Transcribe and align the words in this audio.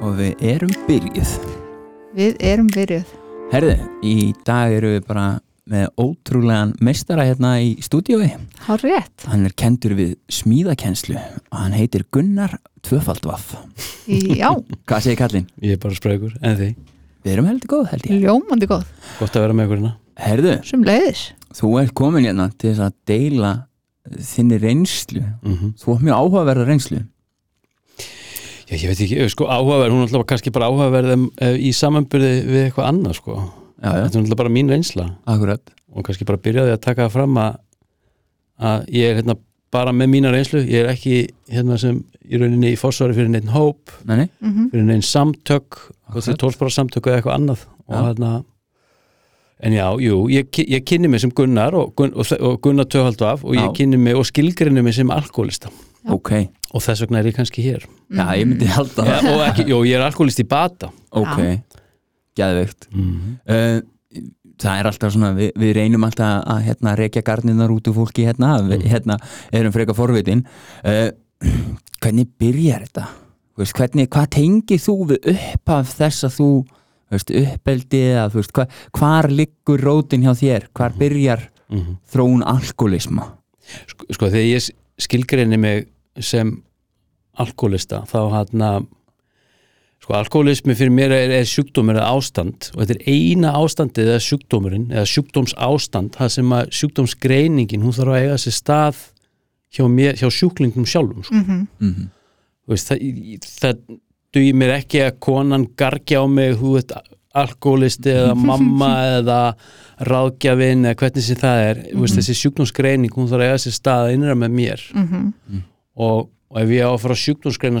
og 0.00 0.16
við 0.18 0.42
erum 0.54 0.72
byrjuð. 0.88 1.32
Við 2.16 2.36
erum 2.50 2.68
byrjuð. 2.74 3.14
Herði, 3.52 3.76
í 4.06 4.14
dag 4.46 4.72
eru 4.76 4.92
við 4.96 5.06
bara 5.08 5.24
með 5.70 5.86
ótrúlegan 6.02 6.72
meistara 6.82 7.24
hérna 7.28 7.52
í 7.62 7.74
stúdiói. 7.84 8.30
Há 8.66 8.72
rétt. 8.80 9.26
Hann 9.30 9.44
er 9.46 9.54
kendur 9.58 9.94
við 9.98 10.16
smíðakenslu 10.32 11.18
og 11.20 11.58
hann 11.58 11.76
heitir 11.76 12.04
Gunnar 12.14 12.56
Tvöfaldvaff. 12.86 13.52
Já, 14.10 14.50
Hvað 14.88 15.04
segir 15.04 15.20
kallinn? 15.20 15.48
Ég 15.62 15.76
er 15.76 15.82
bara 15.82 15.98
sprögur, 15.98 16.34
en 16.42 16.56
því 16.58 16.70
Við 17.20 17.34
erum 17.34 17.50
heldur 17.50 17.68
góð 17.68 17.88
held 17.92 18.06
ég. 18.08 18.22
ljómandi 18.24 18.66
góð. 18.70 18.86
Gott 19.18 19.34
að 19.36 19.42
vera 19.44 19.56
með 19.58 19.66
ykkur 19.68 19.80
hérna 19.82 19.96
Herðu, 20.20 20.54
Sem 20.64 20.84
leiðis. 20.84 21.24
þú 21.56 21.68
ert 21.82 21.92
komin 21.96 22.24
hérna 22.24 22.46
til 22.56 22.70
þess 22.72 22.86
að 22.86 22.94
deila 23.10 23.50
þinni 24.24 24.58
reynslu. 24.62 25.22
mm 25.44 25.74
Þú 25.80 25.94
ert 25.94 26.06
mjög 26.06 26.16
áhugaverða 26.22 26.64
reynslu. 26.70 27.02
Já, 28.70 28.76
ég 28.78 28.86
veit 28.92 29.00
ekki, 29.02 29.28
sko 29.32 29.48
áhugaverð 29.50 29.94
Hún 29.96 30.04
er 30.04 30.06
alltaf 30.06 30.26
kannski 30.30 30.52
bara 30.54 30.68
áhugaverð 30.70 31.14
uh, 31.18 31.56
í 31.58 31.72
samanbyrði 31.74 32.32
við 32.46 32.66
eitthvað 32.68 32.90
annað, 32.92 33.16
sko. 33.18 33.38
Já, 33.80 33.88
já, 33.90 34.02
Þetta 34.04 34.18
er 34.18 34.22
alltaf 34.22 34.40
bara 34.44 34.52
mín 34.54 34.70
reynsla. 34.70 35.06
Akkurat. 35.26 35.72
og 35.90 36.06
kannski 36.06 36.26
bara 36.28 36.38
byrjaði 36.38 36.70
að 36.76 36.82
taka 36.84 37.08
það 37.08 37.14
fram 37.16 37.38
að, 37.42 37.56
að 38.62 38.84
ég 38.94 39.08
er 39.10 39.16
hérna 39.18 39.34
bara 39.74 39.94
með 39.94 40.12
mína 40.12 40.30
reynslu. 40.30 40.62
Ég 40.62 40.84
er 40.84 40.92
ekki 40.92 41.16
hérna 41.50 41.78
sem 41.82 41.98
í 42.30 42.38
rauninni 42.38 42.70
í 42.70 42.78
fórsvari 42.78 43.16
fyrir 43.16 43.32
neitt 43.32 43.50
hóp 43.50 43.90
Nei, 44.06 44.22
nei, 44.22 44.28
Mm 44.38 44.70
fyrir 44.70 44.86
neitt 44.86 45.08
samtök 45.08 45.80
tólspara 46.38 46.70
samtök 46.70 47.08
eða 47.10 47.18
eitthvað 47.18 47.36
annað. 47.40 47.66
Og 47.88 47.96
Já. 47.96 48.02
hérna 48.06 48.32
en 49.60 49.74
já, 49.76 49.86
jú, 50.00 50.22
ég, 50.32 50.48
ég 50.72 50.84
kynni 50.88 51.10
mig 51.10 51.20
sem 51.20 51.32
Gunnar 51.36 51.74
og, 51.76 51.92
og, 52.00 52.32
og 52.40 52.60
Gunnar 52.64 52.86
Töhaldvaf 52.88 53.42
og 53.44 53.58
ég 53.58 53.74
kynni 53.76 53.98
mig 54.00 54.16
og 54.16 54.24
skilgrinni 54.28 54.80
mig 54.82 54.94
sem 54.96 55.10
alkoholista 55.12 55.68
Já. 56.00 56.12
ok. 56.16 56.30
og 56.74 56.82
þess 56.84 57.02
vegna 57.04 57.18
er 57.20 57.28
ég 57.30 57.36
kannski 57.36 57.62
hér 57.64 57.82
Já, 58.10 58.24
ég 58.40 58.46
myndi 58.48 58.66
halda 58.72 59.04
ja, 59.06 59.18
það. 59.20 59.30
og 59.34 59.42
ekki, 59.50 59.64
jú, 59.70 59.80
ég 59.88 59.98
er 59.98 60.04
alkoholist 60.06 60.40
í 60.42 60.46
bata 60.48 60.88
Ok, 61.10 61.40
geðveikt. 62.38 62.86
mm. 62.94 63.38
Uh, 63.44 63.80
það 64.60 64.80
er 64.80 64.88
alltaf 64.90 65.12
svona, 65.14 65.30
við, 65.36 65.50
við 65.60 65.72
reynum 65.76 66.04
alltaf 66.06 66.44
að 66.52 66.62
hérna, 66.68 66.94
rekja 66.98 67.22
garninar 67.26 67.72
út 67.72 67.88
úr 67.90 67.96
fólki 67.96 68.26
hérna, 68.28 68.54
við 68.66 68.84
hérna, 68.92 69.16
erum 69.56 69.72
freka 69.74 69.94
forvitin 69.96 70.42
uh, 70.84 71.08
hvernig 72.00 72.28
byrjar 72.40 72.84
þetta? 72.88 73.06
Veist, 73.60 73.76
hvernig, 73.76 74.08
hvað 74.12 74.28
tengir 74.38 74.80
þú 74.80 74.94
við 75.12 75.30
upp 75.34 75.72
af 75.74 75.90
þess 75.98 76.24
að 76.28 76.36
þú 76.38 76.48
veist, 77.10 77.32
uppeldi 77.42 78.02
eða 78.14 78.26
þú 78.32 78.38
veist, 78.40 78.52
hva, 78.56 78.66
hvar 78.96 79.28
liggur 79.34 79.82
rótin 79.84 80.24
hjá 80.24 80.32
þér, 80.44 80.68
hvar 80.76 80.96
byrjar 81.00 81.48
Mm. 81.70 82.00
þróun 82.10 82.40
alkoholisma 82.50 83.28
sko, 83.86 84.02
sko 84.10 84.26
þegar 84.32 84.46
ég 84.48 84.64
skilgrinni 85.00 85.58
mig 85.60 85.86
sem 86.20 86.56
alkoholista 87.40 88.02
þá 88.10 88.18
hérna 88.34 88.70
sko 90.00 90.16
alkoholismi 90.16 90.74
fyrir 90.76 90.92
mér 90.96 91.12
er, 91.12 91.32
er 91.40 91.48
sjúkdómur 91.48 91.98
eða 91.98 92.10
ástand 92.16 92.70
og 92.74 92.82
þetta 92.82 92.96
er 92.96 93.08
eina 93.12 93.52
ástandið 93.60 94.12
eða 94.14 94.26
sjúkdómurinn 94.26 94.86
eða 94.94 95.08
sjúkdómsástand 95.12 96.16
það 96.16 96.32
sem 96.36 96.54
að 96.56 96.70
sjúkdómsgreiningin 96.78 97.84
hún 97.84 97.96
þarf 97.96 98.14
að 98.14 98.22
eiga 98.24 98.38
sér 98.40 98.56
stað 98.56 99.02
hjá, 99.76 99.84
mér, 99.92 100.16
hjá 100.18 100.28
sjúklingum 100.32 100.88
sjálfum 100.88 101.26
sko. 101.26 101.34
mm 101.34 101.44
-hmm. 101.80 102.08
Þú 102.64 102.74
veist, 102.74 102.88
það, 102.88 102.98
það 103.60 103.78
dugir 104.34 104.54
mér 104.54 104.76
ekki 104.78 105.02
að 105.04 105.18
konan 105.18 105.66
gargi 105.76 106.16
á 106.16 106.24
mig 106.26 106.56
þú 106.58 106.74
veit 106.78 106.92
alkoholisti 107.34 108.10
eða 108.10 108.34
mamma 108.50 108.90
eða 109.18 109.40
ráðgjafinn 110.08 110.88
eða 110.88 110.98
hvernig 111.02 111.26
sem 111.26 111.38
það 111.40 111.62
er 111.68 111.80
mm 111.92 112.02
veist, 112.04 112.18
þessi 112.18 112.36
sjúkdómsgreining 112.40 113.14
hún 113.16 113.30
þarf 113.30 113.44
að 113.44 113.50
eiga 113.50 113.62
sér 113.64 113.76
stað 113.76 114.12
innra 114.14 114.36
með 114.38 114.54
mér. 114.56 114.84
Mm. 114.96 115.62
Og, 116.00 116.30
og 116.50 116.60
ef 116.62 116.74
ég 116.74 116.88
á 116.88 116.90
að 116.90 117.00
fara 117.04 117.16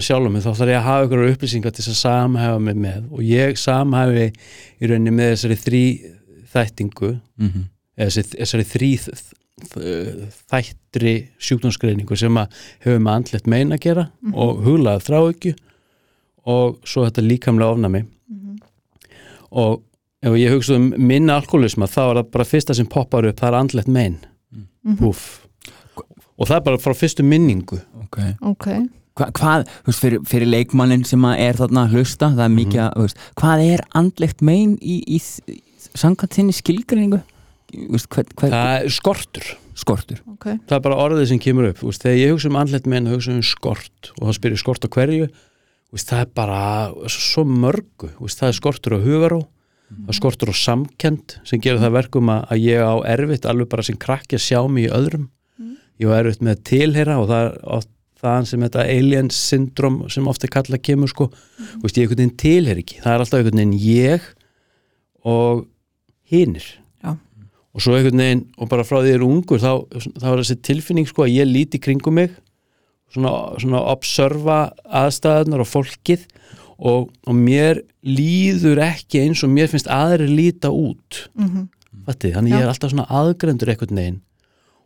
sjálfum 0.04 0.36
mig 0.36 0.44
þá 0.44 0.50
þarf 0.52 0.72
ég 0.74 0.80
að 0.80 0.88
hafa 0.90 1.08
ykkur 1.08 1.26
upplýsingar 1.30 1.76
til 1.76 1.86
að 1.86 1.98
samhæfa 2.02 2.62
mig 2.66 2.80
með. 2.84 3.02
Og 3.10 3.24
ég 3.24 3.60
samhæfi 3.60 4.30
í 4.30 4.90
rauninni 4.90 5.16
með 5.16 5.34
þessari 5.34 5.60
þrý 5.64 5.84
þættingu 6.50 7.12
Mm 7.40 7.68
eða 8.00 8.08
þessi, 8.08 8.38
þessari 8.38 8.66
þrý 8.68 8.90
þættri 10.48 11.14
sjúkdómsgreiningu 11.44 12.16
sem 12.16 12.38
að 12.40 12.54
hefur 12.80 13.02
með 13.04 13.18
andlegt 13.18 13.50
mein 13.50 13.74
að 13.76 13.82
gera 13.84 14.06
og 14.32 14.62
huglaða 14.64 15.04
þráhyggju 15.04 15.52
og 16.48 16.78
svo 16.88 17.04
þetta 17.04 17.26
líkamlega 17.26 17.74
ofnami 17.76 18.02
og 19.50 19.82
ef 20.20 20.36
ég 20.36 20.52
hugsa 20.52 20.76
um 20.76 20.90
minna 21.00 21.38
alkoholisma 21.40 21.88
þá 21.88 22.00
er 22.04 22.20
það 22.20 22.32
bara 22.36 22.48
fyrsta 22.48 22.76
sem 22.76 22.88
poppar 22.90 23.28
upp 23.28 23.40
það 23.40 23.50
er 23.50 23.58
andlegt 23.60 23.92
mein. 23.92 24.18
Púf. 24.98 25.42
og 26.40 26.48
það 26.48 26.56
er 26.56 26.64
bara 26.70 26.80
frá 26.80 26.96
fyrstu 26.96 27.24
minningu. 27.26 27.80
Ok. 28.04 28.18
Ok. 28.48 28.68
Hva, 29.18 29.26
hvað, 29.36 29.66
veist, 29.84 30.00
fyrir, 30.00 30.22
fyrir 30.28 30.48
leikmannin 30.48 31.02
sem 31.04 31.24
að 31.28 31.42
er 31.44 31.58
þarna 31.58 31.82
að 31.84 31.96
hlusta, 31.98 32.30
það 32.32 32.44
er 32.46 32.54
mikið 32.54 32.80
að, 32.80 32.94
þú 32.94 33.04
veist, 33.04 33.24
hvað 33.42 33.64
er 33.66 33.82
andlegt 34.00 34.44
mein 34.46 34.76
í, 34.80 34.96
í, 35.04 35.18
í 35.20 35.90
samkvæmt 35.98 36.38
þinni 36.38 36.56
skilgreiningu? 36.56 37.20
Það 38.40 38.70
er 38.78 38.94
skortur. 38.94 39.52
Skortur. 39.80 40.22
Ok. 40.32 40.46
það 40.68 40.76
er 40.78 40.82
bara 40.86 41.02
orðið 41.04 41.28
sem 41.34 41.42
kemur 41.42 41.68
upp. 41.68 41.84
Veist, 41.84 42.06
þegar 42.06 42.18
ég 42.22 42.34
hugsa 42.34 42.50
um 42.50 42.58
andlegt 42.62 42.88
mein 42.90 43.08
þá 43.10 43.14
hugsa 43.18 43.36
um 43.36 43.44
skort. 43.44 44.12
Og 44.16 44.24
þá 44.24 44.38
spyrir 44.38 44.62
skort 44.62 44.86
á 44.86 44.90
hverju. 44.96 45.28
Það 46.00 46.22
er 46.22 46.32
bara 46.40 46.64
svo 47.12 47.44
mörgu. 47.44 48.14
Það 48.24 48.48
er 48.48 48.56
skortur 48.56 48.96
á 48.96 49.04
hugaró 49.04 49.42
það 49.90 50.16
skortur 50.18 50.52
á 50.52 50.56
samkend 50.56 51.36
sem 51.46 51.62
gerir 51.62 51.82
það 51.82 51.96
verkum 51.98 52.30
að, 52.32 52.44
að 52.54 52.66
ég 52.66 52.82
á 52.84 52.94
erfitt 53.10 53.48
alveg 53.48 53.70
bara 53.72 53.86
sem 53.86 53.98
krakki 54.00 54.38
að 54.38 54.46
sjá 54.46 54.60
mig 54.70 54.88
í 54.88 54.92
öðrum. 54.94 55.30
Ég 56.00 56.12
á 56.12 56.18
erfitt 56.20 56.44
með 56.44 56.56
að 56.56 56.62
tilheyra 56.70 57.18
og 57.20 57.30
það 57.30 57.48
er 57.48 57.88
það 58.20 58.46
sem 58.50 58.66
þetta 58.66 58.84
alien 58.92 59.30
syndrom 59.32 59.96
sem 60.12 60.28
ofta 60.28 60.50
kalla 60.52 60.80
kemur 60.80 61.10
sko. 61.10 61.30
Þú 61.30 61.82
veist, 61.84 61.96
ég 61.96 62.04
einhvern 62.04 62.22
veginn 62.22 62.36
tilheyr 62.42 62.82
ekki. 62.82 63.00
Það 63.00 63.14
er 63.14 63.24
alltaf 63.24 63.40
einhvern 63.40 63.62
veginn 63.62 63.78
ég 63.80 64.28
og 65.30 65.64
hinir. 66.30 66.68
Já. 67.00 67.16
og 67.74 67.82
svo 67.82 67.96
einhvern 67.96 68.22
veginn 68.22 68.44
og 68.58 68.70
bara 68.70 68.84
frá 68.86 69.00
því 69.00 69.14
ég 69.14 69.18
er 69.18 69.26
ungur 69.26 69.62
þá, 69.62 69.72
þá 70.20 70.28
er 70.30 70.42
þessi 70.42 70.60
tilfinning 70.68 71.08
sko 71.08 71.24
að 71.24 71.36
ég 71.38 71.48
líti 71.48 71.80
kringum 71.82 72.18
mig 72.20 72.34
svona, 73.14 73.32
svona 73.60 73.82
observa 73.92 74.58
aðstæðunar 74.86 75.64
og 75.64 75.70
fólkið 75.70 76.26
og, 76.80 77.10
og 77.28 77.36
mér 77.36 77.82
líður 78.06 78.80
ekki 78.86 79.20
eins 79.26 79.44
og 79.44 79.52
mér 79.52 79.68
finnst 79.72 79.90
aðri 79.92 80.30
líta 80.32 80.72
út 80.72 81.26
Mm 81.36 81.68
Fatti, 82.06 82.30
þannig 82.32 82.54
ég 82.54 82.62
Já. 82.62 82.64
er 82.64 82.70
alltaf 82.70 82.90
svona 82.92 83.04
aðgrendur 83.12 83.70
einhvern 83.72 83.98
veginn 83.98 84.14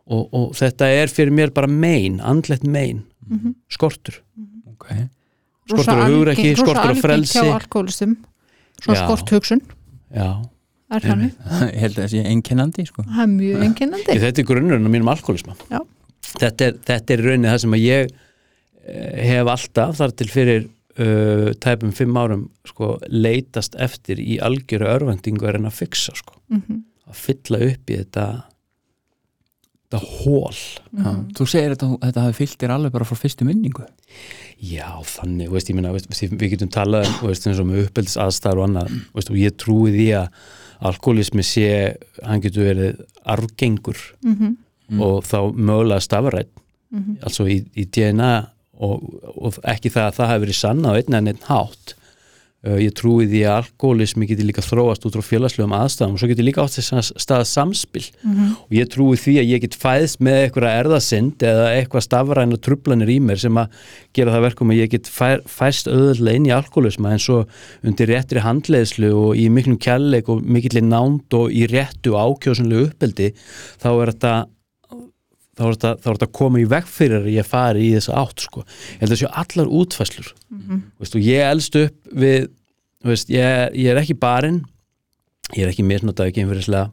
og, 0.05 0.23
og 0.35 0.49
þetta 0.57 0.89
er 0.91 1.09
fyrir 1.13 1.31
mér 1.33 1.53
bara 1.55 1.69
mein, 1.71 2.17
andlegt 2.19 2.65
mein 2.67 3.05
skortur, 3.71 4.17
ok, 4.73 4.89
skortur 5.69 6.01
á 6.01 6.05
hugrekki 6.11 6.51
skortur 6.59 6.91
á 6.91 6.97
frelsi 6.99 7.39
Hjá 7.39 7.53
alkoholistum. 7.55 8.17
Svona 8.83 8.99
skort 8.99 9.31
hugsun. 9.33 9.61
Já, 10.13 10.27
Er 10.93 11.01
þannig. 11.01 11.31
ég 11.71 11.79
held 11.81 11.95
að 11.95 12.03
það 12.03 12.11
sé 12.11 12.23
einkennandi 12.29 12.85
sko. 12.89 13.05
Það 13.07 13.23
er 13.23 13.31
mjög 13.31 13.63
einkennandi. 13.69 14.19
Þetta 14.25 14.43
er 14.43 14.49
grunnurinn 14.51 14.85
á 14.85 14.91
mínum 14.93 15.09
alkoholisma 15.15 15.55
Já. 15.71 15.79
þetta 16.35 16.67
er, 16.67 16.79
þetta 16.91 17.15
er 17.15 17.23
í 17.23 17.27
rauninni 17.29 17.53
það 17.53 17.61
sem 17.63 17.77
að 17.79 17.85
ég 17.85 18.11
eh, 18.11 19.21
hef 19.31 19.53
alltaf 19.55 19.97
þar 20.01 20.15
til 20.19 20.29
fyrir 20.33 20.67
uh, 20.99 21.53
tæpum 21.63 21.93
fimm 21.95 22.17
árum 22.17 22.49
sko, 22.67 22.95
leitast 23.09 23.75
eftir 23.75 24.19
í 24.19 24.39
algjöru 24.43 24.87
örvendingu 24.91 25.47
að 25.47 25.57
reyna 25.57 25.71
að 25.73 25.79
fixa 25.83 26.15
sko. 26.17 26.39
Mm 26.49 26.83
að 27.05 27.17
fylla 27.21 27.59
upp 27.61 27.91
í 27.93 27.97
þetta 27.99 28.25
þetta 29.85 29.99
hól 30.01 30.55
Já, 30.55 31.11
þú 31.37 31.45
segir 31.45 31.75
að 31.75 31.95
þetta 32.01 32.23
hafi 32.23 32.37
fyllt 32.39 32.57
þér 32.63 32.73
alveg 32.75 32.93
bara 32.95 33.05
frá 33.05 33.19
fyrstu 33.19 33.45
minningu 33.45 33.85
Já, 34.57 34.89
þannig, 35.05 35.51
veist, 35.51 35.69
ég 35.69 35.77
minna, 35.77 35.91
veist, 35.93 36.09
við 36.09 36.55
getum 36.55 36.71
talað 36.73 37.09
um, 37.21 37.73
uppeldis 37.83 38.17
aðstæður 38.17 38.61
og 38.63 38.67
annað, 38.69 38.93
veist, 39.13 39.29
og 39.29 39.39
ég 39.39 39.57
trúi 39.59 39.93
því 39.93 40.07
að 40.17 40.43
alkoholismi 40.89 41.43
sé, 41.45 41.69
hann 42.23 42.41
getur 42.43 42.65
verið 42.71 43.03
arfgengur 43.35 43.99
-hmm. 44.25 44.55
og 44.99 45.23
þá 45.29 45.39
mögulega 45.53 46.01
stafrætt 46.01 46.53
Mhm. 46.95 47.17
altså 47.27 47.43
í, 47.49 47.57
í 47.75 47.85
DNA 47.89 48.47
og, 48.83 49.05
og 49.35 49.61
ekki 49.63 49.93
það 49.93 50.09
að 50.09 50.17
það 50.19 50.33
hafi 50.33 50.45
verið 50.45 50.59
sanna 50.61 50.91
á 50.91 50.97
einn 50.99 51.19
en 51.19 51.31
einn 51.31 51.45
hátt. 51.49 51.95
Uh, 52.65 52.79
ég 52.81 52.95
trúi 52.97 53.27
því 53.29 53.43
að 53.45 53.59
alkoholismi 53.59 54.25
getur 54.25 54.47
líka 54.47 54.63
þróast 54.65 55.03
út 55.05 55.13
frá 55.13 55.21
félagslegum 55.27 55.73
aðstæðum 55.77 56.15
og 56.15 56.21
svo 56.21 56.29
getur 56.31 56.47
líka 56.47 56.63
átt 56.63 56.79
þess 56.79 56.95
að 56.95 57.09
staða 57.21 57.45
samspil. 57.45 58.01
Og 58.63 58.73
ég 58.73 58.89
trúi 58.89 59.19
því 59.21 59.35
að 59.37 59.51
ég 59.51 59.61
get 59.61 59.77
fæðst 59.77 60.23
með 60.25 60.39
eitthvað 60.39 60.77
erðasind 60.79 61.45
eða 61.45 61.67
eitthvað 61.75 62.05
stafræna 62.07 62.57
trublanir 62.57 63.11
í 63.13 63.19
mér 63.21 63.43
sem 63.43 63.61
að 63.61 63.77
gera 64.17 64.33
það 64.33 64.45
verkum 64.47 64.73
að 64.73 64.81
ég 64.81 64.91
get 64.95 65.11
fær, 65.13 65.45
fæst 65.45 65.91
auðvöldlega 65.91 66.41
inn 66.41 66.49
í 66.49 66.55
alkoholisma 66.57 67.13
en 67.13 67.21
svo 67.21 67.37
undir 67.85 68.09
réttri 68.09 68.41
handleiðslu 68.41 69.13
og 69.13 69.37
í 69.37 69.45
miklum 69.53 69.77
kjærleik 69.77 70.33
og 70.33 70.41
mikill 70.41 70.81
nánd 70.81 71.37
og 71.37 71.53
í 71.53 71.69
réttu 71.69 72.17
ákjósunlegu 72.17 72.89
uppeldi 72.89 73.29
þá 73.77 73.89
er 73.93 74.15
þetta 74.15 74.35
þá 75.55 75.63
er 75.65 75.77
þetta, 75.77 76.11
er 76.11 76.27
að 76.27 76.33
koma 76.35 76.61
í 76.61 76.67
veg 76.69 76.89
fyrir 76.91 77.21
að 77.21 77.31
ég 77.35 77.47
fari 77.47 77.87
í 77.87 77.93
þessa 77.95 78.19
átt 78.21 78.45
sko. 78.45 78.65
ég 78.65 79.05
held 79.05 79.15
að 79.15 79.21
séu 79.21 79.31
allar 79.31 79.71
útfæslur 79.79 80.33
veist, 80.99 81.15
og 81.15 81.21
ég 81.23 81.49
elst 81.49 81.79
upp 81.79 82.11
við 82.11 82.49
veist, 83.05 83.29
ég, 83.29 83.73
ég 83.73 83.91
er 83.91 84.01
ekki 84.01 84.17
barinn 84.19 84.63
ég 85.55 85.65
er 85.65 85.71
ekki 85.71 85.85
einfyrirslega 85.85 86.89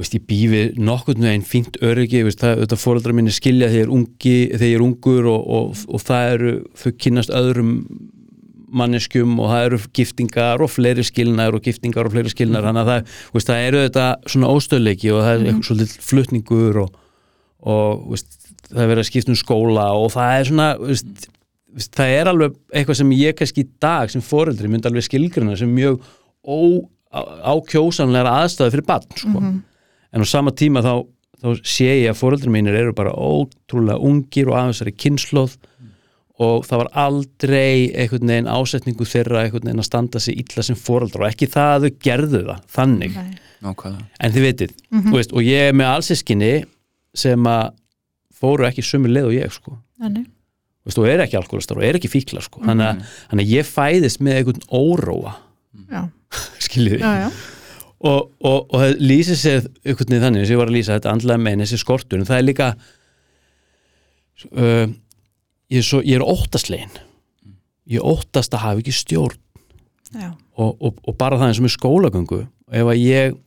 veist, 0.00 0.14
ég 0.16 0.24
býfi 0.26 0.62
nokkurnu 0.80 1.28
einn 1.28 1.44
fínt 1.46 1.76
öryggi 1.84 2.24
veist, 2.26 2.40
það, 2.40 2.64
þetta 2.64 2.80
fóreldrar 2.80 3.16
minni 3.16 3.34
skilja 3.34 3.68
þegar 3.68 3.82
ég 3.82 3.86
er, 3.86 3.92
ungi, 3.92 4.38
þegar 4.56 4.70
ég 4.70 4.78
er 4.78 4.86
ungur 4.86 5.28
og, 5.30 5.46
og, 5.46 5.84
og 5.92 6.02
það 6.02 6.32
eru 6.32 6.54
þau 6.80 6.90
kynast 7.04 7.34
öðrum 7.36 7.76
manneskjum 8.72 9.36
og 9.36 9.50
það 9.52 9.66
eru 9.66 9.78
giftingar 9.98 10.62
og 10.64 10.70
fleiri 10.72 11.04
skilnar 11.04 11.52
og 11.52 11.64
giftingar 11.66 12.08
og 12.08 12.14
fleiri 12.14 12.32
skilnar 12.32 12.64
þannig 12.64 12.86
að 12.86 12.90
það, 12.90 13.16
það 13.50 13.66
eru 13.66 13.82
þetta 13.84 14.06
svona 14.32 14.52
óstöðleiki 14.56 15.12
og 15.12 15.20
það 15.20 15.32
er 15.34 15.42
eitthvað 15.42 15.66
svolítið 15.68 16.06
flutningur 16.08 16.78
og, 16.86 17.01
og 17.62 18.08
veist, 18.12 18.38
það 18.72 18.82
er 18.84 18.90
verið 18.92 19.04
að 19.04 19.08
skipta 19.10 19.32
um 19.34 19.38
skóla 19.38 19.86
og 19.98 20.10
það 20.14 20.34
er 20.40 20.48
svona 20.50 20.68
veist, 20.82 21.92
það 21.96 22.14
er 22.18 22.30
alveg 22.32 22.56
eitthvað 22.74 22.98
sem 23.00 23.14
ég 23.16 23.36
kannski 23.38 23.64
í 23.64 23.70
dag 23.82 24.10
sem 24.12 24.24
foreldri 24.24 24.68
myndi 24.72 24.90
alveg 24.90 25.06
skilgruna 25.06 25.56
sem 25.60 25.70
mjög 25.72 26.00
ó, 26.44 26.58
á- 27.14 27.30
ákjósanlegar 27.54 28.28
aðstæði 28.32 28.74
fyrir 28.76 28.88
barn 28.88 29.06
sko. 29.16 29.42
en 30.12 30.24
á 30.24 30.26
sama 30.28 30.50
tíma 30.52 30.82
þá, 30.84 30.94
þá 31.42 31.48
sé 31.64 31.90
ég 32.02 32.10
að 32.12 32.18
foreldri 32.20 32.50
mínir 32.52 32.74
eru 32.82 32.92
bara 32.96 33.12
ótrúlega 33.14 34.00
ungir 34.02 34.50
og 34.50 34.58
aðeins 34.58 34.82
er 34.84 34.90
kynnslóð 34.92 35.54
og 36.42 36.64
það 36.66 36.80
var 36.82 36.88
aldrei 36.98 37.92
einhvern 37.94 38.30
veginn 38.32 38.48
ásetningu 38.50 39.06
þeirra 39.06 39.44
einhvern 39.44 39.68
veginn 39.68 39.82
að 39.84 39.86
standa 39.86 40.20
sig 40.24 40.40
illa 40.42 40.64
sem 40.66 40.76
foreldrar 40.80 41.26
og 41.28 41.30
ekki 41.34 41.46
það 41.52 41.72
að 41.76 41.84
þau 41.86 41.98
gerðu 42.08 42.40
það 42.48 42.62
þannig. 42.76 43.18
Nákvæmlega 43.62 44.06
en 44.26 44.32
þið 44.34 44.46
vitið, 44.48 44.72
þú 45.06 45.12
veist, 45.20 45.32
og 45.36 45.44
ég 45.46 45.68
er 45.68 45.76
með 45.78 45.90
allsískinni 45.92 46.52
sem 47.16 47.48
að 47.48 47.72
fóru 48.42 48.66
ekki 48.66 48.84
sömu 48.86 49.10
leið 49.10 49.28
og 49.30 49.34
ég 49.36 49.54
sko. 49.54 49.76
Þannig. 50.02 50.28
Og 50.82 51.06
er 51.06 51.22
ekki 51.22 51.38
alkoholistar 51.38 51.78
og 51.78 51.86
er 51.86 51.98
ekki 51.98 52.10
fíkla 52.10 52.42
sko. 52.42 52.62
þannig, 52.64 52.88
að, 52.88 53.10
þannig 53.30 53.46
að 53.46 53.52
ég 53.54 53.68
fæðist 53.68 54.22
með 54.24 54.38
einhvern 54.40 54.64
óróa. 54.74 55.36
Já, 55.92 56.02
skiljiði? 56.66 57.12
Og, 58.02 58.32
og, 58.42 58.58
og 58.66 58.74
það 58.80 59.04
lýsir 59.04 59.38
sér 59.38 59.60
einhvern 59.84 60.10
veginn 60.10 60.26
þannig 60.26 60.48
sem 60.48 60.56
ég 60.56 60.60
var 60.62 60.72
að 60.72 60.76
lýsa 60.76 60.96
þetta 60.96 61.12
andlega 61.12 61.44
megin 61.44 61.62
þessi 61.62 61.78
skortur 61.78 62.18
en 62.18 62.26
það 62.26 62.40
er 62.40 62.46
líka 62.48 62.68
uh, 64.50 64.90
ég, 65.70 65.78
er 65.78 65.86
svo, 65.86 66.02
ég 66.02 66.18
er 66.18 66.26
óttaslegin 66.26 66.98
ég 67.92 68.02
óttast 68.02 68.54
að 68.56 68.64
hafa 68.66 68.82
ekki 68.82 68.94
stjórn. 68.96 69.38
Já. 70.12 70.28
og, 70.60 70.74
og, 70.76 70.98
og 71.08 71.14
bara 71.16 71.38
það 71.40 71.48
eins 71.48 71.58
og 71.62 71.64
með 71.64 71.72
skólagöngu 71.78 72.40
ef 72.42 72.88
að 72.90 72.98
ég 73.00 73.38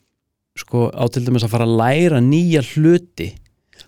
sko 0.58 0.88
á 0.90 1.06
til 1.14 1.22
dæmis 1.28 1.44
að 1.46 1.52
fara 1.52 1.68
að 1.68 1.76
læra 1.78 2.22
nýja 2.24 2.64
hluti 2.72 3.28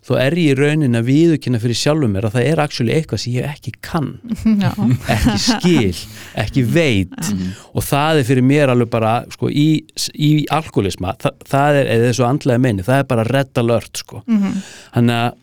þá 0.07 0.11
er 0.23 0.35
ég 0.39 0.53
í 0.53 0.57
raunin 0.57 0.97
að 0.97 1.09
viðurkynna 1.09 1.59
fyrir 1.63 1.79
sjálfum 1.79 2.13
mér 2.15 2.27
að 2.29 2.37
það 2.37 2.47
er 2.51 2.61
actually 2.63 2.93
eitthvað 2.95 3.21
sem 3.23 3.33
ég 3.35 3.49
ekki 3.49 3.73
kann 3.83 4.09
já. 4.63 4.71
ekki 5.15 5.35
skil, 5.43 6.03
ekki 6.43 6.63
veit 6.77 7.31
og 7.73 7.83
það 7.87 8.21
er 8.21 8.29
fyrir 8.29 8.47
mér 8.47 8.73
alveg 8.73 8.91
bara 8.93 9.17
sko, 9.33 9.51
í, 9.51 9.67
í 10.13 10.31
alkoholisma 10.53 11.17
það, 11.21 11.43
það 11.51 11.81
er, 11.81 11.91
eða 11.95 12.09
þessu 12.11 12.27
andlega 12.29 12.63
meini 12.67 12.87
það 12.87 13.03
er 13.03 13.11
bara 13.11 13.27
red 13.27 13.61
alert 13.63 14.03
sko. 14.03 14.23
Mhm. 14.27 14.57
þannig 14.95 15.21
að, 15.21 15.37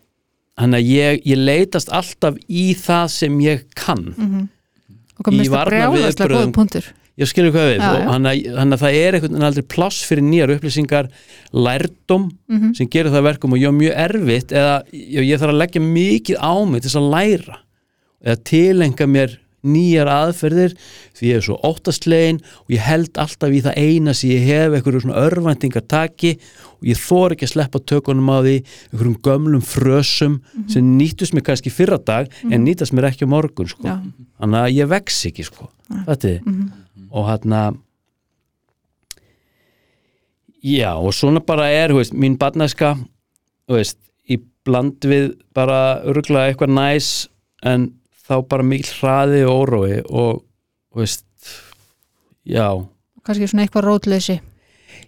þannig 0.65 0.81
að 0.83 0.93
ég, 0.95 1.23
ég 1.35 1.47
leitast 1.53 1.95
alltaf 2.01 2.37
í 2.49 2.67
það 2.79 3.09
sem 3.21 3.41
ég 3.45 3.65
kann 3.77 4.13
og 5.15 5.27
hvað 5.29 5.35
Í 5.35 5.41
mest 5.45 6.23
að 6.25 6.93
ég 7.21 7.29
skilur 7.31 7.53
hvað 7.55 7.69
við 7.71 7.83
þannig 7.85 8.49
að, 8.75 8.79
það 8.83 8.97
er 9.01 9.15
einhvern 9.19 9.35
veginn 9.37 9.49
aldrei 9.49 9.67
pláss 9.75 10.01
fyrir 10.09 10.25
nýjar 10.27 10.55
upplýsingar 10.57 11.09
lærdom 11.53 12.31
Mhm. 12.49 12.75
sem 12.75 12.89
gerir 12.89 13.11
það 13.13 13.21
að 13.23 13.29
verkum 13.31 13.53
og 13.55 13.59
ég 13.63 13.69
er 13.69 13.79
mjög 13.79 13.95
erfitt 14.09 14.53
eða 14.53 14.75
ég, 14.93 15.23
ég 15.31 15.39
þarf 15.39 15.55
að 15.55 15.61
leggja 15.63 15.81
mikið 15.81 16.37
á 16.43 16.55
mig 16.67 16.83
til 16.83 16.91
þess 16.91 17.01
að 17.01 17.11
læra 17.15 17.57
eða 18.25 18.45
tilenga 18.45 19.07
mér 19.07 19.39
nýjar 19.65 20.11
aðferðir 20.13 20.75
því 21.17 21.25
ég 21.31 21.37
er 21.39 21.41
svo 21.47 21.57
óttastlegin 21.65 22.41
og 22.45 22.69
ég 22.75 22.83
held 22.85 23.15
alltaf 23.17 23.49
í 23.49 23.63
það 23.65 23.79
eina 23.81 24.13
sem 24.13 24.31
ég 24.35 24.45
hef 24.45 24.75
einhverju 24.77 25.01
svona 25.07 25.23
örvæntingar 25.25 25.87
taki 25.89 26.35
og 26.77 26.85
ég 26.85 27.01
þor 27.01 27.33
ekki 27.33 27.47
að 27.49 27.53
sleppa 27.55 27.81
tökunum 27.81 28.29
á 28.29 28.45
því 28.45 28.57
einhverjum 28.93 29.17
gömlum 29.25 29.63
frösum 29.65 30.41
sem 30.69 30.85
nýttust 30.99 31.33
mér 31.33 31.47
kannski 31.49 31.73
fyrra 31.73 31.97
dag 31.97 32.29
en 32.51 32.65
nýtast 32.67 32.93
mér 32.93 33.09
ekki 33.09 33.25
á 33.25 33.33
morgun 33.33 33.67
sko. 33.73 33.89
Þannig 34.37 34.61
að 34.67 34.75
ég 34.77 34.89
vex 34.93 35.25
ekki 35.31 35.45
sko. 35.49 35.71
þetta 36.05 36.84
og 37.15 37.29
hérna 37.31 37.65
já 40.65 40.95
og 40.97 41.13
svona 41.15 41.41
bara 41.45 41.69
er 41.71 41.95
veist, 41.95 42.15
mín 42.15 42.39
barnæska 42.41 42.97
veist, 43.69 43.99
í 44.29 44.41
bland 44.65 45.05
við 45.05 45.35
bara 45.55 46.01
örgulega 46.03 46.51
eitthvað 46.51 46.75
næs 46.75 47.11
en 47.63 47.93
þá 48.25 48.41
bara 48.49 48.67
mikil 48.67 48.91
hraði 48.99 49.45
og 49.45 49.63
órói 49.63 50.01
og 50.09 50.43
veist 50.97 51.29
já, 52.45 52.81
kannski 53.25 53.49
svona 53.49 53.65
eitthvað 53.67 53.89
rótleysi. 53.89 54.41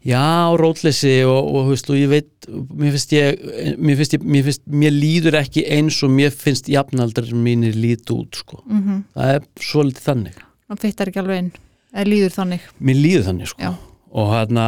Já 0.06 0.54
rótleysi 0.58 1.18
og, 1.26 1.48
og, 1.50 1.70
veist, 1.72 1.88
og 1.90 1.98
ég 1.98 2.10
veit 2.10 2.48
mér 2.48 2.94
finnst 2.94 3.14
ég, 3.16 3.44
mér 3.78 3.98
finnst 3.98 4.16
ég 4.16 4.24
mér, 4.26 4.44
finnst, 4.46 4.64
mér 4.70 4.94
líður 4.94 5.40
ekki 5.40 5.64
eins 5.76 5.98
og 6.06 6.12
mér 6.14 6.34
finnst 6.34 6.68
jafnaldrar 6.70 7.32
mínir 7.34 7.74
lítu 7.74 8.20
út 8.22 8.42
sko. 8.42 8.62
mm 8.66 9.04
það 9.16 9.32
er 9.34 9.46
svolítið 9.70 10.10
þannig. 10.10 10.42
Það 10.66 10.82
fittar 10.84 11.10
ekki 11.10 11.22
alveg 11.22 11.42
inn 11.42 11.54
eða 11.96 12.06
líður 12.12 12.34
þannig. 12.36 12.66
Mér 12.80 12.98
líður 13.00 13.24
þannig 13.30 13.50
sko. 13.54 13.62
Já. 13.66 13.72
og 14.16 14.30
hérna 14.32 14.66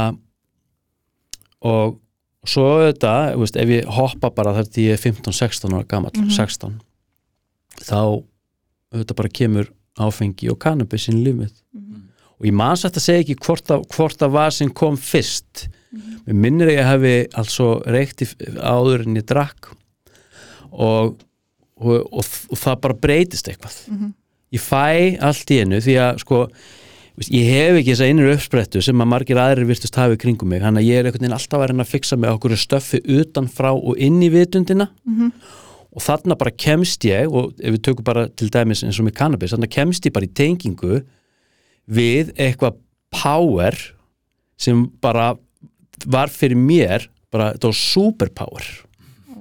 og 1.65 1.97
svo 2.49 2.67
þetta, 2.87 3.13
veist, 3.39 3.57
ef 3.61 3.71
ég 3.73 3.89
hoppa 3.97 4.31
bara 4.35 4.53
þar 4.57 4.69
til 4.73 4.85
ég 4.89 4.97
er 4.97 5.03
15-16 5.03 5.75
ára 5.75 5.87
gamall 5.91 6.15
Mhm. 6.15 6.31
16 6.31 6.81
þá 7.83 8.23
þetta 8.95 9.17
bara 9.19 9.29
kemur 9.29 9.69
áfengi 9.99 10.51
og 10.51 10.59
cannabis 10.63 11.09
inn 11.11 11.19
í 11.21 11.25
lífið 11.29 11.53
og 12.39 12.47
ég 12.47 12.53
man 12.55 12.77
satt 12.77 12.95
að 12.95 13.03
segja 13.03 13.25
ekki 13.25 13.37
hvort 13.43 13.65
það, 13.67 13.87
hvort 13.97 14.17
það 14.19 14.31
var 14.31 14.51
sem 14.55 14.71
kom 14.71 14.97
fyrst. 14.97 15.69
Mér 16.27 16.35
minnir 16.39 16.69
að 16.69 16.77
ég 16.79 16.87
hefði 16.87 17.15
altså 17.35 17.83
reykt 17.87 18.23
í- 18.23 18.59
áður 18.63 19.07
en 19.07 19.17
ég 19.17 19.27
drakk. 19.27 19.73
Og, 20.71 21.17
og, 21.81 22.07
og, 22.13 22.25
og 22.53 22.57
það 22.61 22.81
bara 22.81 22.95
breytist 22.95 23.49
eitthvað. 23.51 23.89
Mhm. 23.91 24.13
ég 24.55 24.61
fæ 24.63 25.19
allt 25.21 25.51
í 25.51 25.59
einu 25.61 25.81
því 25.83 25.95
að 25.99 26.19
sko 26.23 26.47
ég 27.27 27.49
hef 27.51 27.77
ekki 27.81 27.93
þessa 27.95 28.09
innur 28.13 28.33
uppsprettu 28.35 28.83
sem 28.85 29.01
að 29.03 29.09
margir 29.11 29.37
aðrir 29.43 29.67
virtust 29.67 29.97
hafi 29.99 30.17
kringum 30.21 30.49
mig 30.53 30.61
þannig 30.63 30.85
að 30.85 30.89
ég 30.89 30.99
er 31.01 31.05
einhvern 31.09 31.25
veginn 31.25 31.37
alltaf 31.39 31.61
að 31.61 31.69
reyna 31.73 31.83
að 31.87 31.93
fixa 31.95 32.17
með 32.17 32.35
okkur 32.37 32.55
stöffi 32.57 33.01
utan 33.19 33.49
frá 33.51 33.71
og 33.75 33.97
inn 33.99 34.21
í 34.23 34.29
vitundina 34.31 34.89
Mhm. 35.07 35.33
og 35.97 36.03
þarna 36.05 36.37
bara 36.39 36.51
kemst 36.51 37.01
ég 37.09 37.27
og 37.33 37.55
ef 37.59 37.73
við 37.75 37.83
tökum 37.83 38.05
bara 38.05 38.29
til 38.29 38.49
dæmis 38.51 38.85
eins 38.85 39.01
og 39.01 39.07
með 39.09 39.15
cannabis 39.19 39.53
þarna 39.53 39.69
kemst 39.71 40.05
ég 40.07 40.13
bara 40.13 40.27
í 40.27 40.33
tengingu 40.35 41.03
við 41.91 42.33
eitthvað 42.37 42.77
power 43.11 43.75
sem 44.59 44.87
bara 45.01 45.35
var 46.07 46.29
fyrir 46.29 46.57
mér 46.57 47.09
bara 47.33 47.53
þetta 47.55 47.71
var 47.73 47.79
superpower 47.79 48.67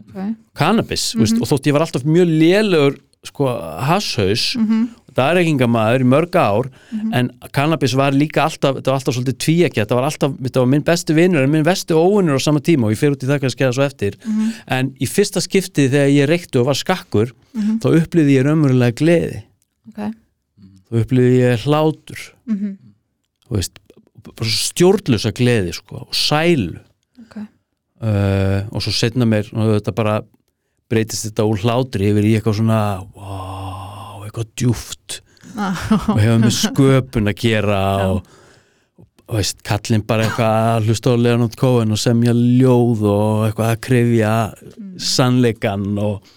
okay. 0.10 0.34
cannabis 0.56 1.14
veist, 1.16 1.38
og 1.42 1.48
þótt 1.48 1.68
ég 1.70 1.74
var 1.74 1.86
alltaf 1.86 2.04
mjög 2.08 2.32
lélegur 2.40 2.98
sko 3.28 3.48
hasshaus 3.84 4.56
Mhm. 4.58 4.88
það 5.07 5.07
ekkingamæður 5.42 6.04
í 6.04 6.08
mörg 6.12 6.36
ár 6.38 6.70
en 7.18 7.32
cannabis 7.56 7.96
var 7.98 8.16
líka 8.16 8.44
alltaf 8.46 8.78
þetta 8.78 8.92
var 8.92 9.00
alltaf 9.00 9.18
svolítið 9.18 9.38
tvíekja, 9.44 9.84
þetta 9.86 9.98
var 9.98 10.08
alltaf 10.10 10.36
þetta 10.38 10.64
var 10.64 10.70
minn 10.74 10.86
bestu 10.88 11.18
vinnur 11.18 11.44
en 11.46 11.54
minn 11.54 11.66
bestu 11.68 11.98
óvinnur 11.98 12.38
á 12.38 12.42
sama 12.44 12.62
tíma 12.64 12.88
og 12.88 12.96
ég 12.96 13.02
fer 13.02 13.16
út 13.16 13.26
í 13.26 13.30
það 13.30 13.42
kannski 13.44 13.68
að 13.68 13.76
svo 13.78 13.88
eftir. 13.88 14.18
En 14.68 14.94
í 15.02 15.10
fyrsta 15.10 15.44
skiptið 15.44 15.92
þegar 15.96 16.14
ég 16.14 16.30
reykti 16.30 16.62
og 16.62 16.70
var 16.70 16.80
skakkur 16.80 17.34
þá 17.82 17.90
upplýði 17.92 18.38
ég 18.38 18.48
raunverulega 18.48 18.98
gleði. 18.98 19.44
Okay. 19.92 20.14
þá 20.88 21.02
upplýði 21.02 21.38
ég 21.42 21.66
hlátur. 21.66 22.24
Mhm. 22.48 22.78
þú 23.48 23.56
veist, 23.56 23.80
stjórnlusa 24.44 25.32
gleði 25.32 25.74
sko, 25.74 26.04
og 26.04 26.16
sælu. 26.16 26.82
Okay. 27.28 27.48
uh, 28.04 28.68
og 28.72 28.84
svo 28.84 28.92
setna 28.92 29.26
mér 29.26 29.48
og 29.56 29.78
þetta 29.78 29.94
bara 29.96 30.18
breytist 30.92 31.28
þetta 31.28 31.46
úr 31.48 31.64
hlátri 31.64 32.12
yfir 32.12 32.28
í 32.28 32.34
eitthvað 32.38 32.60
svona 32.62 32.82
wow, 33.16 33.87
eitthvað 34.38 34.54
djúft. 34.60 35.22
Ah, 35.58 35.80
og 36.12 36.18
hefur 36.20 36.42
með 36.44 36.52
sköpun 36.54 37.32
að 37.32 37.38
gera 37.40 37.78
og, 38.12 38.18
og 39.00 39.38
veist, 39.38 39.62
kallinn 39.66 40.04
bara 40.06 40.26
eitthvað 40.28 40.58
að 40.74 40.90
hlusta 40.90 41.14
á 41.16 41.24
Leonard 41.24 41.56
Cohen 41.58 41.96
og 41.96 42.02
semja 42.02 42.34
ljóð 42.36 43.06
og 43.08 43.46
eitthvað 43.46 43.72
að 43.72 43.80
krefja 43.88 44.34
sannleikan 45.00 45.88
og 46.04 46.28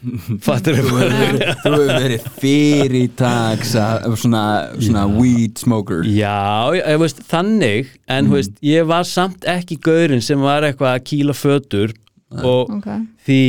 fattur 0.44 0.76
Þú 0.76 0.84
hefur 0.84 1.16
verið, 1.16 1.42
þú 1.64 1.72
hefur 1.72 1.90
verið 1.94 2.28
fyrirtaks 2.44 3.74
að- 3.80 4.06
svona, 4.20 4.44
svona 4.76 5.08
weed 5.16 5.64
smoker. 5.64 6.04
Já, 6.04 6.70
ég, 6.76 6.84
ég 6.84 7.02
veist, 7.02 7.26
þannig 7.32 7.92
en 8.06 8.28
mm. 8.28 8.36
veist, 8.36 8.56
ég 8.64 8.88
var 8.92 9.08
samt 9.08 9.48
ekki 9.48 9.80
gaurinn 9.88 10.22
sem 10.24 10.44
var 10.44 10.68
eitthvað 10.68 10.98
að 10.98 11.06
kýla 11.10 11.38
fötur 11.40 11.96
og 12.44 12.76
okay. 12.76 13.08
því 13.24 13.42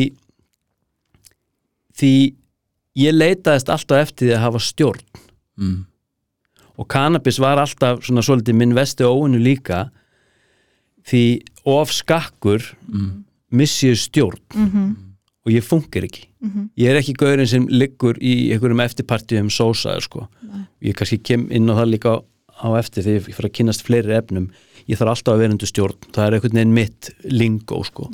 því 2.00 2.16
ég 2.96 3.14
leitaðist 3.16 3.70
alltaf 3.72 4.02
eftir 4.08 4.28
því 4.30 4.36
að 4.36 4.44
hafa 4.46 4.60
stjórn 4.60 5.06
mm. 5.58 5.78
og 6.78 6.88
cannabis 6.92 7.40
var 7.40 7.58
alltaf 7.62 8.02
svona 8.06 8.24
svolítið 8.26 8.58
minn 8.60 8.76
vesti 8.76 9.04
óinu 9.08 9.40
líka 9.42 9.90
því 11.08 11.24
of 11.66 11.92
skakkur 11.94 12.62
Mm. 12.92 13.24
missi 13.52 13.88
ég 13.92 13.98
stjórn 14.00 14.40
Mhm. 14.54 14.96
og 15.46 15.52
ég 15.52 15.64
funkar 15.64 16.04
ekki 16.04 16.26
Mhm. 16.42 16.70
ég 16.78 16.90
er 16.90 16.96
ekki 17.00 17.14
gaurinn 17.18 17.48
sem 17.48 17.68
liggur 17.68 18.16
í 18.20 18.52
einhverjum 18.52 18.82
eftirpartíum 18.84 19.50
sósaður 19.50 20.02
sko 20.02 20.28
Nei. 20.44 20.66
ég 20.84 20.96
kannski 20.96 21.22
kem 21.24 21.48
inn 21.52 21.68
á 21.70 21.74
það 21.76 21.90
líka 21.96 22.24
á 22.64 22.68
eftir 22.80 23.04
þegar 23.04 23.20
ég 23.28 23.36
fyrir 23.36 23.50
að 23.50 23.54
kynast 23.58 23.82
fleiri 23.84 24.18
efnum 24.18 24.50
ég 24.88 24.98
þarf 24.98 25.10
alltaf 25.16 25.34
að 25.34 25.38
vera 25.40 25.52
undir 25.54 25.68
stjórn 25.68 25.98
það 26.12 26.28
er 26.28 26.34
einhvern 26.34 26.54
veginn 26.54 26.74
mitt 26.74 27.10
lingó 27.24 27.84
sko 27.86 28.10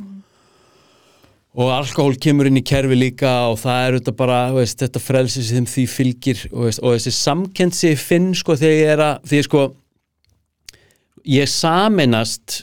og 1.57 1.71
alkohól 1.73 2.17
kemur 2.21 2.47
inn 2.49 2.59
í 2.59 2.65
kerfi 2.65 2.97
líka 2.97 3.31
og 3.49 3.57
það 3.63 3.83
er 3.83 3.95
þetta 3.97 4.13
bara, 4.19 4.37
þú 4.51 4.59
veist, 4.59 4.81
þetta 4.83 5.01
frelsi 5.01 5.45
sem 5.47 5.65
því 5.65 5.85
fylgir 5.89 6.43
og, 6.51 6.67
veist, 6.67 6.83
og 6.83 6.93
þessi 6.93 7.13
samkend 7.17 7.77
sem 7.77 7.95
ég 7.95 8.01
finn 8.01 8.29
sko 8.37 8.57
þegar 8.59 8.77
ég 8.77 8.91
er 8.93 9.03
að 9.07 9.29
því 9.31 9.39
sko 9.47 9.63
ég 11.33 11.49
saminast 11.49 12.59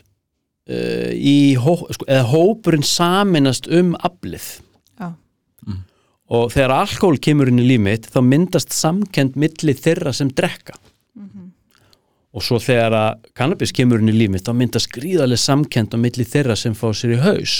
uh, 0.70 1.10
í 1.10 1.56
hó, 1.58 1.74
sko, 1.96 2.06
eða 2.06 2.28
hópurinn 2.30 2.86
saminast 2.86 3.66
um 3.66 3.92
aflið. 3.98 4.46
Já. 5.02 5.10
og 6.30 6.48
þegar 6.54 6.78
alkohól 6.78 7.18
kemur 7.18 7.50
inn 7.50 7.60
í 7.60 7.66
líf 7.66 7.82
mitt 7.82 8.08
þá 8.14 8.22
myndast 8.30 8.72
samkend 8.72 9.34
milli 9.34 9.74
þeirra 9.74 10.14
sem 10.14 10.30
drekka. 10.30 10.78
Og 12.34 12.42
svo 12.42 12.56
þegar 12.58 12.94
að 12.98 13.26
cannabis 13.38 13.70
kemur 13.74 14.00
inn 14.02 14.10
í 14.10 14.14
líf 14.14 14.30
mitt 14.30 14.46
þá 14.46 14.54
myndast 14.58 14.90
gríðarlega 14.94 15.42
samkend 15.42 15.94
á 15.94 15.98
milli 15.98 16.24
þeirra 16.26 16.56
sem 16.58 16.74
fá 16.78 16.88
sér 16.94 17.18
í 17.18 17.22
haus 17.22 17.58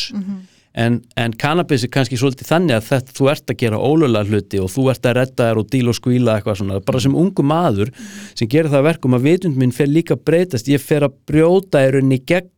en, 0.74 0.98
en 1.20 1.34
cannabis 1.38 1.84
er 1.86 1.92
kannski 1.94 2.18
svolítið 2.18 2.48
þannig 2.50 2.76
að 2.78 2.88
þetta, 2.88 3.14
þú 3.18 3.28
ert 3.30 3.52
að 3.52 3.60
gera 3.62 3.78
ólulega 3.78 4.30
hluti 4.30 4.62
og 4.62 4.72
þú 4.72 4.88
ert 4.90 5.06
að 5.06 5.16
redda 5.20 5.48
þér 5.48 5.60
og 5.60 5.68
díla 5.70 5.92
og 5.92 5.98
skvíla 5.98 6.34
eitthvað 6.34 6.58
svona, 6.60 6.80
bara 6.88 7.02
sem 7.04 7.14
ungu 7.20 7.46
maður 7.46 7.92
sem 8.34 8.50
gerir 8.50 8.72
það 8.72 8.80
að 8.80 8.88
verkum 8.88 9.18
að 9.18 9.28
vitund 9.28 9.60
minn 9.60 9.74
fer 9.74 9.90
líka 9.90 10.16
að 10.18 10.24
breytast, 10.30 10.70
ég 10.72 10.82
fer 10.82 11.06
að 11.06 11.14
brjóta 11.30 11.84
í 11.84 11.94
rauninni 11.94 12.20
gegn 12.26 12.50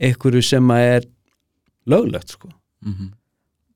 einhverju 0.00 0.42
sem 0.50 0.74
að 0.74 0.88
er 0.96 1.08
löglegt 1.90 2.34
sko. 2.36 2.50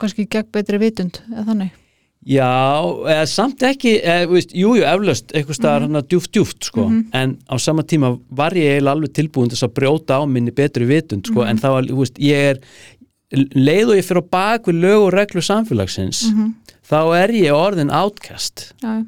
Kannski 0.01 0.27
gegn 0.31 0.53
betri 0.53 0.81
vitund 0.83 1.23
eða 1.31 1.49
þannig? 1.53 1.81
Já, 2.25 2.81
eða 3.05 3.25
samt 3.29 3.63
ekki 3.69 3.99
eða, 3.99 4.29
veist, 4.31 4.55
jú, 4.57 4.71
jú, 4.79 4.85
eflaust, 4.89 5.29
eitthvað 5.37 5.59
staðar 5.59 5.83
mm 5.85 5.91
-hmm. 5.93 6.07
djúft, 6.09 6.31
djúft, 6.33 6.65
sko, 6.65 6.87
en 7.13 7.37
á 7.45 7.55
sama 7.61 7.83
tíma 7.83 8.15
var 8.31 8.57
ég 8.57 8.65
eiginlega 8.81 8.97
alveg 8.97 9.13
tilbúin 9.13 9.51
til 9.51 9.59
þess 9.59 9.69
að 9.69 9.75
brjóta 9.77 10.17
á 10.17 10.23
minni 10.25 10.51
betri 10.51 10.87
vitund, 10.89 11.27
sko, 11.29 11.45
en 11.45 11.59
það 11.61 11.75
var, 11.77 11.85
þú 11.85 11.99
veist, 12.01 12.19
ég 12.19 12.37
er 12.51 12.61
leið 13.55 13.91
og 13.93 13.99
ég 13.99 14.07
fyrir 14.07 14.25
á 14.25 14.33
bak 14.37 14.71
við 14.71 14.81
lög 14.85 15.01
og 15.09 15.13
reglu 15.15 15.43
samfélagsins 15.45 16.25
þá 16.85 17.01
er 17.17 17.33
ég 17.33 17.57
orðin 17.57 17.93
outcast. 17.95 18.73
Já, 18.83 19.03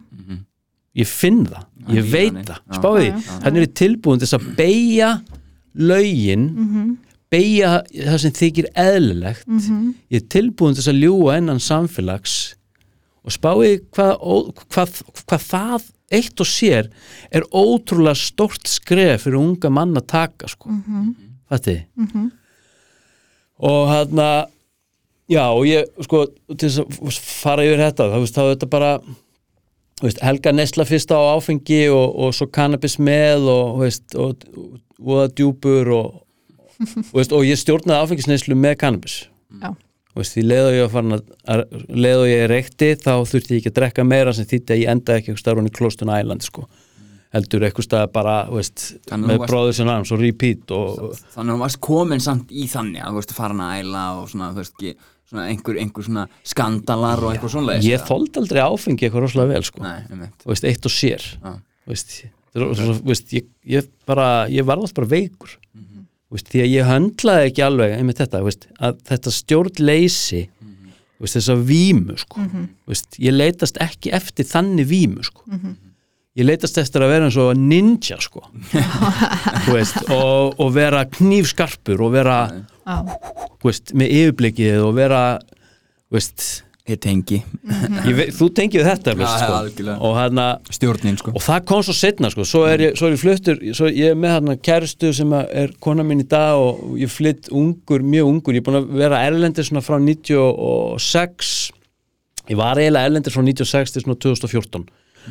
ég 0.96 1.08
finn 1.08 1.46
það, 1.46 1.64
ég 1.92 2.04
Já, 2.04 2.12
veit 2.12 2.38
það. 2.48 2.60
Spáði, 2.78 3.08
því, 3.08 3.40
þannig 3.42 3.60
er 3.60 3.66
ég 3.66 3.74
tilbúin 3.82 4.20
til 4.20 4.28
þess 4.28 4.38
að 4.38 4.46
beigja 4.56 5.10
lögin 5.76 6.46
beigja 7.32 7.72
það 7.90 8.20
sem 8.22 8.36
þykir 8.38 8.70
eðlilegt? 8.72 9.50
Ég 10.10 10.22
er 10.22 10.30
tilbúin 10.32 10.76
til 10.76 10.82
þess 10.82 10.94
að 10.94 11.02
ljúga 11.02 11.36
innan 11.40 11.60
samfélags 11.60 12.38
og 13.26 13.34
spáði 13.34 13.80
hvað, 13.90 14.16
hvað, 14.70 14.98
hvað 15.26 15.46
það 15.50 15.92
eitt 16.14 16.40
og 16.40 16.46
sér 16.46 16.90
er 17.34 17.46
ótrúlega 17.50 18.14
stórt 18.18 18.70
skref 18.70 19.26
fyrir 19.26 19.40
unga 19.40 19.70
mann 19.74 19.96
að 19.98 20.06
taka 20.06 20.48
sko. 20.48 20.70
mm 20.70 20.82
-hmm. 20.86 21.14
Fatti? 21.48 21.84
Og 23.64 23.88
hann 23.90 24.20
að 24.20 24.52
já 25.32 25.44
og 25.50 25.64
ég 25.66 25.88
sko 26.06 26.26
til 26.54 26.68
þess 26.68 26.82
að 26.82 27.22
fara 27.22 27.64
yfir 27.66 27.82
þetta 27.82 28.10
þá, 28.12 28.18
veist, 28.22 28.36
þá 28.36 28.42
er 28.44 28.52
þetta 28.52 28.68
bara 28.72 28.90
veist, 30.02 30.20
helga 30.22 30.52
nesla 30.54 30.86
fyrst 30.88 31.14
á 31.14 31.18
áfengi 31.34 31.80
og, 31.92 32.06
og 32.14 32.36
svo 32.36 32.48
cannabis 32.52 32.98
með 33.02 33.48
og, 33.52 33.80
veist, 33.82 34.06
og, 34.14 34.44
og 35.02 35.34
djúpur 35.36 35.90
og, 35.96 36.20
veist, 37.14 37.34
og 37.34 37.46
ég 37.46 37.58
stjórnaði 37.60 38.04
áfengisneslu 38.04 38.58
með 38.58 38.78
cannabis 38.84 39.18
já, 39.62 39.72
veist, 40.14 40.36
því 40.36 40.46
leið 40.46 40.70
og 40.70 40.78
ég 40.78 40.98
að, 41.02 41.30
að 41.56 41.64
leið 41.90 42.24
og 42.24 42.30
ég 42.30 42.48
reykti 42.52 42.92
þá 43.02 43.12
þurfti 43.32 43.56
ég 43.56 43.62
ekki 43.62 43.72
að 43.72 43.78
drekka 43.80 44.06
meira 44.06 44.36
sem 44.36 44.48
þýtti 44.48 44.76
að 44.76 44.82
ég 44.84 44.92
endaði 44.94 45.22
ekki 45.22 45.32
eitthvað 45.32 45.44
starfun 45.44 45.70
í 45.70 45.76
Klostun 45.80 46.12
Island 46.14 46.46
sko. 46.46 46.68
Heldur 47.36 47.66
eitthvað 47.68 47.86
stað 47.88 48.06
bara 48.16 48.36
þú 48.48 48.56
veist, 48.58 48.84
með 49.30 49.42
bróður 49.50 49.76
sem 49.78 49.90
arms 49.92 50.12
og 50.16 50.20
repeat 50.24 50.72
og, 50.76 51.12
Þannig 51.34 51.52
að 51.52 51.56
þú 51.56 51.60
varst 51.64 51.80
komin 51.86 52.24
samt 52.24 52.50
í 52.50 52.64
þannig 52.72 53.02
að 53.04 53.12
þú 53.12 53.20
veist 53.22 53.34
farin 53.36 53.62
að 53.66 53.76
æla 53.82 54.04
og 54.20 54.30
svona, 54.32 54.48
þú 54.56 54.62
veist, 54.64 54.74
ekki, 54.80 54.94
svona 55.30 55.44
einhver, 55.50 55.78
einhver 55.82 56.06
svona 56.06 56.24
skandalar 56.46 57.22
og 57.26 57.32
eitthvað 57.34 57.54
svona 57.56 57.76
ég 57.82 58.04
þóldi 58.06 58.42
aldrei 58.42 58.62
áfengi 58.66 59.06
eitthvað 59.08 59.24
rosalega 59.26 59.52
vel 59.56 59.66
sko. 59.66 59.82
Nei, 59.86 60.28
Þú 60.42 60.52
veist, 60.52 60.66
eitt 60.70 60.86
og 60.90 60.94
sér 60.96 61.24
Já. 61.36 61.54
Þú 61.86 61.92
veist, 61.94 62.12
þetta 62.56 62.66
er- 62.66 62.76
svo- 62.80 62.98
þú 63.00 63.10
veist, 63.12 63.32
ég, 63.36 63.48
ég, 63.76 63.88
bara, 64.06 64.28
ég 64.50 64.64
var 64.66 64.78
alltaf 64.78 64.94
bara 65.00 65.12
veikur 65.16 65.56
Þú 66.26 66.34
veist, 66.34 66.48
því 66.50 66.60
að 66.64 66.70
ég 66.74 66.88
höndlaði 66.90 67.50
ekki 67.52 67.62
alveg 67.62 67.92
einmitt 68.00 68.18
þetta, 68.18 68.40
þú 68.42 68.48
veist, 68.48 68.64
að 68.82 68.96
þetta 69.06 69.32
stjórnleysi 69.36 70.40
þú 71.16 71.24
veist, 71.24 71.36
þessa 71.38 71.54
vímu 71.68 72.16
sko. 72.20 72.42
Þú 72.44 72.90
veist, 72.92 73.18
ég 73.22 73.32
leitast 73.36 73.78
ekki 73.80 74.10
eftir 74.12 74.44
þannig 74.50 74.88
vímu 74.90 75.22
sko. 75.24 75.44
Ég 76.36 76.46
leitast 76.46 76.78
eftir 76.82 77.04
að 77.04 77.14
vera 77.14 77.28
eins 77.28 77.38
og 77.40 77.56
ninja 77.56 78.18
sko. 78.22 78.44
Þú 79.66 79.74
veist, 79.74 79.98
og, 80.12 80.56
og 80.60 80.70
vera 80.76 81.06
knýfskarpur 81.08 82.04
og 82.06 82.14
vera 82.16 82.38
veist, 83.64 83.94
með 83.96 84.14
yfirblikið 84.20 84.84
og 84.84 84.94
vera 85.00 85.24
þú 85.40 86.18
veist, 86.20 86.48
Ég 86.86 87.00
tengi. 87.02 87.40
Ég, 88.06 88.12
veit- 88.14 88.28
þú 88.30 88.46
tengið 88.54 88.84
þetta 88.86 89.14
veist, 89.18 89.40
já, 89.42 89.70
sko. 89.72 89.94
og 90.06 90.12
hérna 90.14 90.44
stjórnin 90.70 91.16
sko. 91.18 91.32
og 91.34 91.42
það 91.42 91.64
kom 91.66 91.80
svo 91.82 91.94
setna 91.98 92.30
sko, 92.30 92.44
svo 92.46 92.60
er 92.70 92.78
ég, 92.84 92.92
svo 92.94 93.08
er 93.08 93.16
ég 93.16 93.22
fluttur 93.24 93.58
svo 93.74 93.88
ég 93.90 94.12
er 94.12 94.14
með 94.14 94.34
hérna 94.36 94.54
kærustu 94.62 95.10
sem 95.12 95.32
er 95.34 95.72
kona 95.82 96.04
mín 96.06 96.22
í 96.22 96.28
dag 96.30 96.54
og 96.54 96.94
ég 97.00 97.10
flytt 97.10 97.50
ungur, 97.50 98.06
mjög 98.06 98.30
ungur, 98.30 98.54
ég 98.54 98.62
er 98.62 98.66
búin 98.68 98.78
að 98.78 98.86
vera 99.02 99.18
erlendir 99.26 99.66
svona 99.66 99.82
frá 99.82 99.98
96 99.98 101.72
ég 102.52 102.56
var 102.62 102.78
eiginlega 102.78 103.10
erlendir 103.10 103.34
frá 103.34 103.42
96 103.42 103.96
til 103.96 104.06
svona 104.06 104.20
2014 104.22 104.86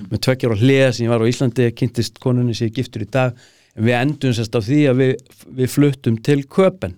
með 0.10 0.22
tveggjar 0.28 0.56
á 0.56 0.62
hliða 0.62 0.92
sem 0.92 1.06
ég 1.06 1.14
var 1.14 1.24
á 1.24 1.30
Íslandi 1.32 1.72
kynntist 1.78 2.22
konunni 2.24 2.56
sem 2.58 2.70
ég 2.70 2.80
giftur 2.80 3.06
í 3.06 3.10
dag. 3.12 3.36
En 3.75 3.88
við 3.88 3.98
endum 4.00 4.36
sérst 4.36 4.56
á 4.56 4.62
því 4.64 4.82
að 4.92 5.02
við, 5.02 5.34
við 5.60 5.74
fluttum 5.74 6.22
til 6.24 6.42
Köpen 6.48 6.96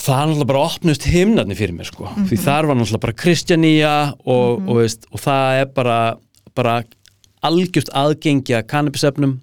og 0.00 0.04
það 0.06 0.20
er 0.20 0.28
náttúrulega 0.30 0.48
bara 0.48 0.64
opnust 0.64 1.06
himnarnir 1.12 1.58
fyrir 1.58 1.76
mér 1.76 1.88
sko, 1.90 2.08
því 2.24 2.36
þar 2.40 2.68
var 2.70 2.78
náttúrulega 2.78 3.04
bara 3.04 3.16
Kristjanía 3.20 3.94
og, 4.24 4.62
og, 4.62 4.78
veist, 4.78 5.04
og 5.12 5.20
það 5.20 5.58
er 5.58 5.66
bara, 5.76 5.98
bara 6.56 6.76
algjört 7.44 7.92
aðgengi 7.96 8.56
að 8.56 8.68
kannabisefnum. 8.70 9.38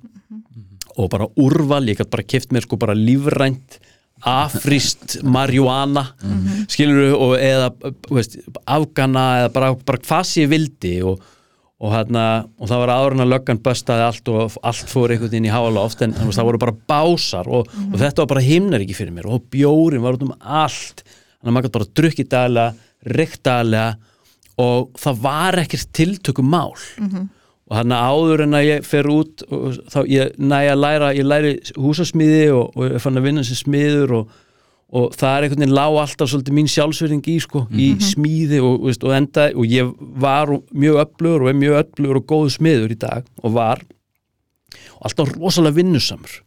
Og 0.97 1.11
bara 1.13 1.27
úrval, 1.37 1.83
ég 1.85 1.99
gætt 1.99 2.09
bara 2.09 2.25
kift 2.25 2.49
mér 2.49 2.65
sko 2.65 2.79
bara 2.81 2.95
lífrænt 2.97 3.77
afríst 4.25 5.19
marjúana 5.35 6.07
skilur 6.73 7.13
og 7.13 7.35
eða 7.37 7.67
þú 8.07 8.15
veist, 8.17 8.39
afgana 8.65 9.25
eða 9.43 9.51
bara, 9.53 9.67
bara 9.85 10.01
hvað 10.01 10.23
sem 10.25 10.47
ég 10.47 10.53
vildi 10.55 10.93
og, 11.05 11.21
og, 11.77 11.91
hérna, 11.93 12.23
og 12.57 12.71
það 12.71 12.81
var 12.81 12.91
áður 12.95 13.15
en 13.15 13.23
að 13.25 13.31
löggan 13.35 13.61
böstaði 13.61 14.05
allt 14.07 14.31
og 14.33 14.57
allt 14.65 14.89
fór 14.89 15.13
einhvern 15.13 15.29
veginn 15.29 15.49
í 15.49 15.53
háaloft 15.53 16.01
en 16.01 16.15
veist, 16.17 16.39
það 16.39 16.49
voru 16.49 16.61
bara 16.63 16.77
básar 16.89 17.49
og, 17.53 17.69
og 17.69 17.97
þetta 18.01 18.23
var 18.23 18.31
bara 18.33 18.45
himnar 18.47 18.81
ekki 18.81 18.97
fyrir 18.97 19.13
mér. 19.13 19.29
Og 19.29 19.45
bjórin 19.53 20.01
var 20.01 20.17
út 20.17 20.25
um 20.25 20.33
allt. 20.41 21.03
Þannig 21.05 21.51
að 21.51 21.55
maður 21.55 21.67
gætt 21.67 21.77
bara 21.77 21.89
drukkið 21.99 22.29
daglega, 22.33 22.91
reykt 23.17 23.43
daglega 23.45 23.89
og 24.57 24.95
það 24.97 25.19
var 25.27 25.59
ekkert 25.61 25.91
tiltökum 25.93 26.49
mál 26.49 26.73
og 27.67 27.75
hann 27.75 27.91
áður 27.91 28.45
en 28.45 28.55
að 28.57 28.65
ég 28.65 28.85
fer 28.87 29.07
út 29.11 29.43
og 29.51 29.75
þá 29.91 29.99
ég 30.07 30.37
næ 30.39 30.59
að 30.71 30.81
læra 30.81 31.13
ég 31.13 31.27
læri 31.27 31.53
húsasmiði 31.75 32.45
og, 32.55 32.77
og 32.79 32.95
fann 33.03 33.19
að 33.19 33.27
vinna 33.27 33.43
sem 33.43 33.59
smiður 33.59 34.13
og, 34.21 34.29
og 34.87 35.11
það 35.19 35.33
er 35.33 35.45
einhvern 35.45 35.63
veginn 35.63 35.75
lág 35.75 35.97
alltaf 35.99 36.29
svolítið 36.31 36.55
mín 36.55 36.69
sjálfsverðing 36.71 37.25
í 37.27 37.35
sko, 37.43 37.65
í 37.75 37.89
smíði 37.99 38.61
og, 38.63 38.85
veist, 38.87 39.03
og 39.03 39.15
enda, 39.17 39.49
og 39.51 39.67
ég 39.67 39.91
var 40.23 40.51
mjög 40.71 41.01
öflugur 41.03 41.43
og 41.43 41.51
er 41.51 41.59
mjög 41.59 41.79
öflugur 41.81 42.21
og 42.21 42.27
góð 42.31 42.49
smiður 42.55 42.93
í 42.95 42.99
dag 43.01 43.27
og 43.43 43.55
var. 43.57 43.83
Og 44.97 45.09
alltaf 45.09 45.33
rosalega 45.35 45.79
vinnusamur. 45.81 46.39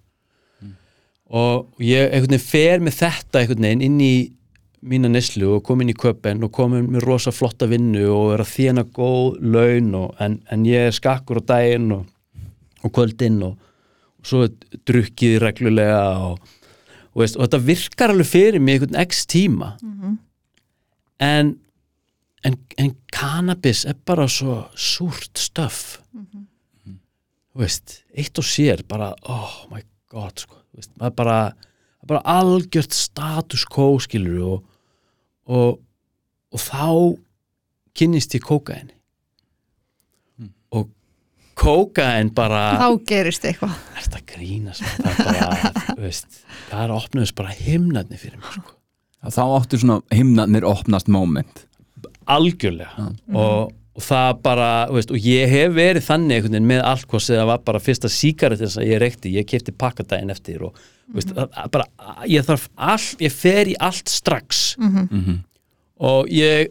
Og 1.31 1.85
ég 1.85 2.09
einhvern 2.09 2.33
veginn 2.33 2.49
fer 2.49 2.83
með 2.83 2.97
þetta 3.03 3.43
einhvern 3.43 3.67
veginn 3.69 3.85
inn 3.87 4.01
í 4.03 4.15
mína 4.81 5.11
neslu 5.13 5.59
og 5.59 5.65
kom 5.67 5.83
inn 5.85 5.93
í 5.93 5.99
köpen 6.01 6.41
og 6.47 6.55
kom 6.57 6.73
með 6.81 7.05
rosa 7.05 7.35
flotta 7.37 7.69
vinnu 7.69 8.07
og 8.09 8.33
er 8.35 8.43
að 8.47 8.55
þjána 8.55 8.87
góð 8.97 9.37
laun 9.45 9.93
og, 9.99 10.15
en, 10.25 10.39
en 10.49 10.65
ég 10.65 10.89
er 10.89 10.97
skakkur 10.97 11.43
á 11.45 11.49
daginn 11.53 11.93
og, 11.99 12.07
og 12.81 12.95
kvöldinn 12.97 13.43
og, 13.45 13.59
svo 14.25 14.47
drukkið 14.89 15.39
reglulega 15.41 16.01
og, 16.31 16.41
og, 17.15 17.23
veist, 17.23 17.37
og 17.37 17.47
þetta 17.47 17.61
virkar 17.67 18.13
alveg 18.15 18.29
fyrir 18.31 18.63
mig 18.63 18.79
einhvern 18.79 19.01
x 19.03 19.25
tíma. 19.27 19.75
En, 21.21 21.57
en 22.45 22.57
en 22.79 22.95
cannabis 23.13 23.85
er 23.85 23.99
bara 24.07 24.29
svo 24.29 24.63
súrt 24.77 25.37
stöff 25.39 25.99
þú 27.51 27.61
veist, 27.61 28.05
eitt 28.15 28.39
og 28.39 28.47
sér 28.47 28.85
bara, 28.89 29.11
oh 29.29 29.67
my 29.73 29.83
god 30.09 30.39
sko, 30.39 30.57
veist, 30.73 30.93
bara 30.97 31.53
það 31.53 32.05
er 32.05 32.07
bara 32.07 32.23
algjört 32.39 32.93
status 32.97 33.67
quo 33.69 33.99
skilur 34.01 34.41
og, 34.55 34.65
og 35.47 35.81
og 36.51 36.59
þá 36.59 36.87
kynnist 37.95 38.35
ég 38.35 38.43
kókaini 38.43 38.97
kókain 41.61 42.33
bara 42.37 42.63
þá 42.81 42.89
gerist 43.09 43.45
eitthvað. 43.49 43.75
Þetta 43.99 44.23
grínast? 44.35 44.87
Það 45.01 45.33
er 45.41 45.67
veist 46.07 46.41
er 46.73 46.95
opnuðist 46.95 47.37
bara 47.39 47.57
himnarnir 47.57 48.21
fyrir 48.21 48.41
mig 48.41 48.55
sko. 48.55 48.79
Þá 49.21 49.43
áttu 49.45 49.83
svona 49.83 50.01
himnarnir 50.17 50.65
opnast 50.65 51.11
moment. 51.13 51.67
Algjörlega. 52.31 53.11
Og, 53.35 53.37
og 53.37 53.77
og 54.01 54.05
það 54.07 54.41
bara, 54.45 54.71
veist, 54.95 55.13
og 55.13 55.21
ég 55.27 55.51
hef 55.51 55.75
verið 55.77 56.07
þannig 56.07 56.37
einhvern 56.37 56.55
veginn 56.55 56.69
með 56.71 56.83
allt 56.89 57.07
hvað 57.11 57.25
sem 57.25 57.39
það 57.41 57.49
var 57.51 57.63
bara 57.67 57.83
fyrsta 57.83 58.11
sígarettin 58.13 58.73
sem 58.73 58.87
ég 58.87 59.01
reykti, 59.03 59.33
ég 59.35 59.49
kefti 59.51 59.75
pakkadaginn 59.77 60.33
eftir 60.33 60.65
og 60.69 60.77
þú 60.79 61.19
veist, 61.19 61.33
að, 61.35 61.49
að 61.59 61.73
bara, 61.75 61.87
ég 62.31 62.47
þarf 62.47 62.69
all, 62.91 63.09
ég 63.27 63.35
fer 63.35 63.73
í 63.73 63.77
allt 63.89 64.13
strax. 64.13 64.63
Og 66.01 66.31
ég 66.33 66.71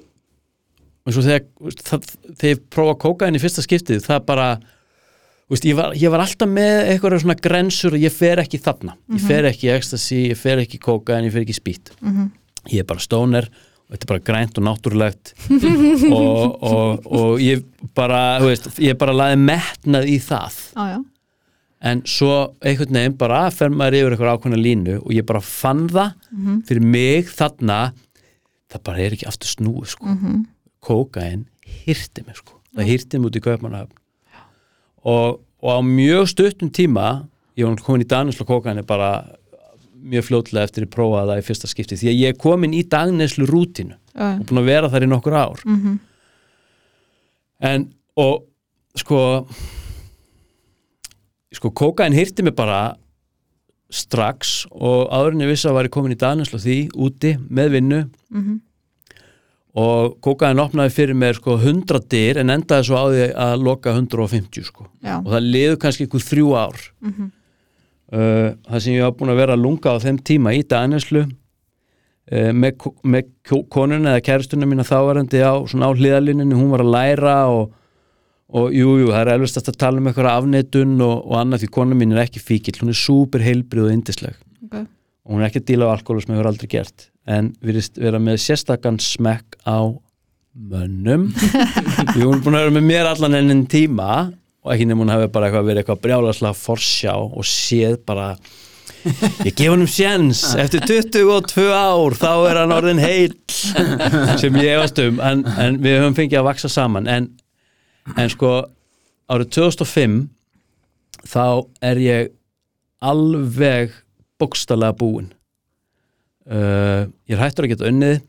og 1.06 1.16
svo 1.16 1.26
þegar, 1.26 1.46
veist, 1.68 1.84
það, 1.86 2.10
þegar 2.32 2.54
ég 2.54 2.66
prófa 2.74 2.98
kókaðin 3.04 3.40
í 3.40 3.44
fyrsta 3.44 3.66
skiptið, 3.66 4.04
það 4.08 4.26
bara 4.32 4.50
veist, 5.50 5.66
ég, 5.66 5.76
var, 5.78 5.96
ég 5.98 6.12
var 6.14 6.22
alltaf 6.24 6.50
með 6.52 6.76
eitthvað 6.94 7.18
svona 7.24 7.36
grensur 7.42 7.96
og 7.98 8.04
ég 8.04 8.14
fer 8.14 8.42
ekki 8.44 8.60
þarna. 8.62 8.96
Ég 9.16 9.24
fer 9.26 9.48
ekki 9.50 9.72
ecstasy, 9.74 10.22
ég 10.32 10.38
fer 10.40 10.62
ekki 10.64 10.78
í 10.80 10.84
kókaðin 10.84 11.30
ég 11.30 11.34
fer 11.36 11.46
ekki 11.46 11.56
í 11.56 11.60
spýt. 11.60 11.92
Ég 12.70 12.84
er 12.84 12.88
bara 12.90 13.02
stóner 13.04 13.48
og 13.90 13.96
þetta 13.96 14.06
er 14.06 14.12
bara 14.12 14.26
grænt 14.30 14.60
og 14.62 14.66
náttúrulegt. 14.68 15.32
Og, 16.20 16.60
og, 16.62 17.08
og 17.10 17.40
ég 17.42 17.64
bara, 17.98 18.20
veist, 18.44 18.68
ég 18.84 18.98
bara 19.02 19.16
laði 19.16 19.40
metnað 19.42 20.10
í 20.14 20.20
það. 20.22 20.60
Já, 20.78 21.00
en 21.90 22.02
svo 22.12 22.34
einhvern 22.60 22.98
veginn 23.00 23.18
bara 23.18 23.46
fer 23.56 23.72
maður 23.72 23.96
yfir 24.02 24.14
eitthvað 24.16 24.34
ákveðna 24.36 24.60
línu 24.60 24.96
og 25.00 25.14
ég 25.16 25.26
bara 25.30 25.40
fann 25.42 25.86
það 25.90 26.14
fyrir 26.68 26.84
mig 26.86 27.30
þarna. 27.32 27.80
Það 28.70 28.84
bara 28.86 29.02
er 29.06 29.16
ekki 29.16 29.26
aftur 29.32 29.50
snúið 29.50 29.94
sko. 29.96 30.16
kókain 30.86 31.48
hirti 31.86 32.22
mig 32.28 32.38
sko. 32.38 32.60
það 32.76 32.92
hirti 32.92 33.18
mig 33.20 33.32
út 33.32 33.40
í 33.40 33.42
kaupmannahöfn 33.48 33.96
og, 35.04 35.40
og 35.62 35.70
á 35.70 35.80
mjög 35.86 36.28
stuttum 36.32 36.70
tíma 36.72 37.28
ég 37.58 37.66
var 37.68 37.76
komin 37.84 38.04
í 38.06 38.08
daneslu 38.10 38.46
kókain 38.48 38.82
bara 38.88 39.26
mjög 40.00 40.24
fljótlega 40.30 40.64
eftir 40.70 40.86
að 40.88 40.94
prófa 40.96 41.26
það 41.28 41.42
í 41.42 41.46
fyrsta 41.50 41.68
skipti 41.68 41.98
því 42.00 42.08
að 42.12 42.20
ég 42.22 42.30
er 42.34 42.38
komin 42.40 42.74
í 42.74 42.84
dagneslu 42.88 43.46
rútinu 43.50 43.96
já, 44.16 44.40
og 44.40 44.46
búin 44.48 44.62
að 44.62 44.70
vera 44.72 44.90
þar 44.90 45.04
í 45.04 45.10
nokkur 45.12 45.36
ár 45.36 45.60
Mhm. 45.66 46.00
en 47.60 47.90
og 48.16 48.46
sko 48.96 49.20
sko 51.54 51.72
kókain 51.72 52.14
hirti 52.16 52.44
mig 52.46 52.56
bara 52.56 52.96
strax 53.90 54.66
og 54.72 55.10
áðurinn 55.10 55.42
ég 55.44 55.50
vissi 55.50 55.68
að 55.70 55.74
var 55.80 55.88
ég 55.90 55.94
komin 55.96 56.14
í 56.14 56.20
Danuslu 56.20 56.60
því 56.62 56.78
úti 56.94 57.36
með 57.50 57.72
vinnu 57.76 58.02
Mhm. 58.32 58.60
Og 59.78 60.16
kókain 60.26 60.58
opnaði 60.60 60.92
fyrir 60.96 61.14
mér 61.18 61.36
sko 61.38 61.58
100 61.62 62.00
dyr 62.10 62.40
en 62.42 62.50
endaði 62.50 62.88
svo 62.88 62.98
á 62.98 63.06
því 63.12 63.26
að 63.38 63.66
loka 63.68 63.92
150 63.94 64.64
sko. 64.66 64.88
Já, 65.06 65.20
og 65.22 65.30
það 65.30 65.50
liður 65.54 65.78
kannski 65.84 66.08
ykkur 66.08 66.24
þrjú 66.26 66.48
ár. 66.58 66.80
Mhm. 67.06 67.28
uh, 68.14 68.48
það 68.66 68.80
sem 68.82 68.94
ég 68.98 69.04
var 69.06 69.14
búin 69.20 69.30
að 69.36 69.42
vera 69.44 69.54
að 69.58 69.62
lunga 69.68 69.94
á 69.94 69.98
þeim 70.02 70.18
tíma 70.26 70.54
í 70.58 70.64
Daneslu 70.66 71.22
uh, 71.28 72.52
með, 72.54 72.88
með 73.04 73.28
ko- 73.48 73.64
konuna 73.70 74.16
eða 74.16 74.24
kæristuna 74.26 74.66
mína 74.70 74.86
þávarandi 74.88 75.44
á, 75.46 75.54
á 75.62 75.90
hliðalínunni, 75.94 76.58
hún 76.58 76.72
var 76.74 76.82
að 76.86 76.94
læra 76.96 77.36
og, 77.54 77.70
og 78.50 78.74
jú, 78.74 78.96
jú, 79.04 79.12
það 79.14 79.22
er 79.22 79.34
elvist 79.36 79.62
að 79.62 79.78
tala 79.78 80.02
um 80.02 80.10
eitthvað 80.10 80.32
afneitun 80.34 80.98
og, 81.06 81.16
og 81.30 81.38
annað 81.44 81.62
því 81.68 81.72
kona 81.78 81.98
mín 82.02 82.16
er 82.18 82.24
ekki 82.26 82.42
fíkil, 82.42 82.80
hún 82.82 82.90
er 82.90 82.98
súper 82.98 83.46
heilbrið 83.46 83.86
og 83.86 83.94
indisleg 83.94 84.34
ok, 84.66 84.80
og 84.82 85.36
hún 85.36 85.44
er 85.46 85.52
ekki 85.52 85.62
að 85.62 85.70
díla 85.70 85.86
á 85.86 85.94
alkohol 85.94 86.24
sem 86.26 86.34
hefur 86.34 86.50
aldrei 86.50 86.72
gert 86.74 87.12
en 87.30 87.52
virðist 87.64 88.00
vera 88.02 88.20
með 88.22 88.40
sérstakann 88.44 89.00
smekk 89.04 89.60
á 89.68 89.94
mönnum. 90.60 91.30
Því 92.14 92.24
hún 92.24 92.40
er 92.40 92.42
búin 92.44 92.58
að 92.58 92.66
vera 92.66 92.76
með 92.76 92.88
mér 92.90 93.10
allan 93.12 93.38
enn 93.38 93.68
tíma 93.70 94.10
og 94.60 94.74
ekki 94.74 94.88
nefnum 94.88 95.06
hún 95.06 95.14
hefur 95.14 95.32
bara 95.36 95.50
eitthvað 95.50 95.70
verið 95.70 95.84
eitthvað 95.84 96.02
brjálaslega 96.06 96.58
forsjá 96.58 97.14
og 97.16 97.46
séð 97.48 98.00
bara 98.08 98.32
ég 99.46 99.54
gef 99.54 99.70
hann 99.70 99.86
um 99.86 99.88
séns. 99.90 100.42
Eftir 100.60 100.84
22 100.84 101.70
ár 101.72 102.18
þá 102.20 102.32
er 102.50 102.62
hann 102.64 102.76
orðin 102.76 103.02
heil 103.04 103.38
sem 104.42 104.60
ég 104.60 104.74
efast 104.76 105.00
um. 105.06 105.22
En, 105.24 105.46
en 105.46 105.80
við 105.84 106.02
höfum 106.02 106.18
fengið 106.18 106.42
að 106.42 106.50
vaksa 106.50 106.72
saman. 106.74 107.08
En, 107.08 107.32
en 108.18 108.34
sko 108.34 108.58
árið 109.30 109.54
2005 109.62 110.20
þá 111.30 111.46
er 111.86 112.04
ég 112.04 112.32
alveg 113.06 113.94
bókstallega 114.40 114.98
búinn 115.00 115.30
uh, 116.48 117.08
ég 117.28 117.36
er 117.36 117.42
hættur 117.44 117.66
að 117.68 117.74
geta 117.76 117.90
unnið 117.92 118.22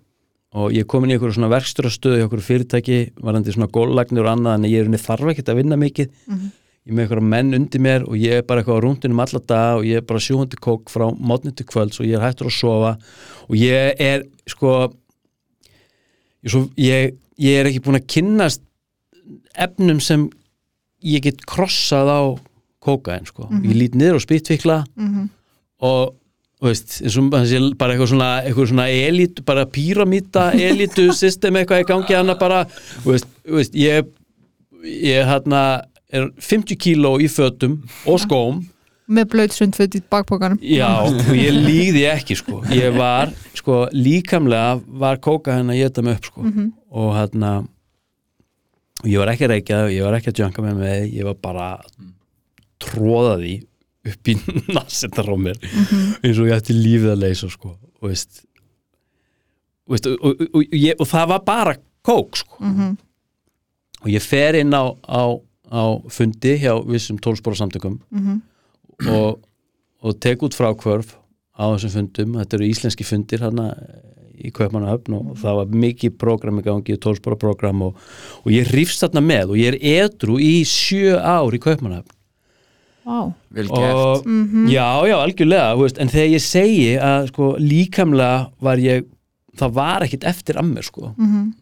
og 0.58 0.72
ég 0.74 0.82
er 0.82 0.88
komin 0.90 1.10
í 1.10 1.14
einhverju 1.14 1.36
svona 1.36 1.52
verkstjórastöðu 1.52 2.18
í 2.18 2.22
einhverju 2.24 2.42
fyrirtæki, 2.42 2.96
varandi 3.22 3.52
svona 3.54 3.68
góllagnir 3.70 4.24
og 4.26 4.32
annað, 4.32 4.56
en 4.58 4.64
ég 4.66 4.80
er 4.82 4.88
unni 4.90 4.98
þarf 4.98 5.28
ekkert 5.30 5.52
að 5.52 5.60
vinna 5.60 5.76
mikið. 5.78 6.08
Ég 6.26 6.90
er 6.90 6.96
með 6.96 7.04
einhverja 7.04 7.26
menn 7.30 7.54
undir 7.54 7.80
mér 7.84 8.06
og 8.08 8.16
ég 8.18 8.40
er 8.40 8.42
bara 8.48 8.64
eitthvað 8.64 8.80
á 8.80 8.84
rúndinum 8.86 9.20
alla 9.22 9.40
dag 9.46 9.76
og 9.78 9.84
ég 9.86 10.00
er 10.00 10.06
bara 10.08 10.18
sjúhundi 10.24 10.58
kók 10.58 10.90
frá 10.90 11.06
mótni 11.14 11.52
til 11.54 11.66
kvölds 11.70 12.00
og 12.02 12.08
ég 12.08 12.16
er 12.18 12.24
hættur 12.24 12.50
að 12.50 12.56
sofa. 12.56 12.92
Og 13.46 13.54
ég 13.60 13.94
er 14.02 14.24
sko 14.50 14.72
ég, 16.42 16.50
svo, 16.50 16.64
ég, 16.80 17.14
ég 17.38 17.60
er 17.60 17.68
ekki 17.70 17.82
búin 17.84 18.00
að 18.00 18.08
kynnast 18.10 18.62
efnum 19.54 20.00
sem 20.02 20.26
ég 21.06 21.22
get 21.28 21.44
krossað 21.48 22.10
á 22.10 22.20
kókain 22.82 23.26
sko, 23.28 23.46
ég 23.62 23.76
lít 23.76 23.94
niður 23.94 24.18
á 24.18 24.20
spýtvikla 24.24 24.78
Mhm. 24.96 25.28
og 25.80 26.14
þú 26.16 26.19
veist, 26.68 26.98
bara 27.80 27.94
eitthvað 27.94 28.10
svona, 28.12 28.30
eitthvað 28.44 28.68
svona 28.72 28.88
elít, 28.92 29.40
bara 29.48 29.66
píramíta 29.70 30.50
elítu 30.68 31.10
system 31.16 31.60
eitthvað 31.60 31.84
í 31.84 31.88
gangi 31.88 32.18
hana 32.18 32.36
bara, 32.40 32.64
þú 33.04 33.14
veist, 33.14 33.30
þú 33.46 33.60
veist 33.60 33.78
ég, 33.80 34.10
ég 34.84 35.30
hérna 35.30 35.62
er 36.10 36.28
50 36.42 36.78
kíló 36.80 37.16
í 37.22 37.30
fötum 37.30 37.80
og 38.10 38.20
skóm. 38.22 38.62
Með 39.10 39.26
blöyt 39.32 39.54
sundföt 39.54 39.96
í 39.98 40.00
bakpokanum. 40.06 40.58
Já, 40.62 41.02
og 41.02 41.32
ég 41.34 41.54
líði 41.54 42.04
ekki 42.12 42.36
sko, 42.38 42.60
ég 42.70 42.94
var 42.94 43.32
sko, 43.58 43.84
líkamlega 43.94 44.76
var 45.02 45.18
kóka 45.22 45.56
henn 45.56 45.72
að 45.72 45.80
geta 45.82 46.04
mig 46.06 46.20
upp 46.20 46.28
sko. 46.30 46.46
Og 46.90 47.14
hérna 47.16 47.54
og 49.00 49.08
ég 49.08 49.20
var 49.22 49.32
ekki 49.32 49.46
að 49.46 49.52
reykja, 49.54 49.80
ég 49.94 50.06
var 50.06 50.18
ekki 50.18 50.32
að 50.32 50.42
jönka 50.44 50.64
með 50.64 50.80
mig 50.82 51.14
ég 51.16 51.26
var 51.26 51.36
bara 51.40 51.66
að 51.78 51.90
tróða 52.80 53.34
því 53.40 53.54
upp 54.08 54.28
í 54.32 54.34
nassettar 54.76 55.28
á 55.28 55.36
mér 55.36 55.58
eins 56.24 56.38
og 56.40 56.48
ég 56.48 56.56
ætti 56.56 56.76
lífið 56.76 57.10
að 57.14 57.22
leysa 57.26 57.50
sko, 57.52 57.74
og 58.00 58.08
veist 58.08 58.42
og, 59.86 59.94
veist, 59.96 60.06
og, 60.08 60.64
ég, 60.72 60.94
og 61.02 61.08
það 61.10 61.28
var 61.34 61.44
bara 61.44 61.74
kók 62.06 62.38
sko. 62.40 62.56
Mhm. 62.64 62.96
og 64.00 64.08
ég 64.08 64.22
fer 64.24 64.56
inn 64.62 64.72
á, 64.72 64.88
á, 65.04 65.22
á 65.68 65.82
fundi 66.08 66.54
hjá 66.62 66.72
vissum 66.88 67.18
tólspóra 67.20 67.58
samtökum 67.60 67.98
Mhm. 68.10 68.40
og, 69.12 69.40
og 70.02 70.20
tek 70.20 70.40
út 70.42 70.56
frákvörf 70.56 71.16
á 71.60 71.64
þessum 71.76 71.92
fundum, 71.98 72.38
þetta 72.40 72.56
eru 72.56 72.68
íslenski 72.70 73.04
fundir 73.04 73.40
hana 73.44 73.74
í 74.40 74.48
Kaupmannahöfn 74.56 75.12
og 75.18 75.34
það 75.36 75.56
var 75.58 75.66
mikið 75.82 76.14
prógram 76.16 76.58
í 76.60 76.64
gangi, 76.64 76.96
tólspóra 76.96 77.36
prógram 77.36 77.82
og, 77.84 77.98
og 78.40 78.48
ég 78.54 78.70
hrifst 78.72 79.02
þarna 79.04 79.20
með 79.20 79.50
og 79.52 79.58
ég 79.60 79.74
er 79.74 80.06
edru 80.06 80.38
í 80.40 80.62
sjö 80.64 81.18
ár 81.20 81.52
í 81.52 81.60
Kaupmannahöfn 81.60 82.16
Vá, 83.04 83.32
vel 83.56 83.68
gert 83.70 83.94
og 83.96 84.26
já, 84.68 84.86
já, 85.08 85.16
algjörlega 85.16 85.70
þú 85.76 85.84
veist, 85.86 85.98
en 86.02 86.10
þegar 86.12 86.32
ég 86.34 86.42
segi 86.44 86.90
að 87.00 87.28
sko, 87.32 87.46
líkamlega 87.58 88.50
var 88.60 88.82
ég 88.84 89.06
það 89.60 89.72
var 89.78 90.04
ekkit 90.06 90.26
eftir 90.28 90.58
að 90.60 90.68
mér 90.74 90.86
sko. 90.86 91.14
Mhm. 91.16 91.52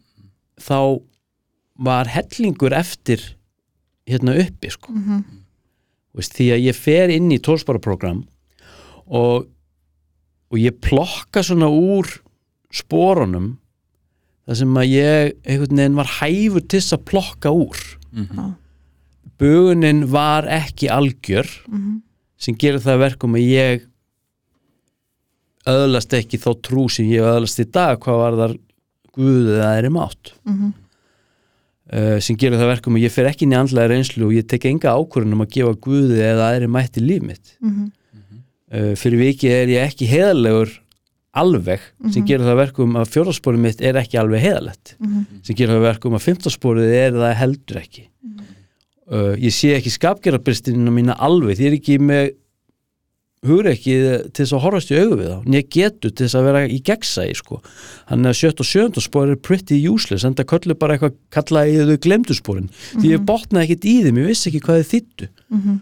þá 0.59 0.79
var 1.79 2.09
hellingur 2.11 2.73
eftir 2.75 3.21
hérna 4.09 4.33
uppi 4.41 4.69
sko. 4.73 4.91
Mhm. 4.91 5.23
Þú 6.09 6.19
veist, 6.19 6.33
því 6.35 6.47
að 6.55 6.63
ég 6.65 6.75
fer 6.75 7.09
inn 7.13 7.31
í 7.31 7.39
tólsparaprogram 7.39 8.25
og, 9.07 9.47
og 10.51 10.57
ég 10.59 10.75
plokka 10.81 11.43
svona 11.45 11.69
úr 11.71 12.09
sporunum 12.73 13.57
það 14.47 14.57
sem 14.61 14.79
að 14.81 14.89
ég 14.91 15.33
einhvern 15.45 15.77
veginn 15.79 15.95
var 15.99 16.11
hæfur 16.19 16.65
til 16.67 16.79
þess 16.81 16.97
að 16.97 17.05
plokka 17.05 17.53
úr 17.53 17.79
Já. 18.13 18.45
Bugunin 19.39 20.05
var 20.11 20.43
ekki 20.47 20.89
algjör 20.91 21.47
Mhm. 21.67 22.01
sem 22.37 22.55
gerir 22.55 22.79
það 22.79 22.95
að 22.95 23.03
verkum 23.05 23.35
að 23.35 23.47
ég 23.49 23.85
öðlast 25.69 26.13
ekki 26.17 26.39
þá 26.41 26.49
trú 26.65 26.85
sem 26.91 27.05
ég 27.11 27.21
öðlast 27.25 27.59
í 27.61 27.65
dag 27.71 27.99
hvað 28.01 28.17
var 28.23 28.37
þar 28.39 28.53
guðið 29.17 29.55
eða 29.59 29.71
er 29.77 29.89
mátt 29.93 30.31
Mhm. 30.45 30.73
uh, 31.93 32.19
sem 32.19 32.35
gerir 32.37 32.57
það 32.57 32.65
að 32.67 32.73
verkum 32.75 32.95
að 32.97 33.03
ég 33.05 33.11
fer 33.11 33.25
ekki 33.29 33.43
inn 33.47 33.53
í 33.53 33.59
andlega 33.59 33.89
reynslu 33.91 34.25
og 34.27 34.33
ég 34.33 34.47
tek 34.47 34.65
enga 34.65 34.93
ákvörðun 34.95 35.33
um 35.33 35.41
að 35.45 35.51
gefa 35.55 35.75
guðið 35.75 36.21
eða 36.31 36.49
aðri 36.53 36.67
mætti 36.69 37.01
líf 37.05 37.21
mitt 37.21 37.55
Mhm. 37.61 37.91
uh, 38.71 38.93
fyrir 38.95 39.19
vikið 39.19 39.51
er 39.51 39.67
ég 39.67 39.87
ekki 39.87 40.07
heðalegur 40.07 40.79
alveg 41.35 41.79
sem 42.11 42.25
gerir 42.25 42.41
það 42.43 42.55
að 42.55 42.63
verkum 42.65 42.95
að 42.97 43.11
fjórðarsporið 43.13 43.59
mitt 43.59 43.81
er 43.81 43.93
ekki 43.95 44.17
alveg 44.19 44.41
heðalegt 44.41 44.95
Mhm. 44.99 45.25
sem 45.43 45.55
gerir 45.55 45.73
það 45.75 45.81
að 45.81 45.89
verkum 45.93 46.13
að 46.17 46.25
fimmtarsporið 46.27 46.93
er 46.93 47.11
það 47.13 47.35
heldur 47.35 47.77
ekki 47.83 48.07
uh, 49.13 49.33
ég 49.39 49.53
sé 49.55 49.73
ekki 49.77 49.93
skapgerðarbristinina 49.95 50.93
mína 50.93 51.17
alveg 51.19 51.59
því 51.59 51.67
er 51.69 51.79
ekki 51.79 51.97
með 52.03 52.31
hugreikið 53.47 54.05
til 54.35 54.43
þess 54.43 54.55
að 54.55 54.63
horfast 54.65 54.89
í 54.91 54.97
augu 54.99 55.17
við 55.21 55.29
þá 55.31 55.45
nýja 55.47 55.67
getur 55.75 56.11
til 56.11 56.25
þess 56.25 56.37
að 56.39 56.47
vera 56.49 56.63
í 56.67 56.79
gegnsæi 56.89 57.35
sko. 57.39 57.59
hann 58.11 58.27
er 58.27 58.35
sjött 58.35 58.59
og 58.59 58.67
sjöndu 58.67 59.03
spór 59.03 59.31
er 59.31 59.39
pretty 59.39 59.77
useless, 59.87 60.25
en 60.27 60.35
það 60.35 60.49
köllu 60.51 60.75
bara 60.79 60.97
eitthvað 60.97 61.15
kallaði 61.31 61.77
í 61.77 61.85
þau 61.87 62.01
glemdu 62.03 62.35
spórin 62.35 62.71
því 62.97 63.13
ég 63.13 63.23
botnaði 63.29 63.69
ekkit 63.69 63.87
í 63.87 63.95
þeim, 64.03 64.19
ég 64.19 64.33
vissi 64.33 64.51
ekki 64.51 64.63
hvað 64.65 64.81
þið 64.81 64.91
þýttu 64.91 65.29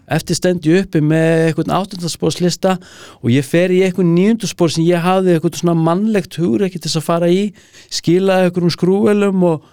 eftir 0.08 0.36
stendi 0.38 0.70
uppi 0.80 1.00
með 1.04 1.42
eitthvað 1.48 1.72
áttundarspórslista 1.76 2.78
og 3.20 3.28
ég 3.30 3.44
fer 3.44 3.68
í 3.74 3.82
eitthvað 3.84 4.06
níundarspór 4.14 4.70
sem 4.72 4.84
ég 4.88 5.02
hafði 5.04 5.34
eitthvað 5.34 5.58
svona 5.60 5.74
mannlegt 5.76 6.38
hugreikið 6.40 6.80
til 6.80 6.88
þess 6.88 7.00
að 7.02 7.04
fara 7.04 7.28
í 7.28 7.42
skilaði 7.92 8.48
eitthvað 8.48 8.64
um 8.64 8.72
skrúvelum 8.72 9.42
og, 9.50 9.66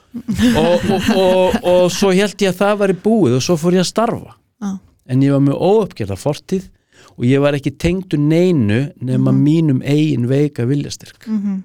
og, 0.60 0.90
og, 1.16 1.56
og, 1.64 1.86
svo 1.96 2.12
held 2.12 2.36
ég 2.44 2.52
að 2.52 2.60
það 2.60 2.82
væri 2.84 2.98
búið 3.06 3.38
og 3.40 3.46
svo 3.48 3.56
fór 3.62 3.78
ég 3.80 3.86
að 3.86 3.92
starfa 3.94 4.36
Já. 4.36 4.74
en 5.08 5.24
ég 5.24 5.32
var 5.38 5.46
með 5.48 5.64
óuppgerða 5.70 6.20
fortíð 6.20 6.68
og 7.16 7.24
ég 7.30 7.40
var 7.46 7.56
ekki 7.56 7.72
tengdu 7.80 8.20
neinu 8.20 8.82
nema 9.00 9.32
mínum 9.32 9.80
eigin 9.80 10.28
veika 10.28 10.68
viljastyrk 10.68 11.24
Mhm. 11.32 11.62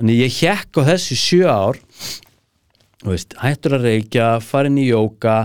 þannig 0.00 0.24
ég 0.24 0.40
hjekk 0.40 0.80
á 0.80 0.82
þessi 0.94 1.16
sjö 1.20 1.44
ár 1.52 1.76
og 3.04 3.12
veist, 3.12 3.34
hættur 3.38 3.76
að 3.76 3.84
reykja 3.92 4.40
farin 4.42 4.78
í 4.80 4.88
jóka 4.88 5.42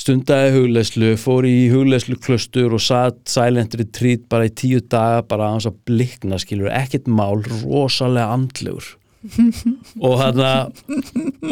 stundaði 0.00 0.52
hugleyslu, 0.54 1.10
fór 1.20 1.46
í 1.48 1.68
hugleyslu 1.72 2.16
klustur 2.24 2.72
og 2.76 2.80
satt 2.80 3.18
silent 3.28 3.74
retreat 3.76 4.22
bara 4.32 4.46
í 4.48 4.52
tíu 4.56 4.80
daga, 4.80 5.20
bara 5.28 5.50
á 5.50 5.52
hans 5.52 5.66
að 5.68 5.76
blikna 5.88 6.38
skilur, 6.40 6.70
ekkert 6.72 7.10
mál, 7.10 7.42
rosalega 7.64 8.30
andlegur. 8.36 8.94
Og 10.00 10.14
þarna 10.16 10.50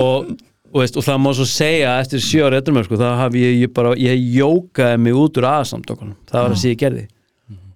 og, 0.00 0.30
og, 0.32 0.78
veist, 0.80 0.96
og 0.96 1.04
það 1.04 1.18
má 1.20 1.30
svo 1.36 1.44
segja 1.48 1.98
eftir 2.00 2.72
mér 2.72 2.86
sko, 2.86 2.96
þá 2.96 3.10
hafi 3.20 3.42
ég, 3.42 3.58
ég 3.66 3.74
bara, 3.76 3.92
ég 4.00 4.22
jókaði 4.38 5.02
mig 5.04 5.18
út 5.20 5.36
úr 5.36 5.48
aðsamtökunum, 5.50 6.16
það 6.30 6.40
var 6.46 6.54
það 6.54 6.62
sem 6.62 6.72
ég 6.72 6.80
gerði. 6.80 7.04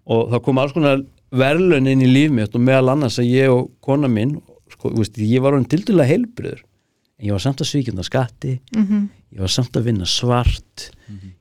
Og 0.09 0.33
það 0.33 0.43
kom 0.47 0.61
alls 0.63 0.73
konar 0.77 1.03
verðlun 1.43 1.91
inn 1.93 2.05
í 2.05 2.09
líf 2.09 2.33
mitt 2.33 2.57
og 2.57 2.65
meðal 2.65 2.95
annars 2.95 3.21
að 3.21 3.29
ég 3.35 3.53
og 3.53 3.69
kona 3.85 4.09
minn, 4.13 4.39
sko, 4.73 4.95
veist, 4.97 5.21
ég 5.21 5.45
var 5.45 5.59
hann 5.59 5.69
tildulega 5.69 6.09
heilbriður, 6.15 6.65
en 7.21 7.29
ég 7.29 7.37
var 7.37 7.45
samt 7.45 7.61
að 7.61 7.71
svíkjönda 7.75 8.09
skatti, 8.09 8.57
Mhm. 8.73 9.11
Ég 9.33 9.41
var 9.41 9.53
samt 9.53 9.77
að 9.79 9.87
vinna 9.89 10.07
svart. 10.09 10.91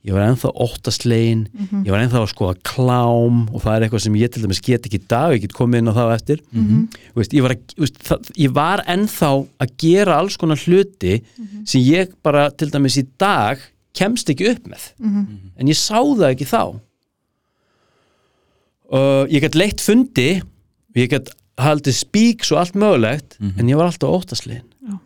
Ég 0.03 0.11
var 0.15 0.25
ennþá 0.25 0.49
óttaslegin 0.65 1.45
ég 1.85 1.91
var 1.93 2.01
ennþá 2.01 2.21
að 2.23 2.31
skoða 2.33 2.55
klám 2.67 3.43
og 3.53 3.61
það 3.61 3.75
er 3.75 3.85
eitthvað 3.85 4.03
sem 4.03 4.15
ég 4.19 4.31
til 4.33 4.41
dæmis 4.43 4.61
get 4.65 4.87
ekki 4.87 4.99
í 4.99 5.07
dag 5.07 5.35
ég 5.35 5.43
get 5.45 5.53
komið 5.55 5.79
inn 5.79 5.91
á 5.91 5.99
það 5.99 6.13
eftir. 6.15 6.41
Þú 6.51 7.19
veist, 7.21 7.33
ég, 7.37 7.43
var 7.45 7.53
að, 7.55 7.75
veist, 7.77 7.99
það, 8.07 8.31
ég 8.41 8.51
var 8.55 8.83
ennþá 8.87 9.29
að 9.61 9.75
gera 9.83 10.17
alls 10.19 10.37
konar 10.41 10.59
hluti 10.65 11.21
sem 11.65 11.81
ég 11.85 12.15
bara 12.23 12.49
til 12.51 12.71
dæmis 12.73 12.97
í 12.97 13.05
dag 13.21 13.59
kemst 13.93 14.29
ekki 14.33 14.49
upp 14.51 14.67
með. 14.67 14.89
En 15.59 15.67
ég 15.67 15.77
sá 15.77 15.99
það 16.01 16.29
ekki 16.31 16.47
þá. 16.49 16.63
Uh, 18.91 19.23
ég 19.31 19.39
gætt 19.45 19.55
leitt 19.55 19.79
fundi 19.79 20.41
ég 20.97 21.07
gætt 21.13 21.29
haldið 21.61 21.95
spíks 21.95 22.49
og 22.51 22.57
allt 22.59 22.75
mögulegt 22.75 23.37
en 23.59 23.69
ég 23.69 23.77
var 23.77 23.87
alltaf 23.87 24.09
óttaslegin. 24.09 24.65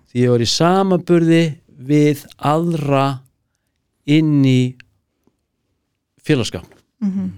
Því 0.10 0.24
ég 0.24 0.32
var 0.32 0.42
í 0.42 0.48
samaburði 0.50 1.44
við 1.78 2.26
aðra 2.40 3.20
inn 4.06 4.44
í 4.46 4.76
félagskapnum 6.26 6.80
Mhm. 7.02 7.32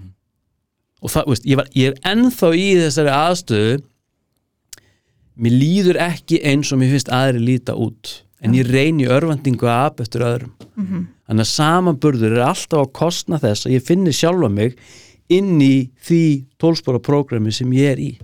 og 1.02 1.10
það, 1.10 1.26
veist, 1.28 1.44
ég, 1.46 1.56
var, 1.56 1.66
ég 1.74 1.86
er 1.92 1.98
ennþá 2.14 2.48
í 2.56 2.66
þessari 2.78 3.12
aðstöðu. 3.12 3.82
Mér 5.38 5.54
líður 5.60 5.98
ekki 6.02 6.40
eins 6.42 6.72
og 6.72 6.78
mér 6.80 6.90
finnst 6.94 7.10
aðri 7.14 7.42
líta 7.44 7.74
út 7.78 8.22
en 8.42 8.54
ég 8.54 8.66
reyni 8.70 9.06
örvendingu 9.06 9.66
að 9.66 9.84
ap 9.86 10.00
eftir 10.00 10.20
öðrum. 10.26 10.52
Þannig 11.28 11.44
að 11.44 11.52
samanburður 11.52 12.32
er 12.38 12.46
alltaf 12.48 12.80
á 12.82 12.86
kostna 12.92 13.38
þess 13.38 13.66
að 13.66 13.72
ég 13.76 13.82
finni 13.86 14.10
sjálfa 14.14 14.48
mig 14.50 14.76
inn 15.28 15.60
í 15.60 15.90
því 16.06 16.44
tólspóra 16.58 16.98
prógrami 17.02 17.52
sem 17.52 17.70
ég 17.72 17.92
er 17.92 17.98
í. 17.98 18.18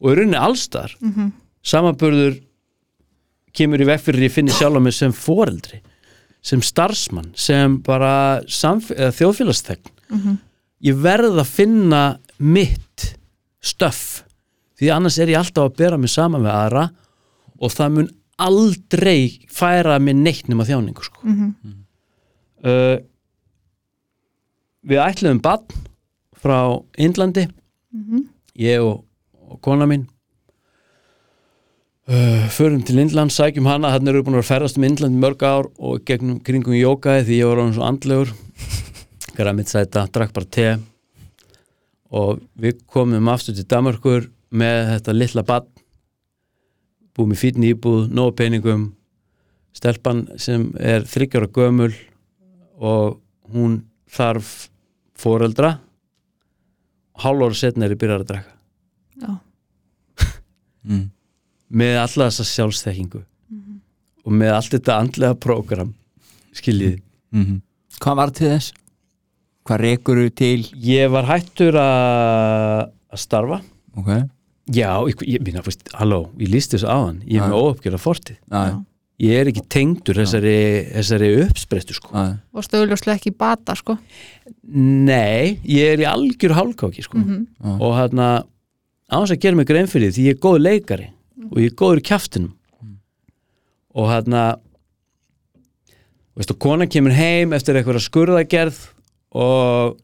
Og 0.00 0.10
í 0.12 0.16
rauninni 0.16 0.36
allstar 0.40 0.94
Mhm. 1.00 1.32
samanburður 1.62 2.40
kemur 3.56 3.80
í 3.82 3.86
veg 3.88 4.00
fyrir 4.00 4.26
ég 4.28 4.32
finni 4.34 4.52
sjálfa 4.54 4.80
mig 4.82 4.94
sem 4.94 5.12
foreldri 5.12 5.80
sem 6.42 6.60
starfsmann, 6.64 7.32
sem 7.36 7.78
bara 7.84 8.40
þjóðfélagsþegn 8.48 9.90
Mhm. 10.10 10.38
ég 10.82 10.94
verð 11.02 11.36
að 11.38 11.46
finna 11.46 12.18
mitt 12.38 13.16
stöff 13.62 14.22
því 14.80 14.88
annars 14.94 15.18
er 15.20 15.26
ég 15.28 15.36
alltaf 15.38 15.68
að 15.70 15.76
bera 15.76 15.98
mig 15.98 16.08
saman 16.10 16.40
með 16.42 16.54
aðra 16.56 16.90
og 17.60 17.70
það 17.70 17.92
mun 17.92 18.08
aldrei 18.40 19.46
færa 19.52 19.98
mig 20.00 20.14
neitt 20.16 20.48
nema 20.48 20.64
þjáningu 20.64 21.04
sko. 21.04 21.20
Mhm. 21.22 21.54
uh, 22.64 22.96
við 24.86 25.02
ætluðum 25.04 25.42
bann 25.44 25.66
frá 26.40 26.82
Indlandi 26.98 27.46
Mhm. 27.92 28.24
ég 28.56 28.80
og, 28.80 29.04
og 29.50 29.60
kona 29.60 29.84
mín 29.86 30.06
uh, 32.10 32.44
förum 32.52 32.82
til 32.84 33.00
Indland, 33.00 33.32
sækjum 33.32 33.68
hana. 33.70 33.94
Þannig 33.94 34.12
erum 34.12 34.20
við 34.20 34.28
búin 34.28 34.40
að 34.42 34.48
ferðast 34.50 34.78
um 34.80 34.86
Indland 34.90 35.16
í 35.16 35.24
mörg 35.24 35.42
ár 35.46 35.70
og 35.78 36.04
gegnum 36.06 36.40
kringum 36.44 36.76
jókaði 36.76 37.26
því 37.30 37.40
ég 37.40 37.50
var 37.50 37.64
hann 37.64 37.74
svo 37.76 37.88
andlegur. 37.88 38.34
Græmið 39.38 39.72
sæta, 39.72 40.06
drakk 40.12 40.34
bara 40.36 40.52
te. 40.58 40.70
Og 42.10 42.40
við 42.58 42.82
komum 42.90 43.30
aftur 43.30 43.54
til 43.54 43.68
Danmarkur 43.70 44.26
með 44.50 44.96
þetta 44.96 45.14
litla 45.14 45.46
bann 45.46 45.68
búum 47.20 47.34
í 47.34 47.38
fítni 47.38 47.74
íbúð, 47.74 48.08
nóg 48.14 48.34
peningum. 48.38 48.90
Stelpan 49.76 50.24
sem 50.40 50.70
er 50.80 51.04
þryggjára 51.06 51.50
gömul 51.54 51.92
og 52.80 53.20
hún 53.52 53.80
þarf 54.10 54.70
foreldra. 55.20 55.76
Hálf 57.20 57.44
ára 57.44 57.58
setna 57.58 57.86
er 57.86 57.94
ég 57.94 58.00
byrjar 58.00 58.24
að 58.24 58.30
drekka. 58.32 58.54
Já. 59.20 59.32
mm. 60.88 61.06
Með 61.70 61.96
alla 62.02 62.28
þessa 62.30 62.46
sjálfsþekkingu 62.50 63.22
og 64.24 64.32
með 64.36 64.52
allt 64.56 64.74
þetta 64.76 64.98
andlega 65.00 65.38
prógram 65.38 65.94
skiljiði 66.56 67.00
Mm 67.30 67.60
Hvað 68.00 68.16
var 68.16 68.30
til 68.32 68.46
þess? 68.48 68.72
Hvað 69.68 69.80
rekur 69.84 70.18
þú 70.18 70.28
til? 70.40 70.60
ég 70.80 71.10
var 71.12 71.26
hættur 71.28 71.76
að 71.76 72.86
að 73.10 73.20
starfa. 73.20 73.58
Ok, 73.98 74.08
já, 74.72 74.90
ég, 75.10 75.24
ég 75.34 75.42
minna, 75.44 75.62
halló, 75.98 76.20
ég 76.40 76.48
lísti 76.52 76.78
þessu 76.78 76.88
áðan. 76.88 77.18
Ég 77.26 77.42
er 77.42 77.50
með 77.50 77.66
óuppgjörða 77.66 78.00
fortið 78.00 78.38
já, 78.38 78.78
ég 79.20 79.40
er 79.40 79.50
ekki 79.50 79.64
tengdur 79.68 80.20
þessari, 80.22 80.56
þessari 80.94 81.30
uppsprettu 81.44 81.96
sko. 81.98 82.24
Og 82.54 82.64
stöðljóslega 82.66 83.18
ekki 83.18 83.34
bata 83.36 83.76
sko. 83.78 83.98
Nei, 84.70 85.58
ég 85.66 85.96
er 85.96 86.04
í 86.04 86.08
algjör 86.08 86.56
hálkáki 86.56 87.04
sko. 87.04 87.18
Mhm. 87.18 87.46
já. 87.60 87.76
og 87.76 87.96
hérna 87.98 88.28
áns 89.10 89.30
að 89.34 89.40
gera 89.42 89.56
mig 89.56 89.66
grein 89.66 89.90
fyrir 89.90 90.10
því 90.10 90.16
því 90.16 90.28
ég 90.30 90.36
er 90.38 90.40
góð 90.40 90.62
leikari 90.62 91.10
og 91.48 91.60
ég 91.60 91.70
er 91.70 91.78
góður 91.78 92.02
í 92.02 92.06
kjaftinum. 92.10 92.52
Og 93.96 94.06
hérna 94.10 94.44
veistu, 96.38 96.54
kona 96.54 96.86
kemur 96.90 97.16
heim 97.16 97.56
eftir 97.56 97.78
eitthvað 97.78 98.04
skurðagerð 98.04 98.78
og 99.40 99.98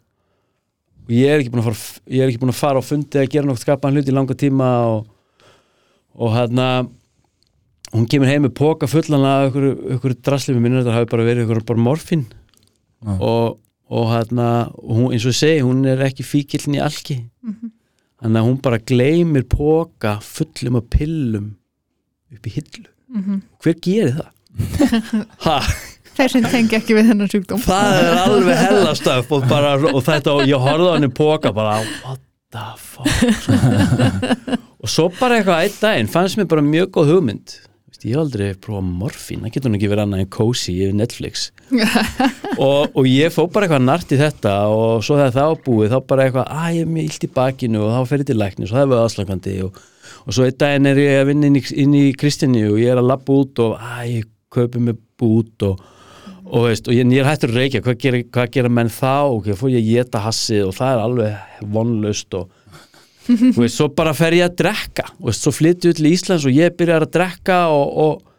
og 1.06 1.12
ég 1.14 1.30
er 1.30 1.42
ekki 1.42 1.52
búin 1.54 1.62
að 1.62 1.68
fara, 1.68 2.04
ég 2.10 2.22
er 2.22 2.32
ekki 2.32 2.40
búin 2.42 2.50
að 2.50 2.58
fara 2.58 2.80
á 2.82 2.84
fundi 2.84 3.20
að 3.20 3.28
gera 3.30 3.46
nokkuð 3.46 3.62
skapaðan 3.62 3.98
hlut 4.00 4.08
í 4.10 4.14
langa 4.14 4.36
tíma 4.38 4.70
og, 4.90 5.04
og 6.18 6.32
hérna 6.34 6.66
hún 7.92 8.08
kemur 8.10 8.30
heim 8.30 8.42
með 8.42 8.56
póka 8.58 8.88
fullan 8.90 9.26
af 9.28 9.52
ykkur, 9.52 9.68
ykkur 9.96 10.16
drasli. 10.26 10.56
Með 10.56 10.64
minnur 10.64 10.82
þetta 10.82 10.96
hafi 10.96 11.10
bara 11.12 11.28
verið 11.28 11.46
ykkur 11.46 11.62
bara 11.68 11.84
morfin 11.84 12.26
Já. 12.26 13.12
og, 13.14 13.60
og 13.86 14.10
hérna 14.10 14.48
og 14.74 14.92
hún, 14.98 15.14
eins 15.14 15.28
og 15.28 15.36
ég 15.36 15.38
segi, 15.38 15.62
hún 15.62 15.86
er 15.86 16.02
ekki 16.08 16.26
fíkillin 16.26 16.80
í 16.80 16.82
alki 16.82 17.20
þannig 18.22 18.40
að 18.40 18.46
hún 18.48 18.60
bara 18.64 18.82
gleymir 18.90 19.44
póka 19.50 20.16
fullum 20.24 20.78
af 20.80 20.88
pillum 20.92 21.50
upp 22.32 22.46
í 22.48 22.54
hillu. 22.56 22.88
Mhm. 23.16 23.42
hver 23.62 23.76
gerir 23.84 24.16
það? 24.16 24.32
þeir 26.16 26.32
sem 26.32 26.46
tengi 26.48 26.78
ekki 26.78 26.96
við 26.96 27.10
þennan 27.12 27.30
sjúkdóm. 27.32 27.62
Það 27.64 27.98
er 28.00 28.20
alveg 28.24 28.62
hellastöf 28.62 29.32
og, 29.36 29.46
bara, 29.50 29.74
og 29.92 30.00
þetta, 30.04 30.36
og 30.38 30.48
ég 30.48 30.64
horfði 30.64 30.88
á 30.88 30.94
henni 30.96 31.12
póka 31.12 31.52
bara, 31.56 31.78
what 32.04 32.22
the 32.54 32.66
fuck? 32.80 33.06
Og 34.86 34.90
svo 34.92 35.08
bara 35.18 35.40
eitthvað 35.40 35.64
einn 35.64 35.78
daginn, 35.80 36.10
fannst 36.12 36.38
mér 36.38 36.46
bara 36.50 36.62
mjög 36.62 36.92
góð 36.94 37.08
hugmynd 37.16 37.56
ég 38.06 38.14
hef 38.14 38.22
aldrei 38.22 38.52
prófað 38.62 38.90
morfín, 39.02 39.42
það 39.42 39.54
getur 39.56 39.72
nú 39.72 39.78
ekki 39.78 39.90
verið 39.90 40.04
annað 40.04 40.22
en 40.22 40.30
cozy 40.36 40.74
yfir 40.76 40.94
Netflix. 40.96 41.48
Og, 42.56 42.94
og 42.96 43.08
ég 43.10 43.34
fó 43.34 43.42
bara 43.52 43.66
eitthvað 43.66 43.82
nart 43.84 44.12
í 44.14 44.16
þetta 44.16 44.52
og 44.72 45.02
svo 45.04 45.18
þegar 45.18 45.34
það 45.34 45.48
var 45.50 45.58
búið 45.66 45.90
þá 45.92 45.96
bara 46.08 46.24
eitthvað, 46.24 46.46
að 46.56 46.76
ég 46.76 46.86
er 46.86 46.92
mjög 46.94 47.10
illt 47.10 47.26
í 47.26 47.28
bakinu 47.36 47.82
og 47.84 47.90
þá 47.92 48.08
fer 48.08 48.22
ég 48.22 48.28
til 48.30 48.36
læknis 48.40 48.70
og 48.70 48.78
það 48.78 48.84
er 48.84 48.88
við 48.92 49.02
aðslagandi 49.02 49.56
og, 49.66 49.80
og 50.22 50.36
svo 50.38 50.46
einn 50.46 50.56
daginn 50.62 50.88
er 50.88 51.00
ég 51.02 51.18
að 51.18 51.28
vinna 51.28 51.50
inn 51.50 51.58
í, 51.60 51.62
inn 51.82 51.98
í 51.98 52.04
Kristjáni 52.16 52.62
og 52.70 52.78
ég 52.80 52.94
er 52.94 53.02
að 53.02 53.10
labba 53.10 53.36
út 53.42 53.62
og 53.66 53.76
að 53.76 54.08
ég 54.14 54.30
kaupi 54.56 54.82
mig 54.86 54.96
bút 55.20 55.66
og 55.68 55.84
og, 56.46 56.68
veist, 56.68 56.88
ég, 56.94 57.02
ég 57.10 57.22
er 57.22 57.28
hættur 57.28 57.52
að 57.52 57.60
reykja, 57.60 57.82
hvað 57.84 57.98
gera, 58.02 58.22
hvað 58.36 58.52
gera 58.54 58.72
menn 58.72 58.92
þá? 58.92 59.14
Og 59.34 59.50
ég 59.50 59.58
fór 59.58 59.72
ég 59.74 59.82
að 59.82 59.90
geta 59.90 60.22
hassið 60.24 60.68
og 60.68 60.76
það 60.76 60.92
er 60.92 61.04
alveg 61.04 61.66
vonlaust 61.74 62.38
og 62.38 62.55
veist, 63.28 63.76
svo 63.76 63.90
bara 63.94 64.14
fer 64.16 64.36
ég 64.38 64.46
að 64.48 64.56
drekka. 64.62 65.08
Veist, 65.26 65.44
svo 65.44 65.52
flytti 65.54 65.90
ég 65.90 65.98
til 65.98 66.10
Íslands 66.12 66.46
og 66.48 66.56
ég 66.56 66.74
byrjar 66.78 67.06
að 67.06 67.14
drekka 67.18 67.60
og, 67.74 68.00
og, 68.06 68.34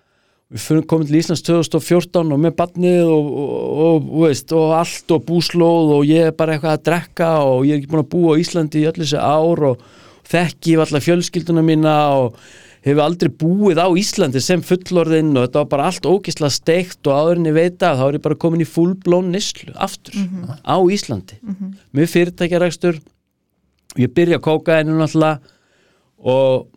við 0.47 0.85
komin 0.87 1.09
til 1.09 1.19
Íslands 1.19 1.43
2014 1.43 2.31
og 2.31 2.39
með 2.39 2.53
barnið 2.59 3.09
og, 3.11 3.31
og, 3.31 3.49
og, 3.87 3.95
og, 3.97 4.21
veist, 4.27 4.53
og 4.55 4.77
allt 4.77 5.15
og 5.15 5.25
búslóð 5.27 5.97
og 5.97 6.05
ég 6.07 6.29
er 6.29 6.37
bara 6.37 6.55
eitthvað 6.55 6.77
að 6.77 6.85
drekka 6.87 7.31
og 7.47 7.65
ég 7.67 7.75
er 7.75 7.81
ekki 7.81 7.91
búin 7.91 8.05
að 8.05 8.13
búa 8.13 8.37
á 8.37 8.41
Íslandi 8.43 8.83
í 8.83 8.87
öll 8.87 8.95
þessi 9.01 9.19
ár 9.19 9.65
og 9.73 9.83
þekki 10.27 10.79
allar 10.79 11.03
fjölskylduna 11.03 11.63
mína 11.65 11.97
og 12.15 12.39
hefur 12.87 13.03
aldrei 13.03 13.31
búið 13.33 13.81
á 13.83 13.87
Íslandi 13.99 14.41
sem 14.43 14.63
fullorðinn 14.63 15.35
og 15.35 15.47
þetta 15.47 15.61
var 15.63 15.69
bara 15.73 15.89
allt 15.91 16.07
ógisla 16.07 16.49
steikt 16.53 17.07
og 17.09 17.17
áður 17.19 17.41
en 17.41 17.49
ég 17.49 17.57
veit 17.57 17.83
að 17.83 17.99
þá 17.99 18.05
er 18.07 18.17
ég 18.17 18.25
bara 18.27 18.39
komin 18.39 18.63
í 18.63 18.69
fullblón 18.69 19.31
nýslu 19.33 19.75
aftur 19.75 20.15
á 20.63 20.77
Íslandi. 20.79 21.39
Með 21.91 22.11
fyrirtækjarækstur 22.13 23.01
ég 24.01 24.13
byrja 24.17 24.39
að 24.39 24.45
kóka 24.47 24.79
einu 24.79 24.97
náttúrulega 24.97 25.39
og, 26.33 26.67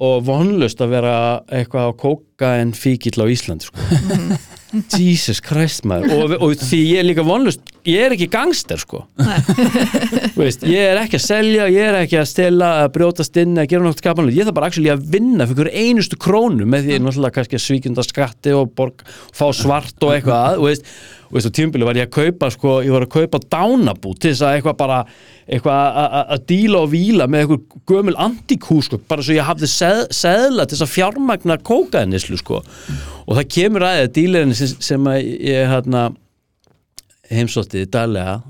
og 0.00 0.22
vonlust 0.26 0.80
að 0.80 0.94
vera 0.96 1.16
eitthvað 1.48 1.90
að 1.90 1.98
kóka 2.04 2.54
en 2.60 2.72
fíkill 2.76 3.20
á 3.20 3.26
Íslandi 3.30 3.68
sko. 3.68 3.90
Jesus 4.94 5.40
Christ 5.42 5.86
maður. 5.88 6.14
Og, 6.14 6.34
og 6.46 6.56
því 6.62 6.80
ég 6.92 7.02
er 7.02 7.08
líka 7.08 7.26
vonlust 7.26 7.70
ég 7.88 8.04
er 8.04 8.14
ekki 8.14 8.28
gangster 8.32 8.80
sko. 8.80 9.04
Veist, 10.38 10.64
ég 10.68 10.90
er 10.92 11.00
ekki 11.00 11.18
að 11.18 11.24
selja, 11.24 11.68
ég 11.72 11.88
er 11.90 12.00
ekki 12.02 12.18
að 12.20 12.28
stela 12.30 12.70
að 12.82 12.90
brjótast 12.96 13.38
inn, 13.40 13.56
að 13.60 13.70
gera 13.72 13.84
náttúrulega 13.86 14.04
skapanlega 14.04 14.40
ég 14.40 14.48
þarf 14.48 14.58
bara 14.58 14.94
að 14.94 15.06
vinna 15.14 15.46
fyrir 15.50 15.72
einustu 15.84 16.18
krónu 16.20 16.68
með 16.68 16.88
því 16.88 17.00
náttúrulega 17.04 17.36
kannski 17.38 17.58
að 17.58 17.64
svíkjunda 17.66 18.06
skatti 18.06 18.54
og 18.56 18.74
borg, 18.76 19.04
fá 19.06 19.46
svart 19.56 20.06
og 20.06 20.14
eitthvað 20.16 20.60
og 20.60 20.68
veist, 20.68 20.92
og 21.30 21.36
veist, 21.38 21.46
og 21.46 21.54
tímbili 21.54 21.86
var 21.86 21.94
ég 21.94 22.08
að 22.08 22.14
kaupa 22.16 22.48
sko, 22.50 22.72
ég 22.82 22.90
var 22.90 23.04
að 23.06 23.12
kaupa 23.14 23.38
dánabú 23.54 24.12
til 24.18 24.32
þess 24.32 24.42
að 24.42 24.56
eitthvað 24.58 24.76
bara 24.80 24.96
eitthvað 25.46 25.98
að- 26.02 26.46
díla 26.50 26.80
og 26.82 26.90
víla 26.90 27.26
með 27.30 27.44
eitthvað 27.44 27.86
gömul 27.86 28.16
antikú 28.18 28.80
sko, 28.82 28.98
bara 29.08 29.22
svo 29.22 29.36
ég 29.38 29.46
hafði 29.46 29.70
seð, 29.70 30.02
seðla 30.10 30.66
til 30.66 30.76
þess 30.76 30.86
að 30.88 30.94
fjármagna 30.96 31.58
kókaðinislu 31.62 32.38
sko. 32.42 32.62
Og 33.28 33.36
það 33.38 33.48
kemur 33.56 33.86
aðeins 33.86 34.14
dílerinn 34.18 34.54
sem, 34.58 34.74
sem 34.80 35.04
að 35.10 35.20
ég 35.46 35.70
hérna 35.70 36.08
heimsóttið 37.30 37.90
daglega 37.94 38.40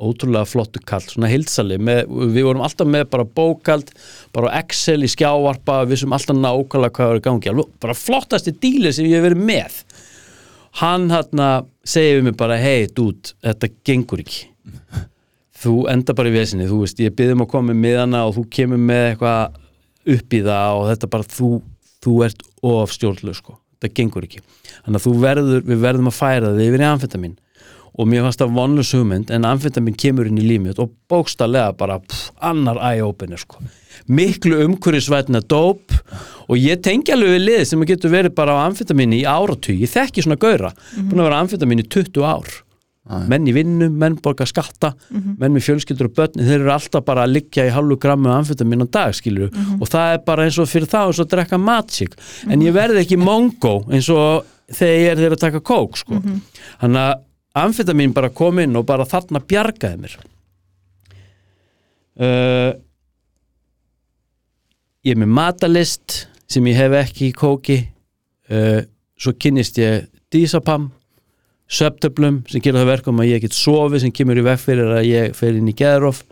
ótrúlega 0.00 0.48
flottu 0.48 0.80
kall, 0.88 1.02
svona 1.04 1.28
hildsali 1.28 1.76
með, 1.76 2.06
við 2.32 2.46
vorum 2.46 2.62
alltaf 2.64 2.88
með 2.88 3.02
bara 3.12 3.26
bókald 3.36 3.90
bara 4.32 4.48
á 4.48 4.62
Excel 4.62 5.02
í 5.04 5.10
skjávarpa 5.12 5.82
við 5.90 6.00
sem 6.04 6.14
alltaf 6.16 6.38
nákvæmlega 6.38 6.94
hvað 6.96 7.10
var 7.10 7.20
í 7.20 7.24
gangi. 7.26 7.50
Alveg, 7.52 7.74
bara 7.84 7.96
flottasti 7.98 8.54
dílir 8.62 8.94
sem 8.96 9.04
ég 9.10 9.18
hef 9.20 9.26
verið 9.28 9.42
með 9.50 9.82
hann 10.78 11.10
hérna 11.10 11.48
segir 11.84 12.22
mig 12.22 12.36
bara, 12.38 12.58
hei 12.60 12.86
dút 12.86 13.34
þetta 13.44 13.70
gengur 13.86 14.22
ekki. 14.22 14.46
Þú 15.60 15.74
enda 15.92 16.14
bara 16.16 16.30
í 16.30 16.34
vesinni, 16.34 16.68
þú 16.68 16.84
veist, 16.84 17.00
ég 17.02 17.12
byrðum 17.16 17.44
að 17.44 17.50
koma 17.52 17.74
með 17.76 17.98
hana 18.04 18.22
og 18.28 18.38
þú 18.38 18.46
kemur 18.54 18.80
með 18.80 19.10
eitthvað 19.10 19.58
upp 20.14 20.36
í 20.36 20.40
það 20.46 20.78
og 20.78 20.86
þetta 20.88 21.10
bara 21.12 21.28
þú, 21.34 21.50
þú 22.00 22.14
ert 22.24 22.46
of 22.70 22.94
stjórnlu 22.94 23.34
sko. 23.36 23.58
Þetta 23.80 23.96
gengur 23.96 24.26
ekki, 24.26 24.40
þannig 24.84 25.00
að 25.00 25.04
þú 25.06 25.12
verður 25.20 25.68
við 25.68 25.84
verðum 25.84 26.08
að 26.10 26.16
færa 26.16 26.54
þig 26.56 26.70
yfir 26.70 26.84
í 26.84 26.88
amfetamin. 26.88 27.36
Og 28.00 28.08
mér 28.08 28.24
fannst 28.24 28.40
það 28.40 28.56
vonlus 28.56 28.94
hugmynd 28.94 29.32
en 29.34 29.48
amfetamin 29.48 29.96
kemur 29.98 30.28
inn 30.30 30.40
í 30.40 30.46
límið 30.46 30.80
og 30.84 30.92
bókstallega 31.10 31.74
bara 31.76 31.98
pff, 32.00 32.30
annar 32.38 32.78
eye-opener 32.78 33.40
sko 33.40 33.60
miklu 34.08 34.62
umhverjusvætna 34.66 35.42
dóp. 35.50 35.92
Og 36.50 36.58
ég 36.58 36.80
tengi 36.82 37.12
alveg 37.14 37.36
við 37.36 37.44
lið 37.44 37.62
sem 37.68 37.84
getur 37.86 38.14
verið 38.14 38.34
bara 38.38 38.56
á 38.58 38.64
amfetamini 38.64 39.20
í 39.22 39.28
áratug 39.28 39.78
ég 39.78 39.90
þekki 39.92 40.24
svona 40.24 40.40
gaura, 40.40 40.72
búin 40.96 41.22
að 41.22 41.28
vera 41.28 41.44
amfetamin 41.44 41.82
í 41.82 41.86
20 41.86 42.26
ár. 42.26 42.50
Menn 43.30 43.46
í 43.48 43.52
vinnu, 43.54 43.88
menn 43.90 44.18
borga 44.22 44.44
skatta 44.46 44.92
menn 45.10 45.54
með 45.54 45.64
fjölskyldur 45.64 46.10
og 46.10 46.12
börn 46.18 46.36
þeir 46.36 46.60
eru 46.60 46.72
alltaf 46.74 47.02
bara 47.06 47.24
að 47.24 47.32
liggja 47.38 47.64
í 47.66 47.72
halvu 47.74 47.96
grammu 47.98 48.30
amfetamin 48.30 48.84
á 48.86 48.88
dag 48.92 49.16
skilur 49.16 49.48
og 49.80 49.88
það 49.90 50.12
er 50.12 50.20
bara 50.26 50.44
eins 50.46 50.58
og 50.60 50.68
fyrir 50.70 50.86
þá 50.90 50.98
eins 51.08 51.18
og 51.18 51.24
að 51.24 51.32
drekka 51.32 51.58
matsík 51.58 52.14
en 52.46 52.62
ég 52.62 52.76
verði 52.76 53.02
ekki 53.02 53.18
mongo 53.18 53.72
eins 53.90 54.10
og 54.14 54.44
þegar 54.70 55.00
ég 55.00 55.10
er 55.14 55.22
þeir 55.24 55.34
að 55.34 55.42
taka 55.42 55.62
kók 55.64 55.98
sko. 55.98 56.20
þannig 56.84 57.00
að 57.08 57.24
amfetamin 57.64 58.14
bara 58.14 58.30
kom 58.30 58.60
inn 58.62 58.78
og 58.78 58.86
bara 58.86 59.08
þarna 59.08 59.42
bjargaði 59.42 60.04
mér. 60.04 60.16
Uh, 62.20 62.70
ég 65.06 65.14
er 65.14 65.20
með 65.22 65.32
matalist 65.36 66.24
sem 66.50 66.66
ég 66.68 66.78
hef 66.78 66.96
ekki 67.00 67.30
í 67.30 67.36
kóki. 67.36 67.78
Uh, 68.50 68.82
svo 69.20 69.34
kynnist 69.38 69.78
ég 69.78 70.08
dísapam 70.32 70.90
söptöflum 71.70 72.40
sem 72.50 72.62
gera 72.64 72.82
það 72.82 72.90
verkum 72.90 73.22
að 73.22 73.30
ég 73.30 73.44
get 73.44 73.54
sofið 73.54 74.04
sem 74.04 74.14
kemur 74.14 74.40
í 74.40 74.44
veg 74.46 74.58
fyrir 74.58 74.90
að 74.96 75.06
ég 75.06 75.36
fer 75.38 75.58
inn 75.58 75.70
í 75.70 75.76
geðrof. 75.78 76.24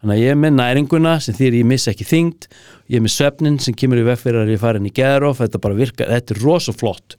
Þannig 0.00 0.18
að 0.18 0.22
ég 0.22 0.34
er 0.34 0.38
með 0.38 0.56
næringuna 0.58 1.14
sem 1.24 1.34
þýr 1.34 1.58
ég 1.58 1.68
missa 1.68 1.90
ekki 1.94 2.06
þyngd. 2.06 2.46
Ég 2.92 3.00
er 3.00 3.04
með 3.04 3.14
svefnin 3.16 3.58
sem 3.64 3.76
kemur 3.76 4.02
í 4.02 4.06
veg 4.06 4.20
fyrir 4.20 4.44
að 4.44 4.52
ég 4.54 4.62
fara 4.62 4.80
inn 4.80 4.88
í 4.90 4.94
geðrof. 4.94 5.40
Þetta 5.40 5.62
bara 5.64 5.78
virkar, 5.78 6.12
þetta 6.12 6.36
er 6.36 6.44
rosa 6.44 6.76
flott 6.76 7.18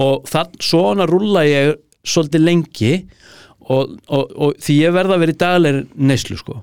og 0.00 0.28
þann, 0.30 0.52
svona 0.62 1.06
rúlla 1.10 1.42
ég 1.48 1.74
svolítið 2.06 2.44
lengi 2.46 2.92
og, 3.70 3.96
og, 4.06 4.30
og 4.30 4.60
því 4.62 4.76
ég 4.84 4.94
verða 4.94 5.16
að 5.16 5.24
vera 5.24 5.34
í 5.34 5.40
daglegri 5.40 5.82
neyslu 6.10 6.38
sko. 6.38 6.60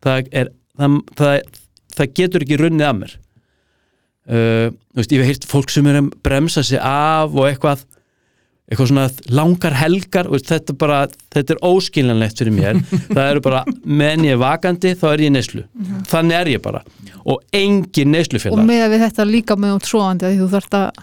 Það, 0.00 0.30
er, 0.32 0.52
það, 0.78 0.96
það, 1.18 1.58
það 1.96 2.14
getur 2.20 2.46
ekki 2.46 2.60
runnið 2.60 2.88
að 2.88 2.98
mér. 3.00 3.16
Uh, 4.30 4.66
veist, 4.94 5.10
ég 5.10 5.22
hef 5.22 5.30
heyrt 5.30 5.48
fólk 5.48 5.72
sem 5.72 5.86
er 5.90 6.02
að 6.02 6.12
bremsa 6.22 6.62
sig 6.66 6.78
af 6.78 7.32
og 7.34 7.48
eitthvað 7.48 7.86
eitthvað 8.70 8.90
svona 8.92 9.04
langar 9.34 9.74
helgar 9.74 10.28
veist, 10.30 10.46
þetta, 10.46 10.74
bara, 10.78 11.00
þetta 11.34 11.56
er 11.56 11.62
óskiljanlegt 11.66 12.42
fyrir 12.42 12.54
mér. 12.54 12.78
Það 13.16 13.24
eru 13.24 13.42
bara, 13.42 13.62
meðan 13.82 14.28
ég 14.28 14.36
er 14.36 14.42
vakandi 14.42 14.92
þá 14.98 15.06
er 15.10 15.24
ég 15.26 15.32
neyslu, 15.34 15.64
þannig 16.10 16.38
er 16.38 16.52
ég 16.52 16.62
bara. 16.62 16.84
Og 17.24 17.42
engin 17.56 18.12
og 18.12 18.14
neyslufélag 18.14 18.68
með 18.68 18.84
við 18.94 19.04
þetta 19.06 19.26
líka 19.28 19.56
með 19.58 19.80
út 19.80 19.90
svoandi 19.90 20.28
að 20.28 20.38
þú 20.38 20.48
þarft 20.54 20.78
að, 20.78 21.02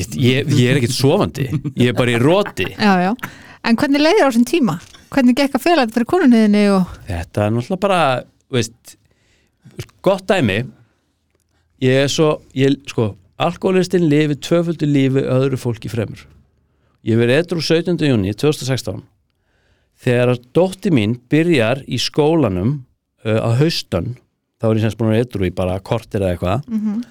ég, 0.00 0.16
ég, 0.18 0.50
ég 0.58 0.72
er 0.72 0.80
ekkert 0.80 0.96
sofandi. 0.96 1.46
Ég 1.78 1.92
er 1.92 1.98
bara 1.98 2.16
í 2.16 2.18
róti 2.20 2.66
já, 2.88 2.92
já. 3.06 3.12
En 3.60 3.76
hvernig 3.78 4.02
leiðir 4.02 4.26
á 4.26 4.28
þessum 4.30 4.48
tíma? 4.48 4.80
Hvernig 5.10 5.38
gekk 5.38 5.58
að 5.58 5.64
fela 5.66 5.84
þetta 5.84 5.98
fyrir 5.98 6.10
konunniðinni 6.10 6.64
og 6.74 6.98
þetta 7.06 7.46
er 7.46 7.54
náttúrulega 7.54 7.84
bara 7.86 8.02
veist, 8.50 8.96
gott 10.04 10.26
dæmi 10.28 10.62
ég 11.80 12.04
er 12.04 12.10
svo 12.12 12.40
ég, 12.56 12.76
sko, 12.88 13.14
alkoholistinn 13.40 14.08
lifi 14.10 14.36
tvöföldu 14.36 14.88
lífi 14.88 15.24
öðru 15.24 15.60
fólki 15.60 15.90
fremur 15.92 16.26
ég 17.06 17.20
verið 17.20 17.44
edru 17.44 17.64
17. 17.64 17.96
júni 18.10 18.34
2016 18.36 19.02
þegar 20.00 20.34
að 20.34 20.44
dótti 20.56 20.92
mín 20.92 21.16
byrjar 21.32 21.82
í 21.88 22.00
skólanum 22.00 22.80
uh, 23.24 23.40
á 23.40 23.50
haustan 23.60 24.14
þá 24.60 24.70
er 24.70 24.78
ég 24.80 24.86
semst 24.86 25.00
búin 25.00 25.14
að 25.14 25.24
edru 25.24 25.48
í 25.48 25.54
bara 25.56 25.80
kortir 25.80 26.24
eða 26.24 26.36
eitthvað 26.36 27.04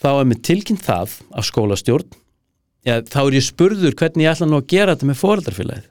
þá 0.00 0.10
er 0.12 0.28
mér 0.28 0.44
tilkynnt 0.44 0.84
það 0.84 1.18
af 1.32 1.48
skólastjórn 1.50 2.20
Já, 2.84 3.00
þá 3.00 3.20
er 3.22 3.38
ég 3.38 3.44
spurður 3.46 3.94
hvernig 3.96 4.26
ég 4.26 4.34
ætla 4.34 4.46
nú 4.48 4.58
að 4.60 4.68
gera 4.68 4.92
þetta 4.92 5.08
með 5.08 5.20
foreldrafélagið 5.22 5.86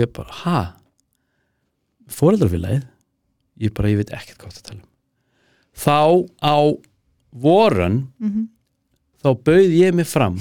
ég 0.00 0.10
bara, 0.16 0.38
ha? 0.44 0.60
Foreldrafélagið? 2.08 2.86
Ég 3.60 3.74
bara, 3.76 3.92
ég 3.92 4.00
veit 4.00 4.12
ekkert 4.16 4.40
hvað 4.40 4.56
það 4.56 4.66
tala 4.70 4.80
um 4.80 4.93
þá 5.74 6.26
á 6.40 6.56
voran 7.34 8.04
þá 9.24 9.30
bauð 9.44 9.74
ég 9.74 9.94
mig 9.94 10.06
fram 10.06 10.38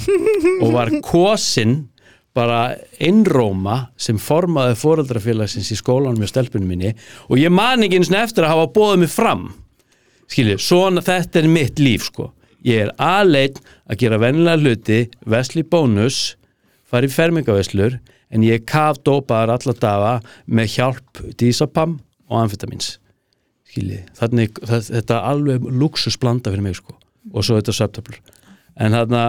og 0.61 0.73
var 0.73 0.91
kosin 1.01 1.89
bara 2.33 2.75
einróma 2.99 3.89
sem 3.97 4.17
formaði 4.17 4.75
foreldrafélagsins 4.75 5.71
í 5.71 5.77
skólanum 5.77 6.19
með 6.19 6.31
stelpunum 6.31 6.67
minni. 6.67 6.93
Og 7.29 7.37
ég 7.37 7.53
man 7.53 7.83
ekki 7.85 7.99
eins 7.99 8.09
og 8.09 8.17
eftir 8.17 8.47
að 8.47 8.55
hafa 8.55 8.71
bóðið 8.73 9.03
mig 9.03 9.11
fram. 9.13 9.43
Skilju, 10.27 10.57
svona 10.57 11.03
þetta 11.05 11.39
er 11.39 11.47
mitt 11.51 11.79
líf 11.79 12.07
sko. 12.09 12.31
Ég 12.65 12.87
er 12.87 12.93
aðleitt 12.97 13.59
að 13.85 13.99
gera 14.01 14.17
vennilega 14.17 14.57
hluti 14.63 14.99
vesli 15.29 15.63
bónus 15.63 16.35
fara 16.89 17.05
í 17.05 17.13
fermingaveslur 17.13 17.99
en 18.33 18.43
ég 18.45 18.61
er 18.61 18.65
kafdópaðar 18.65 19.57
alla 19.57 19.77
daga 19.77 20.13
með 20.45 20.77
hjálp 20.77 21.23
dísapam 21.37 21.99
og 22.29 22.39
amfetamins 22.39 22.95
skilji, 23.73 24.03
þannig 24.19 24.61
það, 24.61 24.87
þetta 24.99 25.17
er 25.17 25.31
alveg 25.33 25.67
luxusblanda 25.81 26.53
fyrir 26.53 26.65
mig 26.65 26.77
sko. 26.79 26.95
Og 27.33 27.45
svo 27.45 27.57
þetta 27.59 27.75
söptöflur 27.75 28.21
en 28.83 28.95
þarna 28.97 29.23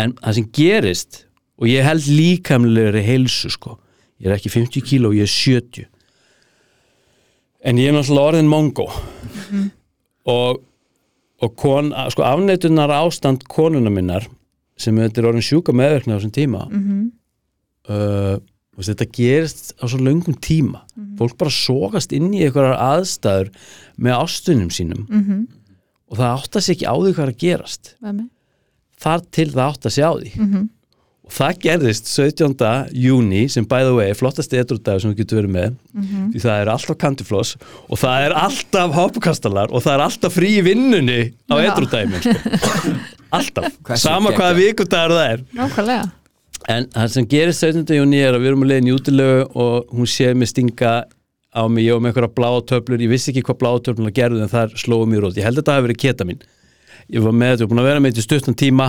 en 0.00 0.14
það 0.20 0.38
sem 0.38 0.46
gerist 0.56 1.20
og 1.56 1.68
ég 1.70 1.84
held 1.84 2.06
líkamlegri 2.08 3.02
heilsu 3.04 3.50
sko. 3.52 3.78
Ég 4.20 4.30
er 4.30 4.36
ekki 4.38 4.52
50 4.52 4.84
kíló, 4.84 5.12
ég 5.16 5.26
er 5.26 5.32
70 5.32 5.88
en 7.66 7.80
ég 7.80 7.90
er 7.90 7.96
náttúrulega 7.96 8.32
orðin 8.32 8.50
mongo 8.50 8.88
og 10.30 10.62
og 11.44 11.52
kon, 11.60 11.90
sko 12.08 12.24
afneitunar 12.24 12.88
ástand 12.96 13.42
konuna 13.52 13.90
minnar 13.92 14.24
sem 14.80 14.96
þetta 14.96 15.20
er 15.20 15.26
orðin 15.28 15.44
sjúka 15.44 15.74
meðverkna 15.76 16.16
á 16.16 16.18
þessum 16.18 16.32
tíma 16.32 16.62
uh, 17.92 18.36
og 18.76 18.84
þetta 18.84 19.08
gerist 19.16 19.74
á 19.80 19.84
svo 19.88 19.98
löngum 19.98 20.36
tíma. 20.36 20.84
Fólk 21.16 21.36
bara 21.40 21.50
sogast 21.50 22.12
inn 22.12 22.28
í 22.34 22.44
einhverjar 22.44 22.76
aðstæður 22.76 23.52
með 23.96 24.18
ástunum 24.20 24.72
sínum. 24.74 25.06
Mm 25.08 25.46
og 26.06 26.20
það 26.20 26.32
átta 26.38 26.62
sig 26.62 26.76
ekki 26.76 26.88
á 26.88 26.94
því 26.94 27.12
hvað 27.12 27.26
er 27.26 27.34
að 27.34 27.42
gerast. 27.42 27.94
-hmm. 28.00 28.24
þar 29.00 29.20
til 29.30 29.50
það 29.50 29.68
átta 29.70 29.90
sig 29.90 30.04
á 30.04 30.12
því. 30.14 30.32
Mhm. 30.36 30.68
og 31.26 31.32
það 31.32 31.58
gerðist 31.58 32.06
17. 32.06 32.86
júni 32.94 33.48
sem 33.50 33.64
by 33.64 33.82
the 33.82 33.92
way, 33.92 34.14
flottasti 34.14 34.60
edrúdagur 34.62 35.00
sem 35.00 35.10
þú 35.10 35.16
getur 35.16 35.42
verið 35.42 35.50
með. 35.50 35.72
Því 36.32 36.40
það 36.40 36.60
er 36.60 36.68
alltaf 36.70 36.98
kantifloss 36.98 37.56
og 37.90 37.98
það 37.98 38.26
er 38.26 38.32
alltaf 38.32 38.92
hápukastalar 38.94 39.72
og 39.72 39.82
það 39.82 39.94
er 39.94 40.04
alltaf 40.04 40.32
frí 40.32 40.50
í 40.54 40.62
vinnunni 40.62 41.34
á 41.50 41.54
Já. 41.58 41.72
edrúdaginu 41.72 42.20
sko. 42.22 42.94
alltaf, 43.36 43.72
sama 43.98 44.30
hvaða 44.30 44.54
vikudagur 44.54 45.16
það 45.18 45.32
er. 45.32 45.42
Nákvæmlega 45.50 46.10
En 46.68 46.86
það 46.94 47.08
sem 47.14 47.26
gerist 47.30 47.62
17. 47.62 47.94
júni 47.98 48.20
er 48.24 48.34
að 48.34 48.42
við 48.42 48.50
erum 48.52 48.62
að 48.66 48.70
leiðin 48.72 48.88
í 48.90 48.94
útilegu 48.96 49.42
og 49.54 49.92
hún 49.94 50.06
séð 50.10 50.34
mig 50.40 50.48
stinga 50.50 50.94
á 51.56 51.62
mig, 51.72 51.86
ég 51.86 51.92
var 51.96 52.02
með 52.04 52.10
einhverja 52.12 52.34
bláa 52.36 52.60
töflur, 52.68 53.00
ég 53.00 53.08
vissi 53.12 53.30
ekki 53.32 53.42
hvað 53.46 53.58
bláa 53.62 53.80
töflur 53.86 54.12
gerðu 54.12 54.42
en 54.44 54.48
það 54.52 54.74
slóðu 54.76 55.06
mér 55.12 55.20
rót. 55.24 55.36
Ég 55.38 55.44
held 55.46 55.56
að 55.56 55.62
þetta 55.62 55.76
hafi 55.76 55.86
verið 55.86 56.00
keta 56.02 56.24
mín. 56.28 56.40
Ég 57.08 57.22
var 57.24 57.32
með 57.32 57.52
þetta, 57.52 57.62
ég 57.62 57.66
var 57.68 57.72
búin 57.74 57.82
að 57.84 57.88
vera 57.90 58.00
með 58.02 58.10
þetta 58.12 58.24
í 58.24 58.26
stuttan 58.26 58.58
tíma 58.60 58.88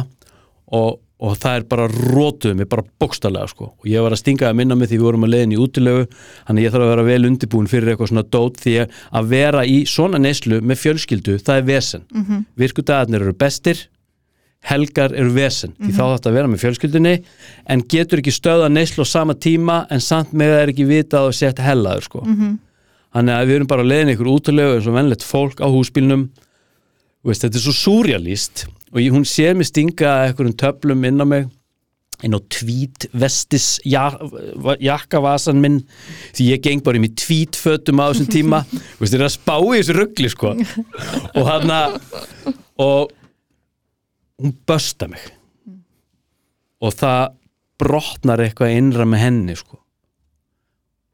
og, 0.73 0.97
og 1.21 1.37
það 1.39 1.55
er 1.61 1.63
bara 1.71 1.85
rótuð 1.87 2.55
mig, 2.59 2.67
bara 2.69 2.83
bókstallega 2.99 3.47
sko. 3.53 3.69
Og 3.79 3.87
ég 3.87 4.03
var 4.03 4.11
að 4.15 4.21
stinga 4.23 4.49
að 4.49 4.57
minna 4.59 4.75
mig 4.75 4.89
því 4.91 4.97
við 4.99 5.05
vorum 5.07 5.23
að 5.27 5.33
leiðin 5.35 5.53
í 5.55 5.59
útilegu, 5.63 6.07
þannig 6.49 6.65
ég 6.67 6.73
þarf 6.75 6.87
að 6.87 6.91
vera 6.95 7.05
vel 7.07 7.29
undirbúin 7.29 7.69
fyrir 7.71 7.93
eitthvað 7.93 8.11
svona 8.11 8.25
dót 8.35 8.57
því 8.63 8.73
að- 8.83 8.97
að 9.21 9.29
vera 9.31 9.63
í 9.65 9.77
svona 9.87 10.19
neyslu 10.19 10.59
með 10.61 10.81
fjölskyldu, 10.83 11.37
það 11.39 11.57
er 11.61 11.67
vesen. 11.71 12.03
Mm 12.13 12.23
-hmm. 12.25 12.45
Virkudagarnir 12.57 13.21
eru 13.21 13.33
bestir, 13.33 13.77
helgar 14.67 15.13
eru 15.15 15.33
vesen 15.35 15.73
því 15.77 15.91
þá 15.95 16.03
þetta 16.03 16.29
að 16.31 16.37
vera 16.37 16.51
með 16.51 16.63
fjölskyldunni 16.63 17.13
en 17.73 17.83
getur 17.93 18.21
ekki 18.21 18.33
stöða 18.35 18.69
neyslu 18.71 19.05
á 19.05 19.07
sama 19.07 19.35
tíma 19.35 19.81
en 19.93 20.03
samt 20.03 20.33
með 20.37 20.53
það 20.53 20.63
er 20.63 20.73
ekki 20.73 20.87
vitað 20.89 21.29
og 21.29 21.37
sett 21.37 21.61
hellaður 21.63 22.07
sko. 22.07 22.23
Þannig 23.17 23.33
að 23.33 23.47
við 23.47 23.57
erum 23.57 23.69
bara 23.71 23.85
að 23.85 23.91
leiðin 23.91 24.13
ykkur 24.13 24.31
útilegu 24.33 24.77
eins 24.77 24.89
og 24.89 24.97
venlegt 24.97 25.23
fólk 25.25 25.61
á 25.63 25.67
húsbílnum. 25.71 26.27
Veist, 27.25 27.43
þetta 27.43 27.59
er 27.59 27.63
svo 27.63 27.75
súrjalist 27.75 28.65
og 28.93 28.99
ég, 29.01 29.13
hún 29.15 29.25
sér 29.27 29.55
mig 29.57 29.67
stinga 29.69 30.27
einhverjum 30.27 30.57
töflum 30.59 31.07
inn 31.07 31.23
á 31.23 31.27
mig 31.27 31.47
inn 32.25 32.33
á 32.33 32.41
tvít 32.49 33.05
vestis 33.13 33.77
ja, 33.85 34.07
jakkavasan 34.81 35.59
minn 35.61 35.83
því 36.33 36.47
ég 36.53 36.63
geng 36.65 36.81
bara 36.85 36.97
í 36.97 37.03
mig 37.03 37.13
tvítfötum 37.19 38.01
á 38.01 38.09
þessum 38.09 38.29
tíma. 38.33 38.63
Veist, 38.99 39.13
þetta 39.13 39.21
er 39.21 39.27
að 39.27 39.35
spá 39.35 39.55
í 39.61 39.77
þessu 39.77 39.97
ruggli 39.97 40.31
sko. 40.33 40.55
Og 41.37 41.49
hann 41.49 41.75
og 42.81 43.13
hún 44.41 44.53
bösta 44.67 45.07
mig. 45.09 45.21
Og 46.81 46.93
það 46.93 47.33
brotnar 47.81 48.41
eitthvað 48.43 48.75
innra 48.77 49.05
með 49.09 49.23
henni 49.25 49.55
sko. 49.57 49.79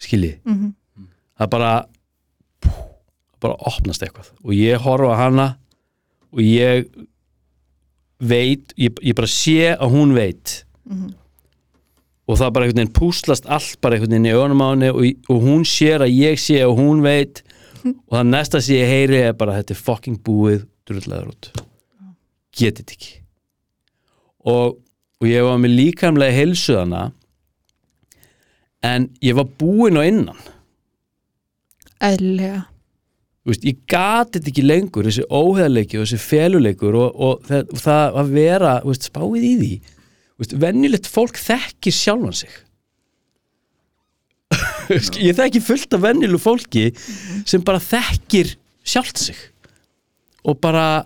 Skiljið 0.04 0.40
Mhm. 0.46 0.74
það 1.40 1.50
bara 1.50 1.74
bara 3.44 3.56
opnast 3.68 4.02
eitthvað. 4.04 4.30
Og 4.46 4.52
ég 4.56 4.78
horfa 4.80 5.16
hana 5.20 5.58
og 6.32 6.40
ég 6.40 6.86
veit, 8.24 8.74
ég, 8.78 8.94
ég 9.04 9.16
bara 9.16 9.28
sé 9.28 9.74
að 9.76 9.92
hún 9.92 10.14
veit. 10.16 10.64
Og 12.28 12.38
það 12.40 12.54
bara 12.54 12.66
einhvern 12.66 12.80
veginn 12.88 12.94
púslast 12.96 13.46
allt 13.52 13.82
bara 13.82 13.98
einhvern 13.98 14.14
veginn 14.16 14.30
í 14.32 14.36
önum 14.38 14.62
á 14.64 14.68
henni 14.72 14.90
og, 14.94 15.04
og 15.30 15.42
hún 15.44 15.66
sér 15.68 16.06
að 16.06 16.16
ég 16.16 16.40
sé 16.40 16.62
að 16.64 16.78
hún 16.80 17.02
veit. 17.04 17.44
Og 17.84 18.16
það 18.16 18.30
næsta 18.32 18.62
sem 18.64 18.76
ég 18.80 18.88
heyri 18.88 19.18
er 19.28 19.34
bara 19.36 19.58
þetta 19.60 19.76
er 19.76 19.82
fucking 19.84 20.20
búið 20.24 20.66
drullæður 20.88 21.34
út 21.34 21.52
getið 22.54 22.82
þetta 22.82 22.98
ekki. 22.98 23.14
Og, 24.54 24.80
og 25.22 25.30
ég 25.30 25.46
var 25.48 25.62
með 25.62 25.78
líkamlega 25.80 26.38
heilsuðana 26.38 27.04
en 28.84 29.08
ég 29.24 29.38
var 29.38 29.48
búinn 29.60 30.00
á 30.00 30.04
innan. 30.04 30.40
Eðlilega. 32.04 32.66
Þú 33.44 33.52
veist, 33.52 33.66
ég 33.68 33.80
gati 33.92 34.40
þetta 34.40 34.52
ekki 34.54 34.64
lengur 34.64 35.08
þessi 35.08 35.24
óheðleiki 35.28 36.00
og 36.00 36.06
þessi 36.06 36.24
feluleikur 36.24 36.96
og, 36.96 37.10
og, 37.28 37.50
og 37.60 37.80
það 37.80 38.20
að 38.22 38.36
vera 38.38 38.76
veist, 38.86 39.08
spáið 39.10 39.48
í 39.48 39.56
því. 39.60 39.72
Veist, 40.40 40.56
venjulegt 40.64 41.10
fólk 41.12 41.40
þekkir 41.40 41.96
sjálfan 41.98 42.38
sig. 42.44 42.54
Ég 45.28 45.36
þekki 45.38 45.62
fullt 45.64 45.96
af 45.96 46.04
venjulu 46.04 46.40
fólki 46.42 46.90
sem 47.48 47.64
bara 47.66 47.82
þekkir 47.84 48.54
sjálft 48.86 49.20
sig. 49.22 49.40
Og 50.44 50.60
bara 50.64 51.04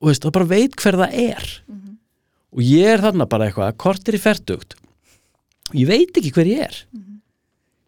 og, 0.00 0.08
veist, 0.10 0.26
bara 0.32 0.48
veit 0.48 0.76
hver 0.80 0.98
það 1.00 1.16
er. 1.22 1.46
Og 2.56 2.62
ég 2.62 2.86
er 2.94 3.02
þarna 3.04 3.26
bara 3.28 3.48
eitthvað 3.48 3.76
kortir 3.76 4.16
í 4.16 4.22
ferdugt 4.22 4.76
og 5.66 5.74
ég 5.80 5.88
veit 5.88 6.16
ekki 6.16 6.30
hver 6.32 6.46
ég 6.46 6.62
er. 6.68 6.76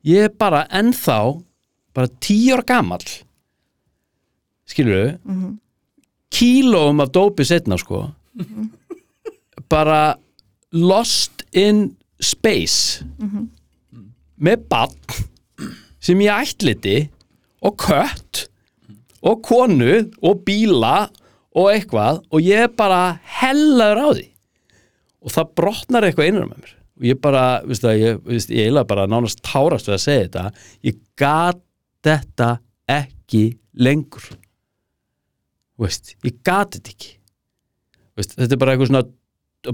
Ég 0.04 0.26
er 0.28 0.32
bara 0.34 0.66
ennþá 0.74 1.18
bara 1.94 2.08
tíu 2.20 2.54
ára 2.56 2.64
gamall. 2.66 3.06
Skilur 4.68 5.16
þau 5.24 5.56
kílóum 6.30 7.00
af 7.00 7.12
dópi 7.14 7.44
setna 7.48 7.78
sko. 7.80 8.10
Bara 9.68 10.16
lost 10.72 11.44
in 11.52 11.96
space. 12.20 13.04
Með 14.38 14.66
bann 14.68 14.94
sem 16.00 16.20
ég 16.20 16.30
ætliti 16.44 17.08
og 17.64 17.76
kött 17.80 18.44
og 19.22 19.40
konu 19.42 20.10
og 20.22 20.44
bíla 20.46 21.08
og 21.58 21.70
eitthvað 21.72 22.22
og 22.30 22.44
ég 22.44 22.66
er 22.66 22.74
bara 22.78 23.02
hellaður 23.40 24.02
á 24.02 24.08
því. 24.12 24.26
Og 25.18 25.34
það 25.34 25.54
brotnar 25.60 26.06
eitthvað 26.06 26.30
innra 26.30 26.48
með 26.48 26.62
mér. 26.62 26.74
Og 26.98 27.06
ég 27.06 27.20
bara, 27.22 27.44
veist 27.66 27.84
það, 27.84 28.00
ég, 28.02 28.18
veist, 28.26 28.50
ég 28.54 28.66
eiginlega 28.66 28.90
bara 28.90 29.06
nánast 29.10 29.42
tárast 29.46 29.90
við 29.90 29.96
að 29.96 30.04
segja 30.04 30.24
þetta. 30.26 30.64
Ég 30.88 30.98
gat 31.18 31.60
þetta 32.06 32.50
ekki 32.90 33.44
lengur. 33.78 34.30
Veist, 35.78 36.16
ég 36.26 36.40
gat 36.46 36.74
þetta 36.74 36.94
ekki. 36.94 37.12
Veist, 38.18 38.34
þetta 38.38 38.56
er 38.56 38.62
bara 38.62 38.74
eitthvað 38.74 38.92
svona 38.92 39.06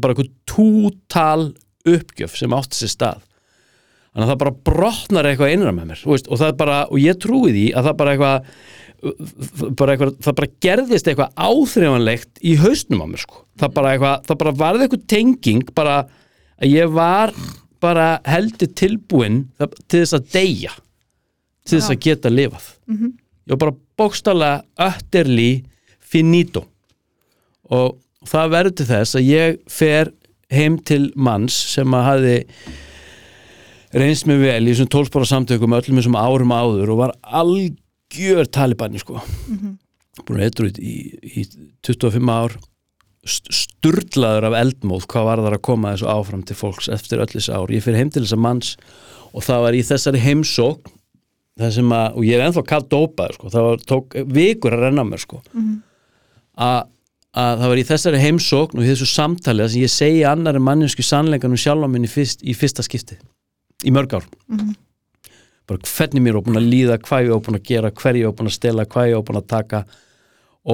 bara 0.01 0.15
eitthvað 0.15 0.33
tútal 0.49 1.53
uppgjöf 1.85 2.37
sem 2.39 2.57
átti 2.57 2.81
sér 2.81 2.93
stað. 2.93 3.25
Þannig 4.15 4.25
að 4.25 4.31
það 4.31 4.41
bara 4.45 4.57
brotnar 4.69 5.29
eitthvað 5.29 5.53
innra 5.57 5.73
með 5.75 5.91
mér 5.91 6.01
þú 6.01 6.13
veist, 6.15 6.29
og 6.31 6.41
það 6.41 6.53
er 6.53 6.59
bara, 6.61 6.79
og 6.87 7.01
ég 7.03 7.17
trúi 7.21 7.51
því 7.51 7.65
að 7.75 7.89
það 7.89 7.97
bara 8.01 8.15
eitthvað 8.15 8.51
bara 9.79 9.95
eitthvað, 9.95 10.15
það 10.25 10.37
bara 10.39 10.53
gerðist 10.65 11.09
eitthvað 11.11 11.35
áþreifanlegt 11.37 12.41
í 12.45 12.55
hausnum 12.61 13.05
á 13.05 13.07
mér 13.11 13.23
sko. 13.25 13.43
það 13.61 13.75
bara 13.77 13.93
eitthvað, 13.95 14.25
það 14.29 14.41
bara 14.43 14.55
varði 14.63 14.87
eitthvað 14.87 15.07
tenging 15.13 15.75
bara 15.77 15.97
að 16.59 16.71
ég 16.71 16.95
var 16.95 17.35
bara 17.85 18.09
heldur 18.25 18.71
tilbúin 18.79 19.43
til 19.59 20.01
þess 20.01 20.17
að 20.17 20.31
deyja 20.33 20.73
til 21.65 21.79
þess 21.79 21.93
að 21.93 22.01
geta 22.05 22.33
lifað. 22.33 22.67
Ég 23.45 23.53
var 23.55 23.61
bara 23.61 23.77
bókstallega 23.99 24.89
utterly 24.89 25.65
finito. 26.01 26.65
Og 27.73 27.99
það 28.29 28.55
verður 28.55 28.77
til 28.79 28.89
þess 28.89 29.19
að 29.19 29.29
ég 29.29 29.61
fer 29.69 30.13
heim 30.53 30.79
til 30.79 31.13
manns 31.17 31.57
sem 31.75 31.97
að 31.97 32.07
hafi 32.09 32.37
reynst 33.95 34.27
mig 34.27 34.41
vel 34.43 34.65
í 34.65 34.73
þessum 34.73 34.91
tólspára 34.91 35.29
samtökum 35.29 35.77
öllum 35.77 36.01
þessum 36.01 36.19
árum 36.19 36.53
áður 36.55 36.95
og 36.95 37.01
var 37.05 37.15
algjör 38.15 38.47
talibanni 38.55 38.99
sko. 39.03 39.21
Búin 40.25 40.39
að 40.41 40.47
eitthvað 40.47 40.79
í, 40.79 40.95
í 41.43 41.45
25 41.83 42.31
ár 42.31 42.53
st- 43.27 43.51
sturlaður 43.57 44.47
af 44.51 44.57
eldmóð 44.61 45.07
hvað 45.11 45.25
var 45.27 45.43
þar 45.43 45.57
að 45.59 45.63
koma 45.67 45.95
þessu 45.95 46.07
áfram 46.13 46.45
til 46.47 46.57
fólks 46.57 46.89
eftir 46.95 47.19
öll 47.25 47.31
þessi 47.33 47.51
ár, 47.57 47.73
ég 47.75 47.83
fyrir 47.83 47.99
heim 47.99 48.11
til 48.15 48.23
þessa 48.23 48.39
manns 48.39 48.77
og 49.35 49.43
það 49.43 49.65
var 49.67 49.75
í 49.75 49.83
þessari 49.83 50.21
heimsókn 50.23 50.93
það 51.59 51.73
sem 51.77 51.93
að, 51.95 52.07
og 52.19 52.25
ég 52.29 52.39
er 52.39 52.45
ennþá 52.47 52.65
kallt 52.67 52.89
dópaður 52.91 53.35
sko, 53.39 53.51
það 53.55 53.67
var, 53.69 53.83
tók 53.91 54.17
vikur 54.35 54.75
að 54.75 54.85
renna 54.89 55.05
mér 55.07 55.23
sko. 55.23 55.41
Að, 56.55 56.81
að 57.35 57.59
það 57.65 57.69
var 57.75 57.79
í 57.83 57.87
þessari 57.91 58.23
heimsókn 58.23 58.79
og 58.79 58.85
í 58.87 58.91
þessu 58.93 59.07
samtali 59.11 59.63
þar 59.65 59.71
sem 59.75 59.83
ég 59.85 59.93
segi 59.95 60.25
annari 60.31 60.63
manninsku 60.63 61.03
sannleikanum 61.07 61.59
sjálf 61.59 61.87
á 61.87 61.89
minni 61.91 62.11
fyrst, 62.11 62.43
í 62.47 62.55
fyrsta 62.55 62.83
skipti 62.87 63.19
í 63.85 63.91
mörg 63.95 64.15
ár 64.21 64.27
bara 65.69 65.81
hvernig 65.89 66.25
mér 66.25 66.39
er 66.39 66.45
búin 66.45 66.61
að 66.61 66.73
líða 66.73 66.99
hvað 67.05 67.29
ég 67.29 67.37
er 67.37 67.45
búin 67.47 67.61
að 67.61 67.69
gera, 67.71 67.93
hver 68.01 68.19
ég 68.21 68.29
er 68.29 68.35
búin 68.37 68.51
að 68.51 68.59
stela 68.59 68.89
hvað 68.89 69.09
ég 69.11 69.17
er 69.19 69.25
búin 69.29 69.41
að 69.41 69.49
taka. 69.55 69.81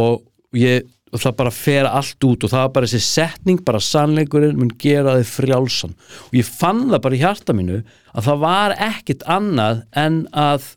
Og, 0.01 0.25
ég, 0.59 0.89
og 1.11 1.23
það 1.23 1.37
bara 1.39 1.55
fer 1.55 1.89
allt 1.91 2.27
út 2.27 2.45
og 2.47 2.53
það 2.53 2.65
var 2.65 2.75
bara 2.75 2.91
þessi 2.91 3.07
setning 3.07 3.63
bara 3.67 3.83
sannleikurinn 3.83 4.59
mun 4.59 4.75
gera 4.83 5.17
þið 5.21 5.33
frjálsan. 5.37 5.97
Og 6.29 6.37
ég 6.41 6.51
fann 6.51 6.85
það 6.91 7.05
bara 7.07 7.19
í 7.19 7.23
hjarta 7.23 7.57
mínu 7.57 7.81
að 8.11 8.29
það 8.29 8.45
var 8.45 8.77
ekkit 8.91 9.27
annað 9.31 9.83
en 10.05 10.23
að 10.35 10.75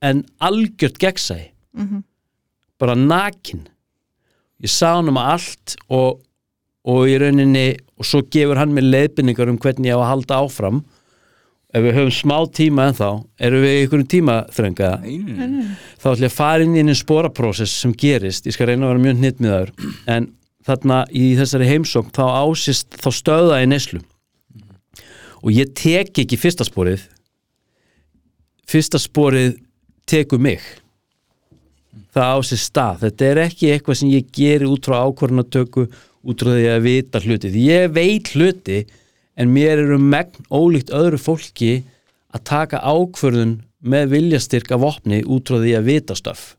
en 0.00 0.24
algjört 0.40 0.98
gegnsæi. 1.00 1.50
Bara 2.80 2.94
nakin. 2.96 3.66
Ég 4.60 4.72
sá 4.72 4.96
hann 4.96 5.08
um 5.08 5.18
allt 5.20 5.76
og, 5.88 6.20
og 6.84 7.08
í 7.08 7.16
rauninni 7.20 7.76
og 8.00 8.08
svo 8.08 8.22
gefur 8.32 8.60
hann 8.60 8.72
mér 8.76 8.88
leiðbynningar 8.88 9.48
um 9.52 9.58
hvernig 9.60 9.90
ég 9.92 9.96
á 9.96 10.00
að 10.00 10.10
halda 10.10 10.40
áfram 10.44 10.80
ef 11.70 11.84
við 11.84 11.96
höfum 11.98 12.14
smá 12.14 12.36
tíma 12.56 12.88
en 12.90 12.98
þá 12.98 13.08
erum 13.46 13.64
við 13.64 13.76
í 13.76 13.80
einhverjum 13.84 14.10
tíma 14.14 14.36
þrönga 14.54 14.90
þá 15.00 16.06
ætlum 16.10 16.24
ég 16.24 16.30
að 16.30 16.36
fara 16.36 16.66
inn 16.66 16.76
í 16.76 16.82
einu 16.82 16.96
spóraprósess 16.98 17.80
sem 17.84 17.94
gerist, 17.94 18.48
ég 18.48 18.56
skal 18.56 18.70
reyna 18.70 18.88
að 18.88 18.94
vera 18.94 19.04
mjög 19.06 19.20
hnittmiðaður 19.20 19.72
en 20.10 20.28
þarna 20.66 21.04
í 21.14 21.30
þessari 21.38 21.70
heimsókn 21.70 22.12
þá 22.16 22.24
ásist, 22.42 22.98
þá 23.00 23.10
stöða 23.14 23.62
ég 23.62 23.70
neslu 23.70 24.02
og 25.40 25.54
ég 25.54 25.72
tek 25.78 26.24
ekki 26.24 26.38
fyrsta 26.40 26.66
spórið 26.68 27.06
fyrsta 28.70 29.00
spórið 29.00 29.58
tekur 30.10 30.42
mig. 30.42 30.62
Það 32.14 32.34
á 32.34 32.38
sér 32.46 32.62
stað. 32.62 33.02
Þetta 33.04 33.26
er 33.26 33.42
ekki 33.46 33.72
eitthvað 33.72 34.00
sem 34.00 34.12
ég 34.12 34.30
geri 34.34 34.68
út 34.70 34.86
frá 34.86 35.00
ákvörðunatöku 35.06 35.86
út 35.90 36.42
frá 36.42 36.52
því 36.54 36.66
að 36.70 36.86
vita 36.86 37.22
hluti. 37.24 37.52
Því 37.54 37.66
ég 37.66 37.94
veit 37.94 38.32
hluti 38.34 38.80
en 39.36 39.52
mér 39.54 39.84
eru 39.84 39.98
megn 40.02 40.46
ólíkt 40.50 40.94
öðru 40.94 41.20
fólki 41.20 41.72
að 42.34 42.46
taka 42.50 42.82
ákvörðun 42.82 43.60
með 43.80 44.14
viljastyrk 44.14 44.72
af 44.74 44.82
vopni 44.82 45.22
út 45.24 45.48
frá 45.48 45.62
því 45.62 45.76
að 45.78 45.86
vita 45.88 46.16
stöf 46.18 46.50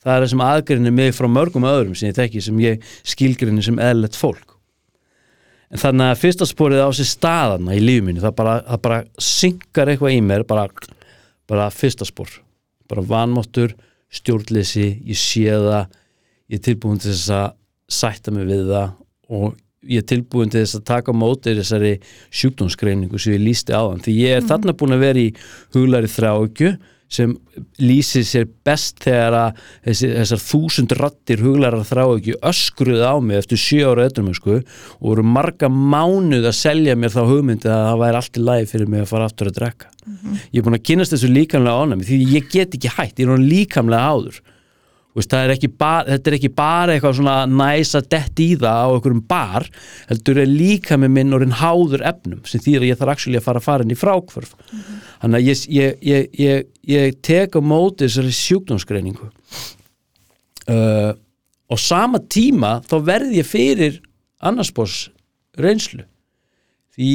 það 0.00 0.12
er 0.12 0.22
það 0.24 0.30
sem 0.32 0.44
aðgrinni 0.44 0.92
mig 0.94 1.12
frá 1.16 1.28
mörgum 1.30 1.66
öðrum 1.68 1.96
sem 1.98 2.10
ég 2.10 2.16
þekki 2.16 2.42
sem 2.44 2.62
ég 2.62 2.86
skilgrinni 3.06 3.64
sem 3.64 3.78
eðlert 3.82 4.16
fólk. 4.18 4.56
En 5.70 5.78
þannig 5.78 6.10
að 6.10 6.22
fyrsta 6.24 6.48
sporið 6.48 6.82
á 6.82 6.90
sér 6.96 7.08
staðana 7.10 7.76
í 7.76 7.98
mínu 8.02 8.22
það 8.24 8.36
bara, 8.40 8.56
það 8.66 8.82
bara 8.86 9.00
synkar 9.22 9.92
eitthvað 9.92 10.16
í 10.16 10.20
mér 10.26 10.44
bara, 10.48 10.66
bara 11.50 11.68
fyrsta 11.70 12.08
spor. 12.08 12.32
Bara 12.90 13.04
vanmáttur, 13.06 13.76
stjórnleysi 14.10 14.88
ég 15.06 15.18
sé 15.18 15.46
það 15.52 15.92
ég 16.50 16.58
er 16.58 16.64
tilbúin 16.66 16.98
til 16.98 17.12
þess 17.12 17.34
að 17.36 17.52
sætta 18.00 18.34
mig 18.34 18.48
við 18.48 18.72
það 18.72 18.96
og 19.30 19.60
ég 19.88 20.02
er 20.02 20.06
tilbúin 20.08 20.52
til 20.52 20.62
þess 20.64 20.80
að 20.80 20.86
taka 20.90 21.14
á 21.16 21.20
móti 21.20 21.56
þessari 21.56 21.96
sjúkdómsgreiningu 22.28 23.20
sem 23.20 23.36
ég 23.38 23.44
lísti 23.44 23.72
á 23.72 23.80
þann 23.80 24.02
því 24.04 24.16
ég 24.20 24.38
er 24.38 24.48
þarna 24.48 24.76
búin 24.76 24.96
að 24.96 25.04
vera 25.06 25.22
í 25.22 25.28
huglari 25.76 26.10
þráökju 26.10 26.74
sem 27.10 27.32
lýsir 27.82 28.22
sér 28.26 28.44
best 28.66 29.00
þegar 29.02 29.34
að 29.34 29.62
þessi, 29.88 30.10
þessar 30.14 30.42
þúsund 30.44 30.92
rattir 30.94 31.42
huglarar 31.42 31.82
þrá 31.88 32.04
ekki 32.04 32.36
öskruð 32.52 33.02
á 33.02 33.14
mig 33.18 33.40
eftir 33.40 33.58
sjö 33.58 33.88
ára 33.90 34.06
öllum 34.06 34.30
sko, 34.36 34.60
og 34.60 35.08
voru 35.08 35.24
marga 35.26 35.70
mánuð 35.72 36.46
að 36.52 36.58
selja 36.60 36.94
mér 36.94 37.14
þá 37.16 37.22
hugmyndi 37.24 37.66
að 37.66 37.82
það 37.88 38.00
væri 38.04 38.20
allt 38.20 38.38
í 38.38 38.44
lagi 38.46 38.70
fyrir 38.70 38.92
mig 38.94 39.02
að 39.02 39.10
fara 39.10 39.26
aftur 39.26 39.50
að 39.50 39.58
drekka. 39.58 39.90
Ég 40.54 40.60
er 40.60 40.68
búin 40.68 40.78
að 40.78 40.86
kynast 40.86 41.16
þessu 41.16 41.32
líkamlega 41.34 41.82
ánæmi 41.82 42.06
því 42.06 42.20
ég 42.36 42.48
get 42.52 42.78
ekki 42.78 42.94
hætt, 42.94 43.18
ég 43.18 43.34
er 43.34 43.42
líkamlega 43.42 44.14
áður 44.14 44.40
Veist, 45.10 45.32
er 45.34 45.50
bara, 45.74 46.04
þetta 46.06 46.30
er 46.30 46.34
ekki 46.36 46.48
bara 46.54 46.94
eitthvað 46.94 47.16
svona 47.18 47.38
næs 47.50 47.96
að 47.98 48.04
dett 48.12 48.42
í 48.44 48.48
það 48.60 48.82
á 48.86 48.88
einhverjum 48.94 49.22
bar 49.26 49.64
heldur 50.06 50.38
er 50.38 50.46
líka 50.46 50.98
með 51.02 51.10
minn 51.16 51.34
orðin 51.34 51.56
háður 51.58 52.04
efnum 52.06 52.44
sem 52.46 52.62
þýr 52.62 52.84
að 52.84 52.90
ég 52.92 53.00
þarf 53.00 53.24
að 53.26 53.42
fara 53.42 53.58
að 53.58 53.66
fara 53.66 53.86
inn 53.86 53.90
í 53.90 53.98
frákvörf 53.98 54.52
mm 54.54 54.76
-hmm. 54.78 55.00
þannig 55.24 55.40
að 55.40 55.48
ég, 55.48 55.96
ég, 56.06 56.28
ég, 56.38 56.68
ég 56.94 57.18
tek 57.26 57.58
á 57.58 57.60
móti 57.60 58.06
þessari 58.06 58.36
sjúkdómsgreiningu 58.38 59.26
uh, 60.70 61.12
og 61.66 61.78
sama 61.82 62.22
tíma 62.22 62.78
þá 62.86 62.96
verð 63.10 63.34
ég 63.34 63.50
fyrir 63.50 63.98
annarsbós 64.38 65.10
reynslu 65.58 66.06
því 66.94 67.10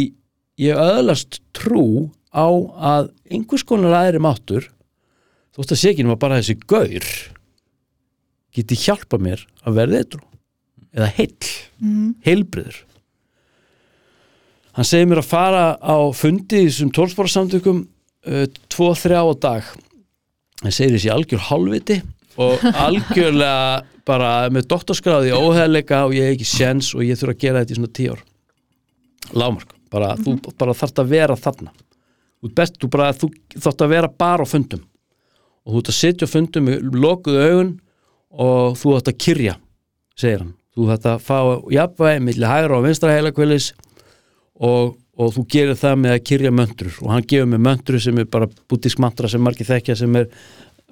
ég 0.59 0.75
öðlast 0.75 1.39
trú 1.55 2.11
á 2.35 2.47
að 2.75 3.11
einhvers 3.31 3.63
konar 3.63 3.95
aðri 4.03 4.19
máttur 4.19 4.67
þótt 5.55 5.71
að 5.71 5.79
sé 5.79 5.93
ekki 5.93 6.03
nema 6.03 6.19
bara 6.19 6.41
þessi 6.41 6.59
gaur 6.67 7.07
geti 8.55 8.79
hjálpa 8.79 9.19
mér 9.21 9.45
að 9.63 9.79
verða 9.81 10.01
eitthvað 10.01 10.31
eða 10.95 11.07
heill, 11.17 11.49
mm. 11.83 12.11
heilbriður 12.23 12.85
hann 14.75 14.87
segir 14.87 15.09
mér 15.09 15.21
að 15.21 15.29
fara 15.29 15.65
á 15.79 15.97
fundi 16.15 16.65
þessum 16.67 16.91
tólsporarsamtökum 16.95 17.83
uh, 17.85 18.45
tvo, 18.71 18.91
þrjá 18.97 19.21
á 19.23 19.33
dag. 19.47 19.69
Hann 20.63 20.75
segir 20.75 20.97
þessi 20.97 21.11
algjör 21.13 21.45
halvviti 21.49 21.99
og 22.41 22.63
algjörlega 22.85 23.85
bara 24.05 24.49
með 24.53 24.67
doktorskráði 24.69 25.33
óheðleika 25.33 26.03
og 26.05 26.15
ég 26.17 26.27
hef 26.27 26.35
ekki 26.35 26.49
séns 26.49 26.91
og 26.93 27.05
ég 27.07 27.17
þurfa 27.17 27.37
að 27.37 27.45
gera 27.45 27.63
þetta 27.63 27.73
í 27.73 27.79
svona 27.79 27.95
tíu 27.99 28.15
ár. 28.15 28.25
Lámark, 29.33 29.71
bara 29.89 30.11
mm 30.13 30.23
-hmm. 30.23 30.41
þú 30.43 30.57
bara 30.59 30.77
þarfst 30.77 30.99
að 30.99 31.13
vera 31.15 31.35
þarna. 31.35 31.71
Þú, 32.41 32.51
best, 32.53 32.75
þú, 32.81 32.89
bara, 32.91 33.13
þú 33.13 33.31
þarfst 33.55 33.81
að 33.81 33.93
vera 33.95 34.11
bara 34.11 34.43
á 34.43 34.47
fundum. 34.47 34.83
Og 35.65 35.73
þú 35.73 35.79
ert 35.79 35.89
að 35.89 36.01
sitja 36.01 36.27
á 36.27 36.33
fundum 36.35 36.67
með 36.67 36.83
lokuðu 36.93 37.47
augun 37.49 37.71
og 38.41 38.75
þú 38.79 38.97
ætti 38.97 39.13
að 39.13 39.21
kyrja 39.25 39.55
segir 40.19 40.43
hann, 40.43 40.53
þú 40.75 40.91
ætti 40.95 41.11
að 41.11 41.23
fá 41.25 41.39
jafnvæg 41.75 42.21
millir 42.23 42.51
hægra 42.51 42.77
og 42.77 42.85
vinstra 42.85 43.15
heila 43.15 43.33
kvelis 43.35 43.71
og, 44.55 44.95
og 45.19 45.33
þú 45.35 45.45
gerir 45.51 45.79
það 45.79 45.97
með 46.03 46.15
að 46.15 46.21
kyrja 46.29 46.51
möndrur. 46.55 46.99
Og 47.03 47.11
hann 47.11 47.25
gefur 47.27 47.49
mig 47.51 47.63
möndrur 47.65 48.03
sem 48.03 48.21
er 48.21 48.29
bara 48.31 48.47
bútísk 48.71 49.01
mantra 49.03 49.31
sem 49.31 49.43
margir 49.43 49.67
þekkja 49.67 49.97
sem 49.99 50.19
er 50.21 50.29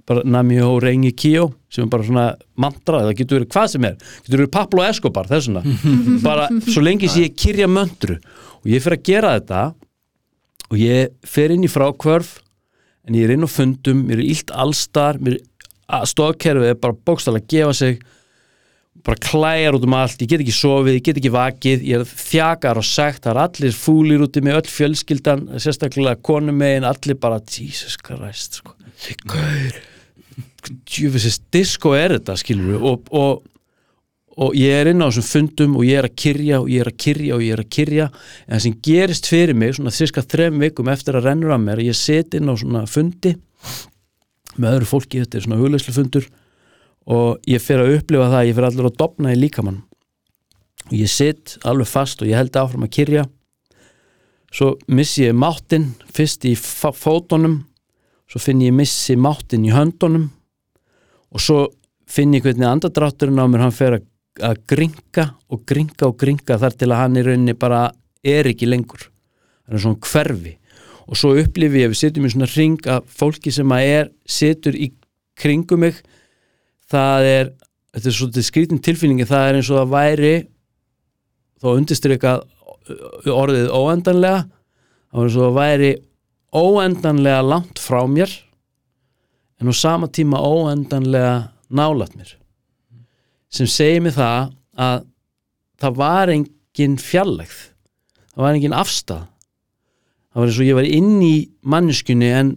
bara 0.07 0.25
Namio 0.27 0.73
Rengi 0.83 1.13
Kyo 1.15 1.47
sem 1.71 1.85
er 1.85 1.91
bara 1.91 2.03
svona 2.07 2.25
mantra, 2.59 3.05
það 3.05 3.17
getur 3.21 3.39
verið 3.39 3.53
hvað 3.55 3.69
sem 3.71 3.87
er. 3.87 3.97
Getur 4.25 4.41
verið 4.41 4.53
Pablo 4.57 4.83
Escobar, 4.83 5.29
þessuna 5.31 5.63
bara 6.27 6.49
svo 6.67 6.83
lengi 6.83 7.11
sem 7.11 7.27
ég 7.27 7.37
kyrja 7.39 7.69
möndru. 7.71 8.19
Og 8.63 8.71
ég 8.71 8.83
fyrir 8.83 8.99
að 8.99 9.07
gera 9.07 9.35
þetta 9.37 9.63
og 10.69 10.79
ég 10.81 11.15
fer 11.27 11.53
inn 11.55 11.63
í 11.63 11.71
frákvörf 11.71 12.37
en 13.07 13.15
ég 13.19 13.27
er 13.27 13.35
inn 13.35 13.47
á 13.47 13.51
fundum, 13.51 14.05
mér 14.07 14.21
er 14.21 14.29
illt 14.31 14.51
allstar 14.55 15.19
mér 15.19 15.37
er 15.37 15.41
stofkerfið 16.09 16.73
er 16.73 16.81
bara 16.81 16.99
bókstæðilega 17.07 17.43
að 17.43 17.55
gefa 17.55 17.77
sig 17.77 18.03
bara 19.03 19.19
klæjar 19.19 19.75
út 19.75 19.85
um 19.87 19.95
allt, 19.97 20.21
ég 20.21 20.29
get 20.31 20.43
ekki 20.43 20.53
sofið, 20.55 20.97
ég 20.97 21.05
get 21.05 21.19
ekki 21.19 21.31
vakið, 21.33 21.85
ég 21.89 22.03
er 22.03 22.07
þjakar 22.07 22.79
og 22.79 22.85
sagt, 22.87 23.23
það 23.25 23.33
er 23.33 23.39
allir 23.43 23.75
fúlir 23.75 24.23
út 24.23 24.37
í 24.39 24.43
mig, 24.45 24.55
öll 24.55 24.69
fjölskyldan, 24.71 25.47
sérstaklega 25.59 26.15
konum 26.23 26.59
megin, 26.61 26.87
allir 26.87 27.17
bara, 27.19 27.41
Jesus 27.41 27.97
Christ, 27.99 28.61
sko, 28.61 28.77
gaur, 29.33 29.79
djúfisins 30.87 31.41
disco 31.51 31.95
er 31.97 32.15
þetta, 32.15 32.37
skilur 32.39 32.69
við, 32.71 32.85
og, 32.91 33.09
og, 33.11 33.41
og 34.39 34.55
ég 34.57 34.77
er 34.77 34.93
inn 34.93 35.03
á 35.03 35.09
þessum 35.09 35.27
fundum 35.27 35.79
og 35.81 35.87
ég 35.89 35.99
er 35.99 36.07
að 36.07 36.19
kyrja 36.23 36.61
og 36.63 36.69
ég 36.71 36.85
er 36.85 36.91
að 36.93 36.99
kyrja 37.03 37.35
og 37.35 37.43
ég 37.43 37.57
er 37.57 37.63
að 37.65 37.71
kyrja, 37.75 38.11
en 38.45 38.55
það 38.55 38.67
sem 38.67 38.77
gerist 38.87 39.31
fyrir 39.33 39.57
mig, 39.57 39.75
svona 39.75 39.97
þíska 39.97 40.23
þrem 40.31 40.63
vikum 40.63 40.93
eftir 40.93 41.19
að 41.19 41.27
rennur 41.27 41.57
að 41.57 41.65
mér, 41.65 41.83
ég 41.89 41.97
set 41.97 42.37
inn 42.39 42.47
á 42.47 42.55
svona 42.55 42.85
fundi, 42.87 43.35
með 44.57 44.77
öðru 44.77 44.89
fólki, 44.89 45.23
þetta 45.23 45.39
er 45.39 45.45
svona 45.47 45.59
huglegslu 45.61 45.95
fundur. 45.95 46.29
Og 47.13 47.49
ég 47.49 47.63
fer 47.63 47.83
að 47.83 47.97
upplifa 47.97 48.29
það 48.31 48.47
ég 48.47 48.57
fer 48.57 48.67
allir 48.69 48.87
að 48.87 48.99
dopna 49.01 49.33
í 49.33 49.39
líkamann 49.39 49.81
og 50.83 50.93
ég 50.97 51.07
sitt 51.11 51.57
alveg 51.67 51.87
fast 51.87 52.21
og 52.21 52.27
ég 52.27 52.39
held 52.39 52.57
áfram 52.59 52.85
að 52.85 52.93
kyrja. 52.95 53.23
Svo 54.53 54.73
missi 54.91 55.23
ég 55.23 55.35
máttinn 55.35 55.93
fyrst 56.13 56.43
í 56.47 56.53
fótonum 56.59 57.61
svo 58.33 58.41
finn 58.41 58.63
ég 58.65 58.73
missi 58.73 59.13
máttinn 59.13 59.67
í 59.67 59.73
höndunum. 59.73 60.31
Og 61.33 61.41
svo 61.41 61.67
finn 62.09 62.33
ég 62.33 62.41
hvernig 62.45 62.65
andadrátturinn 62.65 63.41
á 63.41 63.45
mér 63.45 63.67
hann 63.67 63.75
fer 63.75 63.99
að, 63.99 64.07
að 64.41 64.63
gringa 64.69 65.27
og 65.53 65.61
gringa 65.69 66.09
og 66.09 66.17
gringa 66.17 66.57
þar 66.61 66.77
til 66.77 66.89
að 66.89 67.01
hann 67.03 67.19
í 67.19 67.25
rauninni 67.27 67.55
bara 67.57 67.83
er 68.25 68.49
ekki 68.49 68.69
lengur. 68.69 69.05
Það 69.67 69.77
er 69.77 69.83
svona 69.85 70.09
hverfi 70.09 70.55
og 71.07 71.19
svo 71.19 71.33
upplifi 71.39 71.81
ég 71.81 71.89
að 71.89 71.93
við 71.93 71.99
setjum 71.99 72.27
í 72.27 72.31
svona 72.33 72.49
ring 72.53 72.87
að 72.89 73.09
fólki 73.11 73.51
sem 73.53 73.75
að 73.75 73.89
er 73.91 74.09
setur 74.29 74.77
í 74.77 74.89
kringum 75.39 75.83
mig. 75.83 75.99
Það 76.91 77.27
er, 77.29 77.51
þetta 77.95 78.09
er 78.09 78.17
svona 78.17 78.45
skrítin 78.47 78.81
tilfinningi, 78.83 79.27
það 79.27 79.47
er 79.47 79.59
eins 79.59 79.71
og 79.73 79.81
að 79.81 79.93
væri 79.93 80.33
þá 81.63 81.69
undirstryka 81.73 82.33
orðið 83.33 83.69
óendanlega. 83.73 84.43
Það 85.09 85.19
var 85.19 85.29
eins 85.29 85.39
og 85.39 85.47
að 85.47 85.59
væri 85.59 85.91
óendanlega 86.53 87.45
langt 87.49 87.81
frá 87.81 88.01
mér 88.09 88.31
en 89.61 89.71
á 89.71 89.73
sama 89.75 90.09
tíma 90.11 90.41
óendanlega 90.43 91.35
nálat 91.73 92.15
mér. 92.17 92.35
Sem 93.53 93.69
segir 93.69 94.03
mig 94.03 94.15
það 94.15 94.53
að 94.79 95.05
það 95.83 95.99
var 95.99 96.31
engin 96.33 96.97
fjallegð 97.01 97.59
það 98.33 98.45
var 98.45 98.57
engin 98.57 98.75
afstæð 98.77 99.23
það 100.33 100.41
var 100.41 100.49
eins 100.49 100.59
og 100.59 100.67
ég 100.67 100.79
var 100.79 100.89
inn 100.89 101.17
í 101.23 101.35
manneskunni 101.61 102.31
en, 102.33 102.55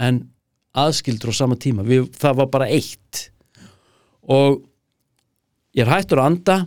en 0.00 0.22
aðskildur 0.74 1.30
á 1.30 1.34
sama 1.36 1.58
tíma. 1.60 1.84
Við, 1.86 2.08
það 2.18 2.40
var 2.40 2.50
bara 2.52 2.70
eitt. 2.72 3.28
Og 4.24 4.62
ég 5.76 5.84
er 5.84 5.92
hættur 5.92 6.22
að 6.22 6.30
anda 6.32 6.58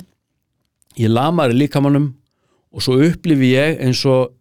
ég 0.97 1.11
lamar 1.11 1.53
í 1.53 1.57
líkamannum 1.57 2.11
og 2.73 2.83
svo 2.83 2.97
upplifi 3.05 3.53
ég 3.55 3.79
eins 3.83 4.03
og 4.09 4.33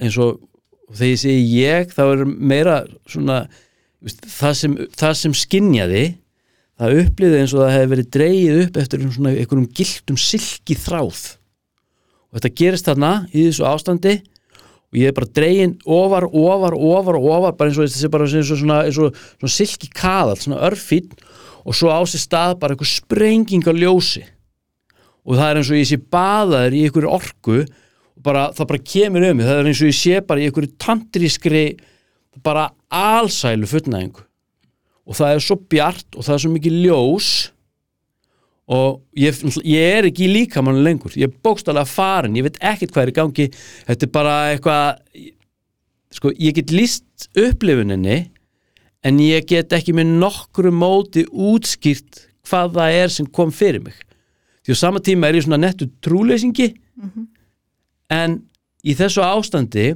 eins 0.00 0.16
og 0.20 0.38
þegar 0.94 1.10
ég 1.12 1.20
segi 1.22 1.58
ég 1.60 1.92
þá 1.94 2.02
er 2.06 2.24
meira 2.26 2.78
svona 3.08 3.42
það 4.00 4.54
sem, 4.56 4.76
það 4.96 5.14
sem 5.20 5.36
skinjaði 5.36 6.04
það 6.80 7.00
uppliði 7.02 7.42
eins 7.42 7.54
og 7.54 7.62
það 7.62 7.74
hefði 7.76 7.92
verið 7.94 8.10
dreyið 8.16 8.60
upp 8.64 8.80
eftir 8.80 9.04
svona 9.06 9.34
einhverjum 9.34 9.68
gildum 9.76 10.20
silki 10.20 10.76
þráð 10.78 11.22
og 12.30 12.38
þetta 12.38 12.52
gerist 12.62 12.88
þarna 12.88 13.12
í 13.32 13.48
þessu 13.48 13.66
ástandi 13.68 14.16
og 14.90 14.98
ég 14.98 15.10
er 15.10 15.14
bara 15.14 15.30
dregin 15.30 15.76
ofar, 15.86 16.26
ofar, 16.26 16.74
ofar, 16.74 17.18
ofar 17.18 17.54
bara 17.54 17.70
eins 17.70 17.78
og 17.78 17.86
þessi 17.86 18.10
bara 18.10 18.26
eins 18.26 18.50
og 18.50 18.58
svona, 18.58 18.80
og 18.88 18.96
svona 18.96 19.52
silki 19.54 19.90
kaðal, 19.94 20.38
svona 20.40 20.62
örfinn 20.66 21.12
og 21.62 21.76
svo 21.76 21.92
á 21.94 22.00
sér 22.08 22.24
stað 22.24 22.56
bara 22.58 22.74
einhver 22.74 22.90
sprenging 22.90 23.62
á 23.70 23.74
ljósi. 23.76 24.24
Og 25.22 25.36
það 25.38 25.46
er 25.46 25.60
eins 25.60 25.70
og 25.70 25.78
ég 25.78 25.90
sé 25.90 26.00
baðaður 26.00 26.74
í 26.74 26.82
einhverju 26.88 27.12
orku 27.12 27.60
og 27.60 28.24
bara, 28.24 28.48
það 28.56 28.70
bara 28.72 28.88
kemur 28.94 29.28
um 29.28 29.44
það 29.44 29.60
er 29.60 29.70
eins 29.70 29.84
og 29.84 29.92
ég 29.92 30.00
sé 30.00 30.24
bara 30.26 30.42
í 30.42 30.48
einhverju 30.48 30.74
tantrískri 30.82 31.64
bara 32.42 32.70
allsælu 32.90 33.68
fullnæðingu. 33.70 34.26
Og 35.06 35.18
það 35.18 35.36
er 35.36 35.44
svo 35.44 35.58
bjart 35.70 36.16
og 36.16 36.26
það 36.26 36.34
er 36.34 36.42
svo 36.42 36.52
mikið 36.56 36.82
ljós 36.88 37.30
og 38.70 39.00
ég, 39.18 39.34
ég 39.66 39.96
er 39.98 40.06
ekki 40.06 40.28
í 40.28 40.32
líkamannu 40.34 40.84
lengur. 40.84 41.14
Ég 41.18 41.26
er 41.26 41.38
bókstálega 41.42 41.88
farin, 41.90 42.36
ég 42.38 42.46
veit 42.46 42.60
ekkert 42.62 42.94
hvað 42.94 43.06
er 43.06 43.12
í 43.12 43.16
gangi. 43.16 43.46
Þetta 43.88 44.06
er 44.06 44.12
bara 44.14 44.36
eitthvað 44.52 45.24
sko, 46.14 46.32
ég 46.38 46.54
get 46.58 46.74
líst 46.74 47.30
upplifuninni 47.38 48.20
en 49.06 49.18
ég 49.24 49.48
get 49.48 49.74
ekki 49.74 49.94
með 49.96 50.14
nokkru 50.22 50.72
móti 50.74 51.26
útskýrt 51.30 52.26
hvað 52.46 52.78
það 52.78 53.00
er 53.00 53.14
sem 53.14 53.26
kom 53.26 53.50
fyrir 53.54 53.82
mig. 53.82 53.96
Því 54.62 54.76
á 54.76 54.82
sama 54.82 55.02
tíma 55.02 55.28
er 55.28 55.40
ég 55.40 55.46
svona 55.46 55.60
nettu 55.62 55.88
trúleysingi 56.04 56.70
en 58.12 58.40
í 58.86 58.94
þessu 58.94 59.24
ástandi 59.24 59.94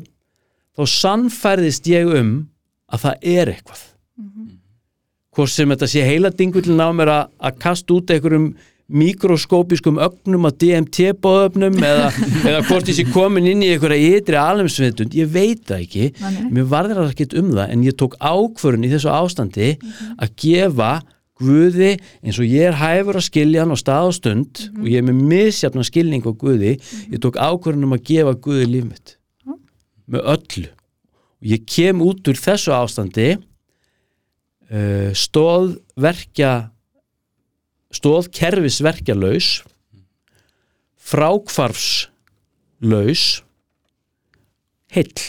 þá 0.74 0.82
sannfærðist 0.90 1.86
ég 1.90 2.10
um 2.10 2.36
að 2.90 3.06
það 3.06 3.28
er 3.38 3.52
eitthvað 3.54 3.82
hvort 5.34 5.52
sem 5.52 5.70
þetta 5.74 5.88
sé 5.90 6.04
heila 6.06 6.30
dingullin 6.34 6.82
á 6.82 6.88
mér 6.94 7.12
að, 7.14 7.58
kasta 7.62 7.96
út 7.96 8.12
einhverjum 8.14 8.52
mikroskópiskum 8.94 9.96
ögnum 10.02 10.44
að 10.44 10.58
DMT-bóðöfnum 10.60 11.78
eða, 11.80 12.10
eða 12.50 12.60
hvort 12.68 12.90
ég 12.90 12.98
sé 12.98 13.06
komin 13.08 13.48
inn 13.48 13.64
í 13.64 13.70
einhverja 13.72 14.18
ytri 14.18 14.36
alheimsveitund, 14.36 15.16
ég 15.16 15.30
veit 15.32 15.64
það 15.70 15.86
ekki. 15.86 16.10
Nei. 16.20 16.44
mér 16.58 16.68
varðir 16.68 17.00
það 17.00 17.14
ekki 17.14 17.28
um 17.40 17.50
það 17.54 17.72
en 17.72 17.86
ég 17.86 17.96
tók 18.02 18.18
ákvörun 18.20 18.84
í 18.84 18.92
þessu 18.92 19.12
ástandi 19.14 19.74
að 20.18 20.38
gefa 20.44 20.92
Guði 21.34 21.96
eins 22.22 22.36
og 22.38 22.46
ég 22.46 22.68
er 22.68 22.76
hæfur 22.78 23.16
að 23.18 23.24
skilja 23.26 23.64
hann 23.64 23.74
á 23.74 23.78
stað 23.80 24.10
og 24.12 24.14
stund 24.14 24.60
og 24.70 24.84
ég 24.86 25.00
er 25.00 25.06
með 25.08 25.24
misjafna 25.32 25.82
skilning 25.82 26.22
á 26.22 26.30
Guði. 26.30 26.76
Ég 27.10 27.22
tók 27.24 27.40
ákvörun 27.42 27.88
um 27.88 27.96
að 27.96 28.04
gefa 28.12 28.36
Guði 28.44 28.68
líf 28.70 28.86
mitt. 28.86 29.16
Með 30.06 30.28
öllu. 30.36 30.68
Og 31.42 31.50
ég 31.50 31.66
kem 31.66 32.04
út 32.06 32.30
úr 32.30 32.38
þessu 32.38 32.76
ástandi 32.76 33.32
uh, 34.74 35.14
stóðverkja 35.14 36.52
stóðkerfisverkjalaus 37.94 39.62
frákvarfslaus 41.04 43.24
heill. 44.94 45.24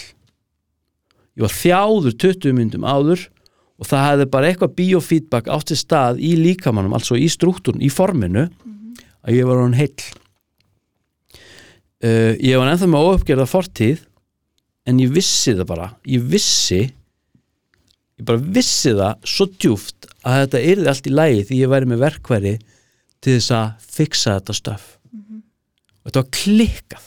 Ég 1.35 1.43
var 1.43 1.51
þjáður 1.51 2.13
20 2.23 2.53
myndum 2.55 2.85
áður 2.87 3.25
og 3.75 3.83
það 3.89 4.05
hefði 4.07 4.25
bara 4.31 4.47
eitthvað 4.49 4.75
biofeedback 4.77 5.49
átt 5.51 5.67
til 5.71 5.79
stað 5.79 6.19
í 6.23 6.35
líkamannum, 6.39 6.95
altså 6.95 7.15
í 7.19 7.27
struktúrun, 7.31 7.83
í 7.83 7.89
forminu 7.91 8.45
að 9.25 9.35
ég 9.35 9.45
var 9.49 9.61
hann 9.61 9.75
heill. 9.75 10.03
Uh, 12.05 12.33
ég 12.39 12.57
var 12.59 12.67
ennþá 12.71 12.87
með 12.91 13.05
óuppgerða 13.09 13.47
fortíð 13.49 13.99
en 14.85 14.99
ég 15.01 15.09
vissi 15.11 15.55
það 15.57 15.67
bara. 15.73 15.87
Ég 16.07 16.21
vissi 16.29 16.93
ég 18.20 18.28
bara 18.28 18.41
vissi 18.57 18.93
það 18.95 19.28
svo 19.28 19.47
djúft 19.51 20.09
að 20.26 20.41
þetta 20.43 20.63
yrði 20.72 20.91
allt 20.91 21.09
í 21.09 21.13
lagi 21.13 21.45
því 21.49 21.61
ég 21.61 21.72
væri 21.74 21.89
með 21.91 22.03
verkværi 22.05 22.53
til 23.26 23.36
þess 23.38 23.55
að 23.57 23.89
fixa 23.97 24.38
þetta 24.38 24.55
stöf 24.59 24.88
og 26.05 26.09
þetta 26.09 26.22
var 26.22 26.32
klikkað. 26.38 27.05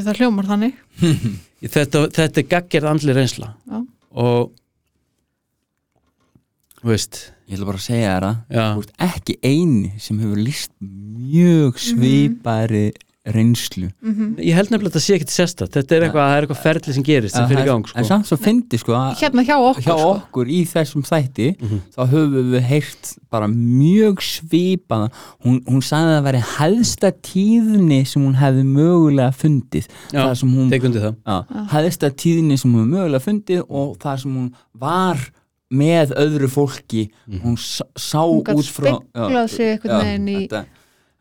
Það 0.00 0.18
hljómar 0.20 0.46
þannig? 0.50 0.74
Þetta, 1.60 2.06
þetta 2.14 2.40
er 2.40 2.44
gaggerð 2.48 2.88
andli 2.88 3.14
reynsla. 3.16 3.50
Já. 3.68 3.80
og 4.16 4.52
þú 6.80 6.88
veist. 6.92 7.18
Ég 7.50 7.58
ætla 7.58 7.66
bara 7.68 7.80
að 7.80 7.84
segja 7.84 8.12
þér 8.14 8.26
að 8.28 8.36
já, 8.54 8.64
þú 8.76 8.82
ert 8.84 8.92
ekki 9.08 9.34
eini 9.42 9.90
sem 10.00 10.20
hefur 10.22 10.40
líst 10.40 10.70
mjög 10.80 11.80
svipari 11.82 12.84
reynslu. 13.26 13.90
Ég 14.40 14.54
held 14.56 14.70
nefnilega 14.72 14.88
að 14.88 14.94
þetta 14.94 15.00
sé 15.04 15.14
ekkert 15.18 15.32
sérstætt 15.34 15.74
þetta 15.76 15.96
er 15.96 16.04
eitthvað, 16.06 16.22
það 16.24 16.36
er 16.38 16.44
eitthvað 16.46 16.60
ferli 16.64 16.94
sem 16.96 17.04
gerist 17.04 17.34
sem 17.36 17.48
fyrir 17.50 17.62
í 17.62 17.68
gang 17.68 17.84
En 17.84 18.04
sko. 18.04 18.04
samt 18.08 18.28
svo 18.30 18.38
fyndi 18.40 18.78
sko 18.80 18.94
að 18.96 19.18
Hérna 19.20 19.44
hjá 19.44 19.56
okkur 19.60 19.84
hjá 19.84 19.96
sko. 19.98 20.12
okkur 20.14 20.46
í 20.48 20.60
þessum 20.70 21.04
þætti 21.04 21.48
Mhm. 21.60 21.80
þá 21.92 22.00
höfum 22.14 22.48
við 22.54 22.62
heyrt 22.70 23.10
bara 23.30 23.46
mjög 23.46 24.22
svipaða 24.24 25.10
hún, 25.44 25.60
hún 25.68 25.82
sagði 25.84 26.08
að 26.08 26.16
það 26.16 26.24
væri 26.30 26.42
hæðsta 26.56 27.12
tíðni 27.28 28.00
sem 28.06 28.24
hún 28.24 28.34
hefði 28.40 28.64
mögulega 28.64 29.34
fundið. 29.36 29.86
Já, 30.12 30.24
það 30.24 30.36
sem 30.40 30.54
hún 30.56 30.70
það. 30.70 31.16
Já, 31.26 31.44
hæðsta 31.76 32.10
tíðni 32.16 32.58
sem 32.58 32.72
hún 32.72 32.80
hefði 32.88 32.94
mögulega 32.96 33.26
fundið 33.28 33.62
og 33.68 33.98
það 33.98 34.18
sem 34.22 34.34
hún 34.34 34.52
var 34.74 35.18
með 35.70 36.10
öðru 36.16 36.48
fólki. 36.50 37.10
Mhm. 37.28 37.40
hún 37.44 37.56
sá, 37.60 38.18
Hún 38.24 38.42
út 38.42 38.64
frá 38.66 38.96
speglað 38.98 39.50
sig 39.50 39.78
einhvern 39.78 40.02
veginn 40.02 40.28
í- 40.28 40.48
þetta, 40.48 40.64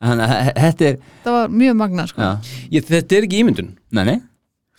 þannig 0.04 0.34
að 0.36 0.52
þetta 0.64 0.86
er 0.90 1.00
Það 1.24 1.34
var 1.38 1.56
mjög 1.64 1.80
magnað 1.84 2.12
sko. 2.14 2.22
já, 2.22 2.60
ég, 2.78 2.86
þetta 2.90 3.18
er 3.20 3.28
ekki 3.28 3.40
ímyndun. 3.44 3.72
Nei, 3.92 4.04
nei, 4.14 4.20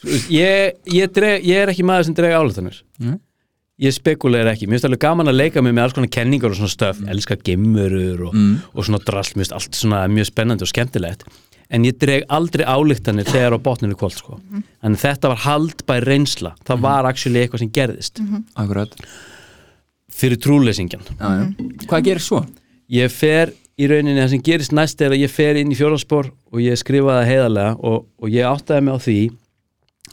Þú 0.00 0.08
veist, 0.14 0.30
ég, 0.32 0.78
ég, 0.96 1.10
dreg, 1.12 1.42
ég 1.44 1.58
er 1.60 1.68
ekki 1.74 1.84
maður 1.84 2.06
sem 2.08 2.14
dreg 2.16 2.32
álættanir 2.32 2.78
Nei. 3.04 3.18
ég 3.84 3.92
spekuleir 3.92 4.48
ekki, 4.48 4.64
mér 4.68 4.78
finnst 4.78 4.88
alveg 4.88 5.02
gaman 5.04 5.28
að 5.28 5.36
leika 5.42 5.60
mig 5.64 5.74
með 5.76 5.84
alls 5.84 5.96
konar 5.98 6.08
kenningar 6.14 6.54
og 6.54 6.56
svona 6.56 6.72
stöf 6.72 7.02
mm. 7.02 7.10
elska 7.12 7.36
geimurur 7.44 8.22
og, 8.30 8.34
Mm. 8.34 8.54
og 8.72 8.84
svona 8.88 9.00
drasl, 9.04 9.34
mér 9.36 9.44
finnst 9.44 9.52
allt 9.58 9.76
svona 9.76 10.00
mjög 10.08 10.30
spennandi 10.30 10.64
og 10.64 10.70
skemmtilegt. 10.72 11.24
En 11.70 11.84
ég 11.84 11.98
dreg 12.00 12.24
aldrei 12.32 12.64
álíktanir 12.66 13.28
þegar 13.28 13.54
á 13.54 13.58
botninu 13.62 13.94
kvöld 13.94 14.16
sko. 14.16 14.40
en 14.82 14.96
þetta 14.96 15.28
var 15.30 15.36
haldbær 15.44 16.02
reynsla. 16.08 16.54
Það 16.66 16.80
var 16.82 17.04
actually 17.06 17.44
eitthvað 17.44 17.58
sem 17.62 17.70
gerðist. 17.70 18.18
Akkurat. 18.56 18.96
Fyrir 20.10 20.40
trúleysingjan 20.42 21.04
já, 21.06 21.28
já. 21.28 21.44
hvað 21.86 22.02
gerir 22.08 22.24
svo? 22.24 22.40
ég 22.90 23.12
fer 23.14 23.52
í 23.80 23.88
rauninni, 23.88 24.20
það 24.20 24.32
sem 24.34 24.42
gerist 24.44 24.74
næst 24.76 25.02
er 25.04 25.14
að 25.14 25.22
ég 25.22 25.32
fer 25.32 25.58
inn 25.60 25.72
í 25.72 25.78
fjórðanspor 25.78 26.30
og 26.52 26.62
ég 26.62 26.78
skrifa 26.78 27.20
það 27.20 27.30
heiðarlega 27.30 27.76
og, 27.88 28.06
og 28.20 28.32
ég 28.32 28.48
áttaði 28.48 28.86
mig 28.86 28.96
á 28.96 29.04
því 29.06 29.18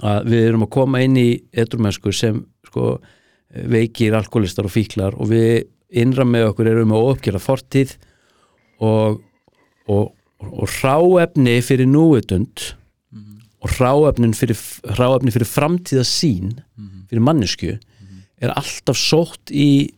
að 0.07 0.29
við 0.31 0.45
erum 0.47 0.65
að 0.67 0.73
koma 0.77 1.01
inn 1.03 1.17
í 1.19 1.29
edrumennsku 1.57 2.13
sem 2.15 2.41
sko, 2.67 2.97
veikir 3.73 4.15
alkoholistar 4.17 4.67
og 4.69 4.73
fíklar 4.73 5.17
og 5.17 5.31
við 5.31 5.65
innra 5.87 6.25
með 6.27 6.51
okkur 6.51 6.69
erum 6.71 6.93
að 6.95 7.09
uppgera 7.13 7.41
fortíð 7.41 7.95
og, 8.83 9.19
og, 9.89 10.11
og 10.47 10.75
ráefni 10.83 11.57
fyrir 11.65 11.89
núvitund 11.89 12.71
og 13.63 13.73
ráefnin 13.79 14.35
fyrir, 14.37 14.59
ráefni 14.99 15.33
fyrir 15.33 15.49
framtíða 15.49 16.05
sín 16.07 16.53
fyrir 17.09 17.23
mannesku 17.25 17.73
er 18.37 18.53
alltaf 18.53 18.99
sótt 18.99 19.51
í 19.51 19.89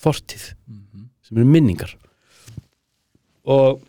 fortíð 0.00 0.54
sem 1.26 1.36
eru 1.36 1.48
minningar 1.50 1.92
og, 3.46 3.82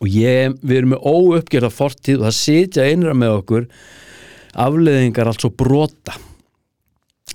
og 0.00 0.10
ég, 0.10 0.56
við 0.62 0.80
erum 0.80 0.94
með 0.94 1.06
óuppgerða 1.06 1.72
fortíð 1.74 2.20
og 2.20 2.28
það 2.28 2.38
sitja 2.40 2.86
einra 2.90 3.14
með 3.16 3.38
okkur 3.40 3.68
afleðingar 4.66 5.30
allt 5.30 5.44
svo 5.44 5.52
brota. 5.52 6.16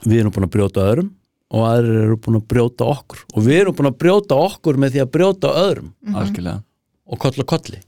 Við 0.01 0.23
erum 0.23 0.33
búin 0.33 0.47
að 0.47 0.55
brjóta 0.55 0.87
öðrum 0.89 1.11
og 1.51 1.67
aðrir 1.67 2.01
eru 2.05 2.17
búin 2.23 2.39
að 2.39 2.47
brjóta 2.53 2.87
okkur. 2.87 3.23
Og 3.35 3.45
við 3.45 3.59
erum 3.59 3.77
búin 3.77 3.91
að 3.91 3.97
brjóta 4.01 4.37
okkur 4.39 4.79
með 4.81 4.95
því 4.95 5.03
að 5.03 5.13
brjóta 5.15 5.53
öðrum. 5.61 5.93
Algjörlega. 6.15 6.63
Og 7.11 7.19
koll 7.19 7.43
og 7.43 7.47
kolli. 7.51 7.81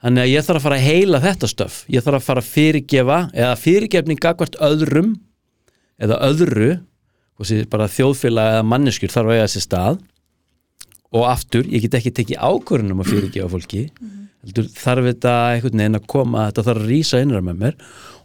Þannig 0.00 0.22
að 0.24 0.30
ég 0.32 0.44
þarf 0.46 0.58
að 0.58 0.64
fara 0.66 0.76
að 0.80 0.86
heila 0.88 1.20
þetta 1.20 1.48
stöf. 1.52 1.74
Ég 1.92 2.04
þarf 2.04 2.18
að 2.18 2.26
fara 2.26 2.42
að 2.42 2.50
fyrirgefa 2.50 3.18
eða 3.36 3.56
fyrirgefning 3.60 4.20
gagvart 4.20 4.56
öðrum 4.64 5.10
eða 6.00 6.18
öðru 6.26 6.70
og 7.40 7.48
sér 7.48 7.68
bara 7.70 7.88
þjóðfélag 7.88 8.54
eða 8.54 8.68
manneskjur 8.68 9.12
þarf 9.12 9.30
að 9.30 9.38
eiga 9.38 9.46
þessi 9.46 9.64
stað 9.64 10.00
og 11.12 11.24
aftur, 11.26 11.66
ég 11.66 11.82
get 11.86 11.94
ekki 11.98 12.12
tekið 12.20 12.38
ákvörðunum 12.38 13.00
að 13.02 13.08
fyrirgefa 13.14 13.50
fólki. 13.50 13.84
Heldur 14.40 14.68
þarf 14.72 15.04
þetta 15.10 15.32
einhvern 15.52 15.80
veginn 15.82 15.98
að 15.98 16.06
koma 16.08 16.44
þetta 16.48 16.62
þarf 16.68 16.80
að 16.84 16.90
rísa 16.92 17.18
innra 17.20 17.40
með 17.44 17.58
mér. 17.64 17.74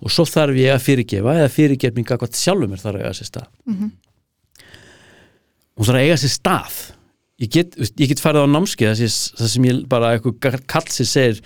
Og 0.06 0.12
svo 0.14 0.24
þarf 0.30 0.60
ég 0.62 0.72
að 0.76 0.84
fyrirgefa 0.86 1.34
eða 1.42 1.50
fyrirgefning 1.52 2.08
gagvart 2.08 2.38
sjálfur 2.40 2.70
mér 2.72 2.84
þarf 2.84 2.96
að 3.00 3.02
eiga 3.04 3.14
þessi 3.16 3.28
stað. 3.32 3.48
Hún 5.76 5.88
þarf 5.90 5.98
að 6.00 6.06
eiga 6.06 6.20
sér 6.22 6.32
stað. 6.36 6.76
Ég 7.44 7.50
get, 7.52 7.74
ég 8.00 8.08
get 8.14 8.22
farið 8.24 8.46
á 8.48 8.54
námskeið 8.54 8.92
það 8.94 9.00
sem- 9.02 9.36
það 9.42 9.50
sem 9.56 9.66
ég 9.68 9.82
bara 9.92 10.14
eitthvað 10.16 10.62
kall 10.72 10.88
sem 10.88 11.06
segir 11.10 11.42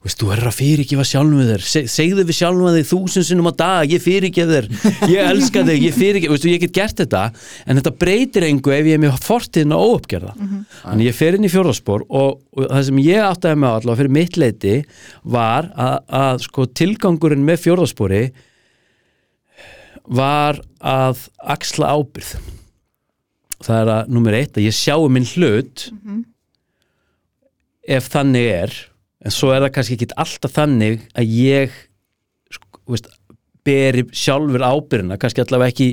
veist, 0.00 0.20
þú 0.20 0.30
er 0.32 0.42
að 0.48 0.56
fyrirgefa 0.56 1.04
sjálfum 1.04 1.42
þér. 1.44 1.64
Se, 1.68 1.82
segðu 1.92 2.24
við 2.28 2.38
sjálfum 2.38 2.76
þig 2.76 2.86
þúsund 2.88 3.26
sinnum 3.28 3.50
á 3.50 3.54
dag 3.60 3.92
ég 3.92 4.00
fyrirgef 4.04 4.48
þér, 4.48 4.68
ég 5.12 5.30
elska 5.30 5.64
þig 5.68 5.86
ég 5.86 5.96
fyrirgef, 5.96 6.34
veist, 6.34 6.46
ég 6.48 6.62
get 6.64 6.76
gert 6.78 7.02
þetta 7.02 7.22
en 7.66 7.80
þetta 7.80 7.94
breytir 8.00 8.46
engu 8.48 8.72
ef 8.72 8.88
ég 8.88 8.96
er 8.96 9.02
með 9.02 9.18
fortíðina 9.26 9.80
óuppgerða. 9.80 10.32
Þannig 10.84 11.10
ég 11.10 11.18
fer 11.18 11.36
inn 11.36 11.44
í 11.44 11.52
fjórðaspor 11.52 12.06
og, 12.08 12.40
og 12.56 12.70
það 12.70 12.86
sem 12.88 13.02
ég 13.04 13.26
áttaði 13.26 13.60
með 13.60 13.76
allavega 13.80 14.00
fyrir 14.00 14.16
mitt 14.16 14.40
leiti 14.40 14.76
var 15.36 15.68
að, 15.76 15.98
að 16.22 16.46
sko, 16.48 16.68
tilgangurinn 16.80 17.44
með 17.44 17.60
fjórðaspori 17.66 18.22
var 20.10 20.62
að 20.80 21.28
axla 21.44 21.92
ábyrð 21.92 22.32
það 23.60 23.80
er 23.82 23.90
að 23.94 24.12
nummer 24.16 24.36
eitt 24.38 24.56
að 24.56 24.66
ég 24.66 24.76
sjáu 24.76 25.08
minn 25.12 25.28
hlut 25.34 25.90
ef 27.90 28.08
þannig 28.12 28.48
er 28.54 28.74
en 29.20 29.34
svo 29.34 29.50
er 29.52 29.64
það 29.66 29.74
kannski 29.76 29.98
ekki 29.98 30.10
alltaf 30.16 30.54
þannig 30.56 31.02
að 31.18 31.34
ég 31.36 31.74
sko, 32.54 32.80
veist, 32.88 33.10
beri 33.66 34.06
sjálfur 34.16 34.64
ábyrðina 34.64 35.18
kannski 35.20 35.42
allavega 35.44 35.74
ekki 35.74 35.90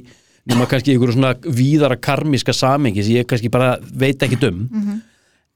nema 0.47 0.63
kannski 0.71 0.93
ykkur 0.95 1.11
svona 1.11 1.33
víðara 1.43 1.97
karmiska 1.99 2.53
samengi 2.55 3.03
sem 3.03 3.17
ég 3.19 3.27
kannski 3.27 3.51
bara 3.51 3.73
veit 3.83 4.21
ekki 4.23 4.39
um. 4.47 4.61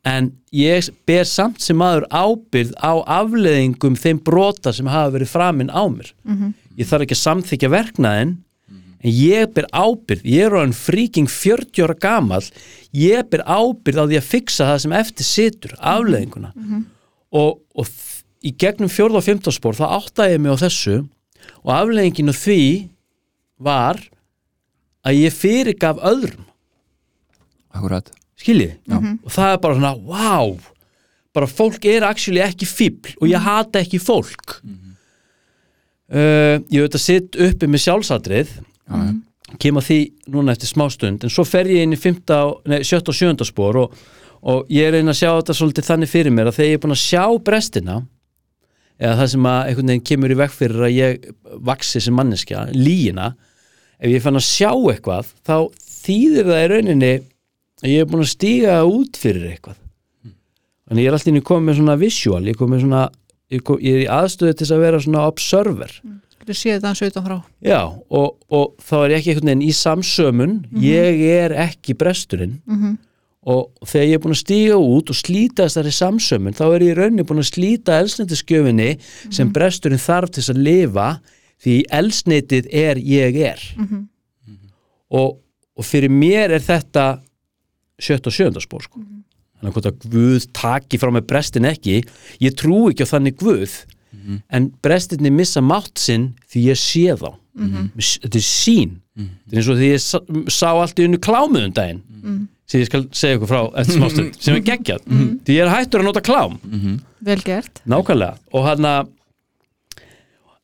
En 0.03 0.31
ég 0.51 0.89
ber 1.05 1.23
samt 1.29 1.61
sem 1.61 1.77
maður 1.77 2.07
ábyrð 2.09 2.71
á 2.81 2.99
afleðingum 3.21 3.95
þeim 3.95 4.19
brota 4.25 4.73
sem 4.73 4.87
hafa 4.89 5.13
verið 5.13 5.29
framinn 5.29 5.69
á 5.71 5.83
mér. 5.87 6.09
Ég 6.75 6.87
þarf 6.89 7.05
ekki 7.05 7.15
að 7.15 7.21
samþykja 7.23 7.69
verknaðin 7.69 8.31
en 9.01 9.11
ég 9.15 9.47
ber 9.53 9.65
ábyrð, 9.71 10.25
ég 10.25 10.45
er 10.45 10.53
orðin 10.57 10.73
fríking 10.75 11.29
40 11.29 11.85
ára 11.85 11.95
gamall. 12.01 12.47
Ég 12.91 13.29
ber 13.29 13.45
ábyrð 13.45 14.01
á 14.01 14.05
því 14.09 14.17
að 14.19 14.27
fixa 14.33 14.67
það 14.67 14.81
sem 14.83 14.91
eftir 14.99 15.25
situr, 15.25 15.77
afleðinguna 15.79 16.51
og, 17.31 17.61
og 17.75 17.87
í 18.41 18.53
gegnum 18.57 18.91
fjórða 18.91 19.21
og 19.21 19.27
fymta 19.27 19.53
spór 19.53 19.77
þá 19.77 19.85
áttaði 19.99 20.37
ég 20.37 20.43
mig 20.43 20.55
á 20.55 20.63
þessu 20.63 20.95
og 21.61 21.73
afleðinginu 21.75 22.33
því 22.35 22.63
var 23.61 24.01
að 25.05 25.19
ég 25.21 25.35
fyrirgaf 25.35 26.01
öðrum 26.11 26.45
akkurat 27.71 28.11
skiljið 28.41 28.73
Já. 28.89 28.97
og 28.97 29.31
það 29.31 29.53
er 29.53 29.59
bara 29.63 29.77
svona, 29.77 29.93
wow 29.95 30.55
bara 31.35 31.47
fólk 31.47 31.85
er 31.87 32.05
actually 32.07 32.41
ekki 32.43 32.67
fíbl 32.67 33.13
og 33.21 33.29
ég 33.29 33.45
hata 33.45 33.81
ekki 33.81 34.01
fólk 34.01 34.57
uh, 36.11 36.57
ég 36.59 36.79
veit 36.83 36.97
að 36.97 37.03
sitt 37.03 37.37
uppi 37.39 37.69
með 37.69 37.85
sjálfsadrið 37.85 38.49
já, 38.57 38.95
já. 38.95 39.11
kem 39.61 39.79
að 39.79 39.87
því 39.89 39.99
núna 40.33 40.55
eftir 40.55 40.71
smástund 40.73 41.23
en 41.25 41.33
svo 41.33 41.45
fer 41.47 41.69
ég 41.71 41.85
inn 41.85 41.95
í 41.95 41.99
5. 41.99 42.21
Nei, 42.71 42.81
7. 42.87 43.01
og 43.05 43.15
7. 43.15 43.47
spór 43.47 43.79
og, 43.85 43.95
og 44.41 44.71
ég 44.73 44.87
er 44.89 44.97
einn 44.99 45.11
að 45.11 45.19
sjá 45.19 45.29
þetta 45.29 45.55
svolítið 45.57 45.87
þannig 45.89 46.11
fyrir 46.11 46.33
mér 46.33 46.49
að 46.49 46.57
þegar 46.57 46.69
ég 46.71 46.79
er 46.79 46.83
búin 46.85 46.95
að 46.95 47.03
sjá 47.03 47.25
brestina 47.45 47.97
eða 49.01 49.17
það 49.19 49.29
sem 49.33 49.47
að 49.51 49.61
einhvern 49.67 49.91
veginn 49.91 50.07
kemur 50.11 50.33
í 50.33 50.37
veg 50.41 50.53
fyrir 50.55 50.85
að 50.87 50.95
ég 50.95 51.27
vaksi 51.71 52.01
sem 52.01 52.17
manneskja, 52.17 52.65
líina 52.73 53.31
ef 54.01 54.09
ég 54.09 54.23
fann 54.23 54.39
að 54.39 54.47
sjá 54.47 54.71
eitthvað 54.73 55.29
þá 55.45 55.55
þýðir 56.01 56.49
það 56.49 56.63
í 56.63 56.71
rauninni 56.71 57.13
að 57.81 57.89
ég 57.91 58.03
er 58.03 58.09
búin 58.09 58.25
að 58.25 58.31
stíga 58.33 58.79
út 58.85 59.17
fyrir 59.17 59.47
eitthvað. 59.51 59.77
Þannig 60.91 61.05
ég 61.05 61.09
er 61.09 61.17
alltaf 61.17 61.31
inn 61.31 61.39
í 61.39 61.45
komið 61.45 61.67
með 61.69 61.77
svona 61.79 61.97
visual 62.01 62.41
ég, 62.41 62.55
er 62.55 62.59
komið 62.59 62.83
svona, 62.83 63.03
ég, 63.53 63.63
kom, 63.65 63.77
ég 63.81 63.95
er 63.95 64.03
í 64.03 64.09
aðstöðu 64.11 64.57
til 64.59 64.67
að 64.67 64.83
vera 64.85 65.01
svona 65.05 65.27
observer. 65.29 65.93
Þú 66.41 66.57
séð 66.57 66.73
þetta 66.75 66.89
hans 66.89 67.03
utan 67.05 67.25
frá 67.27 67.35
Já, 67.61 67.79
og, 67.85 68.29
og 68.49 68.73
þá 68.81 68.95
er 68.97 69.13
ég 69.13 69.21
ekki 69.21 69.33
einhvern 69.35 69.51
veginn 69.51 69.65
í 69.65 69.73
samsömun, 69.77 70.55
ég 70.81 71.21
er 71.29 71.55
ekki 71.67 71.95
bresturinn. 71.97 72.59
Mhm. 72.69 72.97
Og 73.41 73.71
þegar 73.89 74.07
ég 74.07 74.17
er 74.17 74.21
búin 74.21 74.35
að 74.35 74.41
stíga 74.43 74.77
út 74.77 75.09
og 75.09 75.17
slíta 75.17 75.65
þessari 75.65 75.93
samsömun, 75.97 76.53
þá 76.53 76.65
er 76.67 76.83
ég 76.85 76.91
í 76.91 76.97
rauninni 76.99 77.25
búin 77.25 77.41
að 77.41 77.49
slíta 77.49 77.97
elsnættiskjöfinni 77.97 78.89
sem 79.33 79.49
bresturinn 79.53 80.01
þarf 80.01 80.29
til 80.29 80.43
þess 80.43 80.53
að 80.53 80.61
lifa 80.67 81.07
því 81.61 81.77
elsnættið 81.97 82.69
er 82.69 83.01
ég 83.01 83.39
er. 83.51 83.63
Mhm. 83.77 84.05
og, 85.11 85.39
og 85.75 85.85
fyrir 85.85 86.13
mér 86.13 86.53
er 86.55 86.63
þetta 86.63 87.19
sjött 88.01 88.27
og 88.29 88.33
sjönda 88.33 88.61
spór 88.61 88.85
sko. 88.85 89.01
þannig 89.59 89.69
að 89.69 89.73
hvort 89.75 89.89
að 89.89 90.05
Guð 90.13 90.45
taki 90.53 90.97
frá 90.97 91.11
með 91.13 91.27
brestin 91.29 91.67
ekki 91.69 91.97
ég 92.41 92.55
trú 92.57 92.89
ekki 92.89 93.05
á 93.05 93.13
þannig 93.13 93.37
Guð 93.41 93.73
en 94.49 94.69
brestinni 94.83 95.31
missa 95.33 95.61
mátt 95.61 95.97
sinn 95.97 96.35
því 96.51 96.63
ég 96.69 96.77
sé 96.77 97.15
þá. 97.17 97.31
Þetta 98.21 98.37
er 98.37 98.45
sín 98.45 99.01
þetta 99.17 99.51
er 99.51 99.59
eins 99.59 99.69
og 99.71 99.77
því 99.79 99.87
ég 99.91 100.01
sá, 100.01 100.17
sá 100.47 100.69
allt 100.71 100.99
í 100.99 101.07
unnu 101.07 101.19
klámið 101.19 101.67
um 101.67 102.47
sem 102.71 102.79
ég 102.85 102.87
skal 102.87 103.05
segja 103.11 103.37
ykkur 103.39 103.49
frá 103.51 103.61
eftir 103.81 103.97
smástund 103.99 104.37
sem 104.39 104.55
er 104.55 104.65
geggjað. 104.71 105.07
Því 105.43 105.57
ég 105.57 105.65
er 105.65 105.73
hættur 105.75 106.01
að 106.03 106.07
nota 106.07 106.23
klám. 106.23 106.59
Vel 107.27 107.41
gert. 107.43 107.81
Nákvæmlega. 107.91 108.37
Og 108.55 108.63
hann 108.69 108.87
að 108.87 109.09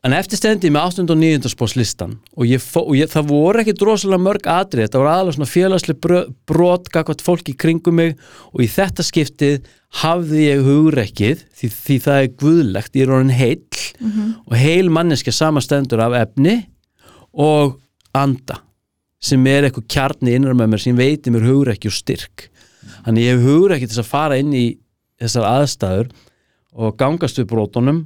en 0.08 0.14
eftir 0.16 0.39
stendi 0.39 0.70
með 0.72 1.01
8. 1.01 1.03
og 1.12 1.18
9. 1.20 1.49
spós 1.51 1.74
listan 1.76 2.14
og, 2.38 2.45
og 2.80 2.91
ég, 2.95 3.10
það 3.12 3.26
voru 3.28 3.60
ekki 3.64 3.74
drosalega 3.76 4.22
mörg 4.24 4.45
atrið, 4.53 4.86
þetta 4.86 4.99
voru 5.01 5.10
aðalega 5.12 5.36
svona 5.36 5.49
félagslega 5.51 5.99
brö- 6.05 6.28
brot 6.47 6.88
gagvart 6.93 7.24
fólki 7.26 7.55
í 7.55 7.58
kringum 7.60 7.97
mig 7.99 8.14
og 8.53 8.62
í 8.64 8.70
þetta 8.72 9.03
skiptið 9.03 9.66
hafði 10.03 10.45
ég 10.45 10.62
hugrekkið 10.68 11.41
því, 11.60 11.72
því 11.74 11.97
það 12.05 12.22
er 12.22 12.32
guðlegt, 12.43 12.95
ég 12.95 13.08
er 13.08 13.14
orðin 13.18 13.36
heill 13.36 13.84
og 14.45 14.55
heil 14.62 14.88
manneskja 14.93 15.34
samastendur 15.36 16.05
af 16.05 16.16
efni 16.22 16.55
og 17.34 17.76
anda 18.16 18.62
sem 19.24 19.47
er 19.49 19.68
eitthvað 19.68 19.88
kjarni 19.93 20.36
innra 20.38 20.53
með 20.57 20.74
mér 20.74 20.84
sem 20.84 20.97
veitir 20.97 21.34
mér 21.34 21.47
hugrekki 21.47 21.89
og 21.89 21.95
styrk. 21.95 22.47
Þannig 23.05 23.26
ég 23.26 23.36
hef 23.36 23.47
hugrekki 23.47 23.88
til 23.88 23.95
þess 23.95 24.03
að 24.03 24.11
fara 24.11 24.38
inn 24.39 24.53
í 24.55 24.65
þessar 25.22 25.47
aðstæður 25.49 26.11
og 26.78 26.97
gangast 26.99 27.39
við 27.41 27.49
brotunum. 27.51 28.03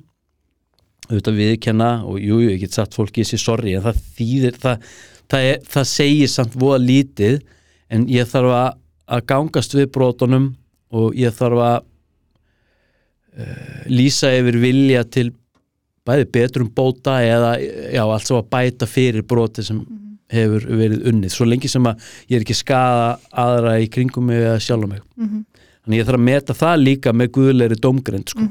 Auðvitað 1.09 1.39
viðkenna 1.41 1.91
og 2.07 2.21
jú, 2.21 2.39
jú, 2.39 2.51
ég 2.53 2.61
get 2.61 2.77
sagt 2.77 2.95
fólki 2.95 3.25
þessi 3.25 3.41
sorry 3.41 3.75
en 3.75 3.83
það 3.83 4.03
þýðir 4.15 4.59
það, 4.61 4.85
það, 5.33 5.47
er, 5.49 5.57
það 5.73 5.87
segir 5.91 6.31
samt 6.31 6.55
voða 6.61 6.79
lítið 6.85 7.39
en 7.91 8.05
ég 8.07 8.29
þarf 8.31 8.53
að, 8.55 8.69
að 9.11 9.25
gangast 9.33 9.75
við 9.75 9.89
brotunum 9.97 10.45
og 10.95 11.17
ég 11.19 11.35
þarf 11.35 11.63
að 11.65 11.77
uh, 13.35 13.81
lýsa 13.91 14.31
yfir 14.37 14.59
vilja 14.61 15.03
til 15.03 15.27
bæði 16.07 16.29
betrum 16.33 16.71
bóta 16.73 17.19
eða 17.25 17.57
já, 17.59 18.03
allt 18.05 18.29
svo 18.29 18.39
að 18.39 18.49
bæta 18.53 18.87
fyrir 18.89 19.25
broti 19.27 19.65
sem 19.65 19.81
hefur 20.31 20.65
verið 20.67 21.07
unnið 21.11 21.33
svo 21.33 21.47
lengi 21.47 21.69
sem 21.71 21.87
að 21.89 22.11
ég 22.31 22.37
er 22.37 22.45
ekki 22.45 22.57
skada 22.57 23.17
aðra 23.43 23.77
í 23.83 23.89
kringum 23.91 24.29
mig 24.31 24.41
eða 24.41 24.59
sjálf 24.63 24.89
mig 24.89 25.01
þannig 25.81 25.97
ég 25.97 26.07
þarf 26.07 26.19
að 26.19 26.27
meta 26.27 26.57
það 26.57 26.83
líka 26.85 27.13
með 27.13 27.31
guðlegri 27.37 27.77
dómgrind 27.81 28.33
sko. 28.33 28.47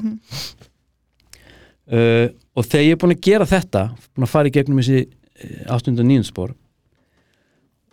uh, 1.91 2.27
og 2.55 2.67
þegar 2.67 2.85
ég 2.85 2.95
er 2.95 3.01
búin 3.03 3.15
að 3.15 3.25
gera 3.27 3.49
þetta 3.49 3.85
búin 4.11 4.27
að 4.27 4.33
fara 4.33 4.51
í 4.51 4.55
gegnum 4.55 4.81
þessi 4.81 4.99
eh, 5.01 5.71
8. 5.71 5.95
og 5.95 6.05
9. 6.11 6.27
spór 6.27 6.55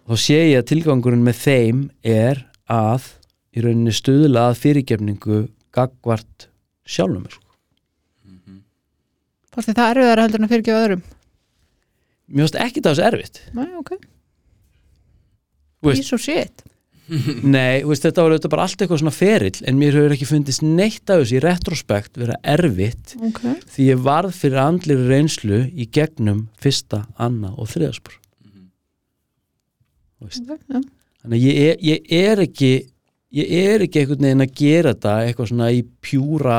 þá 0.08 0.14
sé 0.24 0.40
ég 0.50 0.62
að 0.62 0.68
tilgangurinn 0.72 1.24
með 1.24 1.42
þeim 1.44 1.84
er 2.02 2.44
að 2.68 3.12
í 3.56 3.64
rauninni 3.64 3.94
stuðla 3.94 4.48
að 4.50 4.60
fyrirgefningu 4.62 5.44
gagvart 5.74 6.48
sjálfum 6.88 7.24
mér 7.24 7.36
sko. 7.36 7.44
Fannst 9.52 9.70
þið 9.70 9.78
það 9.78 9.90
erfiðar 9.92 10.22
heldur 10.22 10.40
en 10.40 10.46
að 10.46 10.52
fyrirgefa 10.52 10.82
öðrum 10.84 11.02
mér 12.28 12.44
finnst 12.46 12.58
ekki 12.62 12.82
það 12.84 12.94
þessu 12.94 13.06
erfitt. 13.10 13.42
Nei, 13.56 13.68
ok. 13.80 13.94
Piece 15.88 16.14
of 16.14 16.20
shit. 16.24 16.64
Nei, 17.56 17.80
veist, 17.88 18.02
þetta 18.04 18.20
var 18.26 18.34
auðvitað 18.34 18.52
bara 18.52 18.64
allt 18.66 18.82
eitthvað 18.84 18.98
svona 19.00 19.14
ferill 19.16 19.62
en 19.70 19.78
mér 19.80 19.94
hefur 19.96 20.12
ekki 20.12 20.26
fundist 20.28 20.60
neitt 20.66 21.08
af 21.08 21.22
þessu 21.22 21.38
í 21.38 21.40
retrospekt 21.40 22.18
vera 22.20 22.34
erfitt 22.44 23.14
Ok. 23.24 23.38
því 23.72 23.86
ég 23.94 24.02
varð 24.04 24.34
fyrir 24.36 24.58
andlir 24.60 25.00
reynslu 25.08 25.62
í 25.72 25.86
gegnum 25.88 26.42
fyrsta, 26.60 27.06
anna 27.16 27.54
og 27.56 27.70
þriðaspor 27.72 28.18
Ok, 30.20 30.34
já. 30.36 30.80
þannig 31.22 31.38
að 31.38 31.46
ég, 31.46 31.80
ég 31.94 32.12
er 32.18 32.42
ekki 32.44 32.70
ég 33.38 33.54
er 33.72 33.86
ekki 33.86 34.02
einhvern 34.02 34.26
veginn 34.28 34.44
að 34.44 34.54
gera 34.60 34.92
þetta 34.92 35.14
eitthvað 35.30 35.50
svona 35.54 35.70
í 35.72 35.82
pjúra 36.04 36.58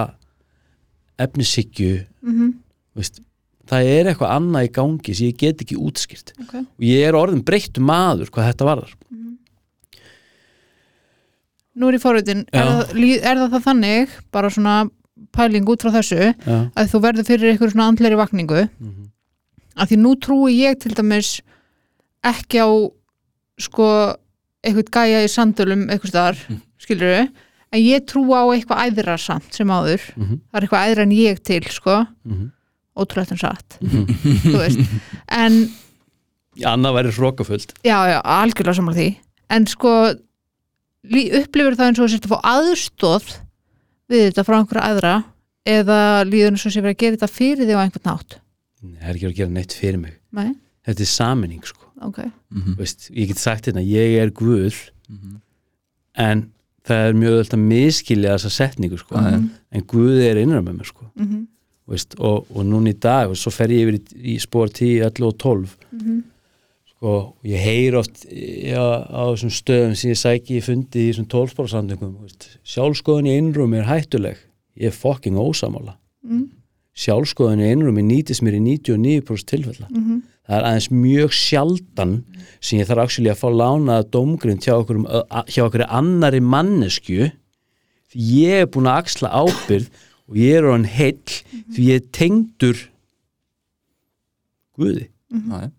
efnishyggju 1.20 1.94
Mhm, 2.26 2.50
veist, 2.98 3.22
það 3.70 3.90
er 3.96 4.10
eitthvað 4.12 4.34
annað 4.36 4.66
í 4.68 4.72
gangi 4.80 5.16
sem 5.16 5.28
ég 5.30 5.38
get 5.38 5.62
ekki 5.66 5.78
útskýrt 5.78 6.34
ok 6.44 6.54
og 6.64 6.86
ég 6.90 7.06
er 7.08 7.18
orðin 7.20 7.44
breyttu 7.46 7.82
maður 7.86 8.32
hvað 8.34 8.50
þetta 8.52 8.70
varðar 8.72 8.96
Nú 11.80 11.88
er 11.88 11.96
í 11.96 12.00
forritin, 12.02 12.42
er, 12.52 12.60
Já. 12.60 12.64
það- 12.70 12.96
lí- 12.98 13.20
er 13.24 13.38
það 13.40 13.52
það 13.54 13.64
þannig 13.68 14.10
bara 14.36 14.50
svona 14.52 14.74
pæling 15.32 15.66
út 15.70 15.84
frá 15.86 15.92
þessu 15.96 16.18
Já, 16.20 16.58
að 16.76 16.90
þú 16.92 17.02
verður 17.06 17.28
fyrir 17.28 17.52
eitthvað 17.54 17.72
svona 17.74 17.88
andleiri 17.92 18.18
vakningu 18.20 18.70
Mhm. 18.80 19.06
að 19.78 19.88
því 19.92 19.98
nú 20.02 20.16
trúi 20.20 20.58
ég 20.60 20.80
til 20.80 20.92
dæmis 20.92 21.42
ekki 22.24 22.60
á 22.60 22.68
sko 23.60 24.16
eitthvað 24.64 24.90
gæja 24.92 25.24
í 25.24 25.30
sandölum 25.32 25.88
eitthvað 25.90 26.12
staðar, 26.12 26.38
mm. 26.50 26.62
skilur 26.80 27.30
en 27.72 27.80
ég 27.80 28.06
trúi 28.06 28.34
á 28.36 28.44
eitthvað 28.52 28.84
æðra 28.90 29.16
samt 29.20 29.54
sem 29.54 29.68
áður, 29.68 30.02
Mhm. 30.18 30.40
það 30.52 30.56
er 30.56 30.62
eitthvað 30.68 30.88
æðra 30.90 31.02
en 31.04 31.12
ég 31.12 31.44
til 31.44 31.62
sko, 31.62 32.08
Mhm. 32.28 32.52
ótrúlegt 32.52 32.59
en 33.36 33.41
satt. 33.41 33.78
Þú 33.82 34.56
veist, 34.58 34.80
en 35.28 35.60
Anna 36.66 36.91
væri 36.91 37.12
hrókafullt 37.16 37.74
já, 37.88 37.97
já, 38.12 38.20
algjörlega 38.24 38.76
saman 38.76 38.95
því. 38.97 39.10
En 39.50 39.66
sko 39.68 39.93
upplifir 41.39 41.78
það 41.80 41.86
eins 41.88 42.00
og 42.04 42.10
að 42.12 42.28
fá 42.34 42.39
aðstóð 42.43 43.30
við 44.12 44.26
þetta 44.28 44.43
frá 44.47 44.58
einhverja 44.60 44.89
aðra 44.91 45.14
eða 45.70 46.00
líður 46.28 46.56
eins 46.56 46.66
og 46.68 46.74
sé 46.74 46.82
verið 46.84 46.95
að 46.97 47.02
gera 47.04 47.16
þetta 47.18 47.32
fyrir 47.32 47.68
þig 47.70 47.78
á 47.80 47.84
einhvern 47.86 48.08
nátt 48.10 48.38
Nei, 48.80 48.95
það 49.00 49.10
er 49.10 49.16
ekki 49.20 49.28
að 49.30 49.36
gera 49.39 49.52
neitt 49.52 49.74
fyrir 49.76 50.00
mig. 50.00 50.14
Nei, 50.32 50.54
þetta 50.88 51.04
er 51.04 51.10
saminning 51.12 51.64
sko. 51.68 51.86
Ok, 52.02 52.20
Mhm. 52.50 52.76
Veist, 52.80 53.10
ég 53.12 53.28
get 53.28 53.38
sagt 53.38 53.66
hérna, 53.68 53.82
ég 53.84 54.16
er 54.22 54.30
Guð 54.32 54.89
Mhm. 55.10 55.41
en 56.16 56.52
það 56.88 57.10
er 57.10 57.14
mjög 57.14 57.36
öll 57.39 57.50
að 57.58 57.60
miskilja 57.68 58.36
þessa 58.38 58.50
setningu 58.50 58.97
sko. 58.97 59.16
Já, 59.16 59.32
já. 59.36 59.50
en 59.72 59.82
Guð 59.84 60.20
er 60.24 60.36
innra 60.38 60.62
með 60.64 60.78
mér 60.80 60.86
sko. 60.88 61.12
mhm, 61.20 61.47
Veist, 61.90 62.14
og, 62.22 62.46
og 62.54 62.66
núna 62.70 62.92
í 62.94 62.98
dag 63.02 63.32
og 63.32 63.38
svo 63.40 63.52
fer 63.54 63.72
ég 63.74 63.88
yfir 63.88 63.98
í, 63.98 64.02
í 64.34 64.38
spór 64.42 64.70
10, 64.70 65.00
11 65.08 65.26
og 65.26 65.38
12 65.42 65.72
mhm, 65.98 66.20
sko, 66.92 67.14
og 67.16 67.50
ég 67.50 67.64
heyr 67.66 67.98
oft 67.98 68.28
já, 68.30 68.84
á 69.10 69.22
þessum 69.32 69.54
stöðum 69.56 69.96
sem 69.98 70.14
ég 70.14 70.20
sæki 70.22 70.60
ég 70.60 70.68
fundi 70.68 71.08
í 71.08 71.10
þessum 71.10 71.30
12 71.32 71.56
spórsandingum 71.56 72.14
sjálfskoðun 72.68 73.32
í 73.32 73.36
innrúmi 73.40 73.82
er 73.82 73.90
hættuleg. 73.90 74.38
Ég 74.80 74.94
er 74.94 74.96
fucking 74.96 75.40
ósamála 75.40 75.96
mhm, 76.28 76.50
sjálfskoðun 77.00 77.64
í 77.64 77.72
innrúmi 77.74 78.04
nýtist 78.06 78.44
mér 78.46 78.60
í 78.60 78.62
99% 78.68 79.50
tilfella. 79.50 79.90
Mhm. 79.90 80.22
Það 80.50 80.58
er 80.58 80.66
aðeins 80.66 80.90
mjög 80.90 81.34
sjaldan 81.38 82.14
sem 82.58 82.80
ég 82.80 82.88
þarf 82.90 83.18
að 83.22 83.36
fá 83.38 83.50
lánaða 83.54 84.08
dómgrind 84.10 84.66
hjá 84.66 84.74
okkur, 84.80 85.04
hjá 85.46 85.62
okkur 85.68 85.84
annari 85.86 86.40
mannesku 86.42 87.30
ég 88.18 88.64
er 88.64 88.70
búin 88.74 88.90
að 88.90 89.04
axla 89.04 89.30
ábyrð 89.30 89.90
og 90.30 90.38
ég 90.38 90.56
er 90.60 90.68
hann 90.72 90.86
heill 90.86 91.20
því 91.74 91.88
ég 91.90 92.00
er 92.04 92.08
tengdur 92.16 92.86
Guði. 94.80 95.10
Já, 95.34 95.60
já. 95.66 95.70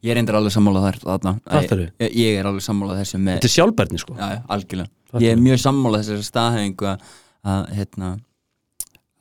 Ég 0.00 0.14
er 0.14 0.16
endur 0.22 0.38
alveg 0.38 0.52
sammála 0.54 0.80
þar 0.86 0.98
þarna. 1.02 1.32
Ég, 2.00 2.14
ég 2.16 2.38
er 2.40 2.46
alveg 2.48 2.64
sammála 2.64 2.94
þessu 3.02 3.18
með 3.20 3.34
þetta 3.36 3.48
er 3.50 3.52
sjálfbærni 3.54 3.98
sko. 4.00 4.14
Já? 4.16 4.28
Ég 5.20 5.34
er 5.34 5.42
mjög 5.44 5.58
sammála 5.60 6.00
þessari 6.00 6.24
staðhengu 6.24 6.86
að, 6.88 7.02
að, 7.52 7.66
hérna, 7.76 8.08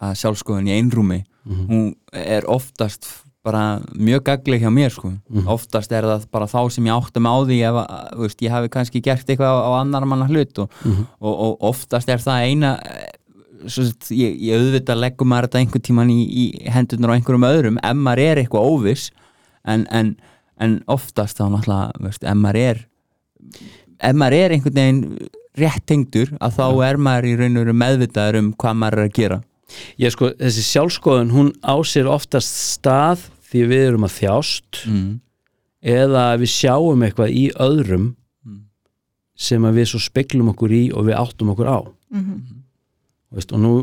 að 0.08 0.14
sjálfskoðun 0.22 0.70
í 0.72 0.78
einrúmi 0.78 1.24
Mhm. 1.50 1.66
hún 1.70 1.86
er 2.14 2.44
oftast 2.52 3.08
bara 3.44 3.80
mjög 3.96 4.24
gagleg 4.28 4.62
hjá 4.62 4.70
mér 4.70 4.92
sko. 4.94 5.10
Oftast 5.50 5.92
er 5.96 6.04
það 6.04 6.26
bara 6.32 6.46
þá 6.52 6.60
sem 6.72 6.86
ég 6.86 6.94
áttum 6.94 7.26
á 7.26 7.36
því 7.48 7.58
ef 7.66 7.78
að, 7.80 8.18
veist, 8.20 8.42
ég 8.44 8.52
hafi 8.54 8.70
kannski 8.70 9.02
gert 9.02 9.26
eitthvað 9.26 9.50
á, 9.50 9.58
á 9.66 9.72
annar 9.82 10.06
manna 10.06 10.28
hlut 10.28 10.60
og, 10.60 10.70
og, 11.20 11.34
og 11.48 11.58
oftast 11.72 12.10
er 12.12 12.20
það 12.22 12.44
eina 12.52 12.74
sagt, 13.68 14.12
ég, 14.16 14.36
ég 14.42 14.56
auðvitað 14.62 15.02
leggum 15.04 15.30
maður 15.32 15.48
þetta 15.50 15.60
einhvern 15.64 15.86
tíman 15.90 16.10
í, 16.14 16.20
í 16.24 16.46
hendurnar 16.72 17.12
á 17.12 17.16
einhverjum 17.18 17.48
öðrum 17.50 17.80
ef 17.84 17.98
maður 18.00 18.22
er 18.26 18.42
eitthvað 18.44 18.70
óviss 18.72 19.10
en, 19.68 19.86
en, 19.92 20.14
en 20.60 20.78
oftast 20.88 21.38
þá 21.40 21.50
náttúrulega 21.52 22.06
veist, 22.06 22.24
ef 22.24 22.38
maður 22.40 22.62
er 22.64 22.82
ef 24.00 24.16
maður 24.16 24.38
er 24.40 24.56
einhvern 24.56 24.80
veginn 24.80 25.02
rétt 25.60 25.86
tengdur 25.90 26.32
að 26.40 26.56
þá 26.60 26.66
er 26.88 27.00
maður 27.04 27.28
í 27.28 27.36
raun 27.40 27.58
og 27.60 27.66
veru 27.66 27.74
meðvitaður 27.82 28.40
um 28.40 28.52
hvað 28.62 28.78
maður 28.84 29.00
er 29.04 29.10
að 29.10 29.18
gera 29.20 29.40
ég 30.02 30.14
sko, 30.16 30.30
þessi 30.40 30.64
sjálfskoðun 30.70 31.34
hún 31.36 31.50
á 31.62 31.76
sér 31.86 32.08
oftast 32.10 32.56
stað 32.78 33.28
því 33.50 33.66
við 33.70 33.84
erum 33.90 34.06
að 34.08 34.16
þjást 34.22 34.80
mm. 34.90 35.10
eða 36.00 36.24
við 36.42 36.52
sjáum 36.56 37.04
eitthvað 37.08 37.36
í 37.36 37.50
öðrum 37.60 38.16
Mm. 38.40 38.62
sem 39.36 39.66
að 39.68 39.76
við 39.82 39.88
svo 39.92 40.00
speglum 40.00 40.48
okkur 40.54 40.72
í 40.72 40.84
og 40.96 41.04
við 41.10 41.18
áttum 41.20 41.50
okkur 41.52 41.68
á 41.68 41.80
Mhm. 42.16 42.59
Veist, 43.36 43.54
og 43.54 43.62
nú, 43.62 43.74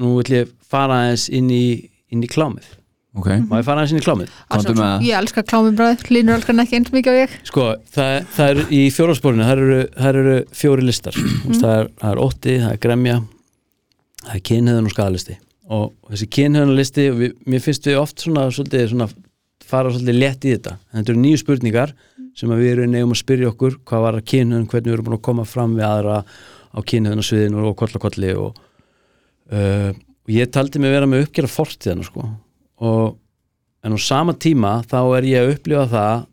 nú 0.00 0.14
vil 0.20 0.36
ég 0.36 0.54
fara 0.68 1.02
aðeins 1.02 1.26
inn 1.32 1.50
í, 1.52 1.66
inn 2.12 2.22
í 2.22 2.30
klámið. 2.30 2.70
Ok, 3.12 3.28
má 3.44 3.58
ég 3.58 3.66
fara 3.66 3.82
aðeins 3.82 3.92
inn 3.92 4.00
í 4.00 4.06
klámið? 4.06 4.32
Það. 4.48 5.04
Ég 5.04 5.18
elska 5.18 5.44
klámibræð, 5.44 6.06
Línur 6.14 6.38
elskar 6.38 6.54
hann 6.54 6.64
ekki 6.64 6.78
eins 6.78 6.92
mikið 6.94 7.12
á 7.12 7.16
ég. 7.18 7.36
Sko, 7.50 7.68
það, 7.92 8.14
það 8.36 8.52
er 8.52 8.72
í 8.72 8.82
fjóraspórinu 8.94 9.48
það 9.48 9.64
eru, 9.66 9.80
það 9.98 10.20
eru 10.22 10.36
fjóri 10.62 10.86
listar. 10.86 11.18
Mm. 11.18 11.58
það, 11.58 11.74
er, 11.74 11.90
það 12.00 12.14
er 12.14 12.22
ótti, 12.26 12.58
það 12.62 12.76
er 12.76 12.82
gremja 12.86 13.18
það 14.22 14.36
er 14.36 14.44
kynhöðun 14.48 14.88
og 14.88 14.94
skadalisti 14.94 15.36
og 15.72 15.92
þessi 16.10 16.28
kynhöðunarlisti 16.36 17.04
við, 17.16 17.36
mér 17.48 17.62
finnst 17.64 17.86
við 17.88 18.00
oft 18.00 18.22
svona, 18.22 18.46
svolítið, 18.52 18.88
svona 18.92 19.08
fara 19.68 19.92
svolítið 19.92 20.18
létt 20.18 20.46
í 20.46 20.54
þetta. 20.56 20.74
En 20.90 21.00
þetta 21.00 21.14
eru 21.14 21.22
nýju 21.22 21.40
spurningar 21.40 21.94
sem 22.36 22.52
að 22.52 22.64
við 22.64 22.72
erum 22.72 22.92
nefum 22.92 23.14
að 23.14 23.20
spyrja 23.22 23.52
okkur 23.52 23.78
hvað 23.88 24.04
var 24.06 24.18
að 24.18 24.26
kynhöðun, 24.32 24.66
hvernig 24.68 24.90
við 24.90 24.96
erum 24.96 25.08
búin 25.08 25.18
að 25.18 25.24
koma 25.28 25.46
fram 25.48 25.76
við 25.78 25.86
aðra 25.88 26.18
á 26.72 26.78
kynhöðunarsviðinu 26.92 27.64
og 27.68 27.76
koll 27.78 27.90
og 27.92 28.04
kolli 28.04 28.34
og, 28.40 28.60
uh, 29.50 29.90
og 30.22 30.30
ég 30.30 30.50
taldi 30.54 30.80
mig 30.82 30.94
vera 30.94 31.08
með 31.10 31.26
uppgjara 31.26 31.50
fortíðana 31.50 32.06
sko. 32.06 32.26
Og 32.82 33.16
en 33.82 33.96
á 33.96 33.98
sama 33.98 34.34
tíma 34.38 34.80
þá 34.86 35.00
er 35.18 35.26
ég 35.26 35.42
að 35.42 35.56
upplifa 35.56 35.88
það 35.90 36.28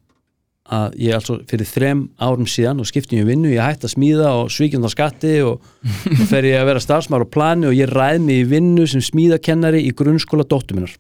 að 0.70 0.98
ég 1.02 1.16
altså 1.18 1.40
fyrir 1.50 1.66
þrem 1.66 2.02
árum 2.22 2.48
síðan 2.50 2.82
og 2.84 2.86
skipti 2.86 3.18
ég 3.18 3.26
um 3.26 3.32
vinnu, 3.32 3.50
ég 3.50 3.64
hætti 3.64 3.88
að 3.88 3.94
smíða 3.96 4.34
og 4.38 4.52
svíkjum 4.54 4.84
það 4.86 4.94
skatti 4.94 5.32
og 5.42 5.64
fer 6.30 6.46
ég 6.46 6.60
að 6.60 6.70
vera 6.70 6.84
starfsmár 6.84 7.26
á 7.26 7.34
plani 7.34 7.70
og 7.72 7.78
ég 7.78 7.90
ræð 7.90 8.20
mig 8.28 8.44
í 8.44 8.50
vinnu 8.52 8.86
sem 8.90 9.02
smíðakennari 9.02 9.82
í 9.88 9.96
grunnskóla 9.98 10.46
dóttur 10.46 10.78
minnar. 10.78 10.94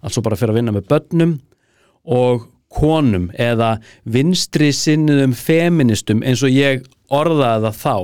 Altså 0.00 0.24
bara 0.24 0.38
fyrir 0.38 0.54
að 0.54 0.62
vinna 0.62 0.74
með 0.74 0.88
börnum 0.88 1.36
og 2.08 2.48
konum 2.72 3.28
eða 3.36 3.74
vinstri 4.08 4.70
sinniðum 4.72 5.34
feministum 5.36 6.24
eins 6.24 6.40
og 6.46 6.54
ég 6.54 6.86
orðaði 7.12 7.68
það 7.68 7.80
þá. 7.82 7.96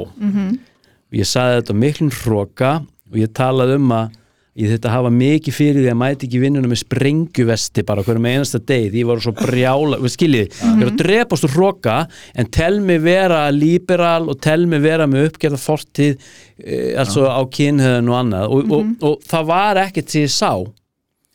Og 1.08 1.16
ég 1.16 1.28
saði 1.30 1.60
þetta 1.62 1.78
miklum 1.80 2.12
hróka 2.12 2.72
og 3.10 3.20
ég 3.20 3.34
talaði 3.36 3.78
um 3.80 3.92
að 3.96 4.16
ég 4.58 4.72
þetta 4.72 4.90
hafa 4.90 5.10
mikið 5.14 5.54
fyrir 5.54 5.84
því 5.84 5.90
að 5.92 5.98
mæti 6.00 6.26
ekki 6.26 6.40
vinnuna 6.42 6.70
með 6.70 6.80
sprengjuvesti 6.80 7.84
bara 7.86 8.02
hverjum 8.06 8.26
einasta 8.26 8.58
degi 8.58 8.88
því 8.90 9.02
ég 9.04 9.08
var 9.10 9.20
svo 9.22 9.34
brjála, 9.36 10.00
skiljið 10.10 10.48
ég 10.48 10.82
er 10.82 10.88
að 10.88 10.96
drepast 10.98 11.46
úr 11.46 11.54
hróka 11.54 11.98
en 12.34 12.50
tel 12.54 12.80
mig 12.82 12.98
vera 13.04 13.44
liberal 13.54 14.26
og 14.26 14.40
tel 14.42 14.66
mig 14.70 14.82
vera 14.82 15.06
með 15.10 15.28
uppgerða 15.28 15.60
fortíð 15.62 16.16
e, 16.58 16.80
altså 16.98 17.28
á 17.30 17.40
kynhöðun 17.46 18.10
og 18.10 18.18
annað. 18.18 18.50
Og, 18.50 18.74
og, 18.74 18.90
og, 19.06 19.22
það 19.30 19.48
var 19.52 19.82
ekkert 19.84 20.10
sem 20.10 20.26
ég 20.26 20.34
sá. 20.34 20.52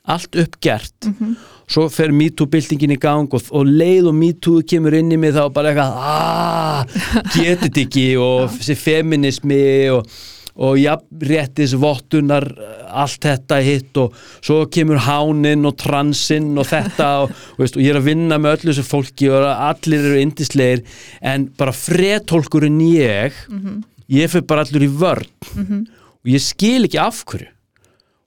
Allt 0.04 0.36
uppgert. 0.36 1.08
Svo 1.72 1.86
fer 1.88 2.12
MeToo-byltingin 2.12 2.92
í 2.92 3.00
gang 3.00 3.32
og, 3.32 3.48
og 3.56 3.70
leið 3.70 4.10
og 4.12 4.18
MeToo 4.20 4.66
kemur 4.68 4.98
inn 4.98 5.14
í 5.16 5.20
mig 5.22 5.32
þá 5.32 5.46
bara 5.56 5.72
eitthvað 5.72 5.96
aaa, 6.12 6.84
getið 7.38 7.84
ekki 7.86 8.08
og 8.20 8.52
þessi 8.58 8.76
feminismi 8.82 9.64
og, 9.96 10.04
og 10.54 10.78
jafnréttis 10.78 11.74
vottunar 11.82 12.46
allt 12.94 13.26
þetta 13.26 13.58
hitt 13.66 13.98
og 13.98 14.14
svo 14.38 14.68
kemur 14.70 15.02
háninn 15.02 15.66
og 15.66 15.80
transinn 15.82 16.52
og 16.62 16.68
þetta 16.70 17.08
og, 17.24 17.34
veist, 17.62 17.80
og 17.80 17.82
ég 17.82 17.94
er 17.94 18.02
að 18.02 18.12
vinna 18.12 18.38
með 18.38 18.60
öllu 18.60 18.74
þessu 18.74 18.86
fólki 18.86 19.32
og 19.34 19.48
allir 19.50 20.06
eru 20.12 20.22
indislegir 20.22 20.86
en 21.26 21.50
bara 21.58 21.74
fretólkurinn 21.74 22.80
ég 22.86 23.42
ég 24.12 24.32
fyrir 24.32 24.48
bara 24.48 24.66
allur 24.66 24.86
í 24.86 24.92
vörn. 24.92 25.28
Og 26.24 26.32
ég 26.32 26.44
skil 26.44 26.88
ekki 26.88 27.02
af 27.02 27.24
hverju. 27.28 27.50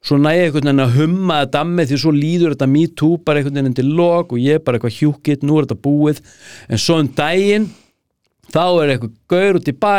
Svo 0.07 0.19
næ 0.23 0.37
ég 0.37 0.45
einhvern 0.47 0.69
veginn 0.69 0.85
að 0.85 0.99
humma 1.01 1.41
þetta 1.43 1.65
með 1.67 1.89
því 1.91 1.97
svo 1.99 2.13
líður 2.15 2.53
þetta 2.55 2.69
me 2.71 2.85
too 2.95 3.17
bara 3.27 3.41
einhvern 3.41 3.59
veginn 3.59 3.75
til 3.75 3.89
log 3.99 4.35
og 4.37 4.39
ég 4.39 4.61
er 4.61 4.63
bara 4.63 4.79
eitthvað 4.79 4.99
hjúkitt, 5.01 5.43
nú 5.43 5.57
er 5.59 5.67
þetta 5.67 5.83
búið. 5.83 6.21
En 6.71 6.79
svo 6.79 7.01
um 7.03 7.09
daginn 7.11 7.67
þá 8.57 8.63
er 8.83 8.91
eitthvað 8.95 9.11
gaur 9.29 9.59
út 9.59 9.67
í 9.69 9.75
bæ 9.77 9.97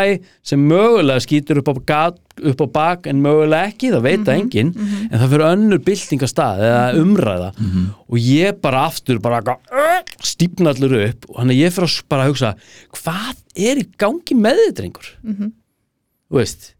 sem 0.49 0.63
mögulega 0.71 1.21
skýtur 1.21 1.59
upp 1.61 1.69
á, 1.69 1.75
gat, 1.91 2.15
upp 2.41 2.63
á 2.65 2.67
bak 2.73 3.05
en 3.11 3.19
mögulega 3.21 3.69
ekki, 3.69 3.91
það 3.93 4.05
veit 4.07 4.23
það 4.25 4.39
enginn 4.41 4.71
en 4.81 5.13
það 5.21 5.27
fyrir 5.33 5.45
önnur 5.47 5.83
byltingastað 5.85 6.63
eða 6.65 6.81
umræða. 7.03 7.51
Og 8.09 8.17
ég 8.17 8.57
bara 8.63 8.87
aftur 8.89 9.21
bara 9.21 9.43
stífna 10.25 10.73
allur 10.73 10.97
upp. 11.03 11.29
Og 11.29 11.37
hann 11.43 11.53
er 11.53 11.59
ég 11.61 11.75
fyrir 11.75 11.91
að 11.91 12.01
bara 12.09 12.27
hugsa 12.31 12.55
hvað 12.97 13.37
er 13.69 13.83
í 13.83 13.85
gangi 14.01 14.35
með 14.37 14.63
þetta 14.63 14.77
drengur? 14.81 15.11
Þú 16.27 16.41
veist. 16.41 16.73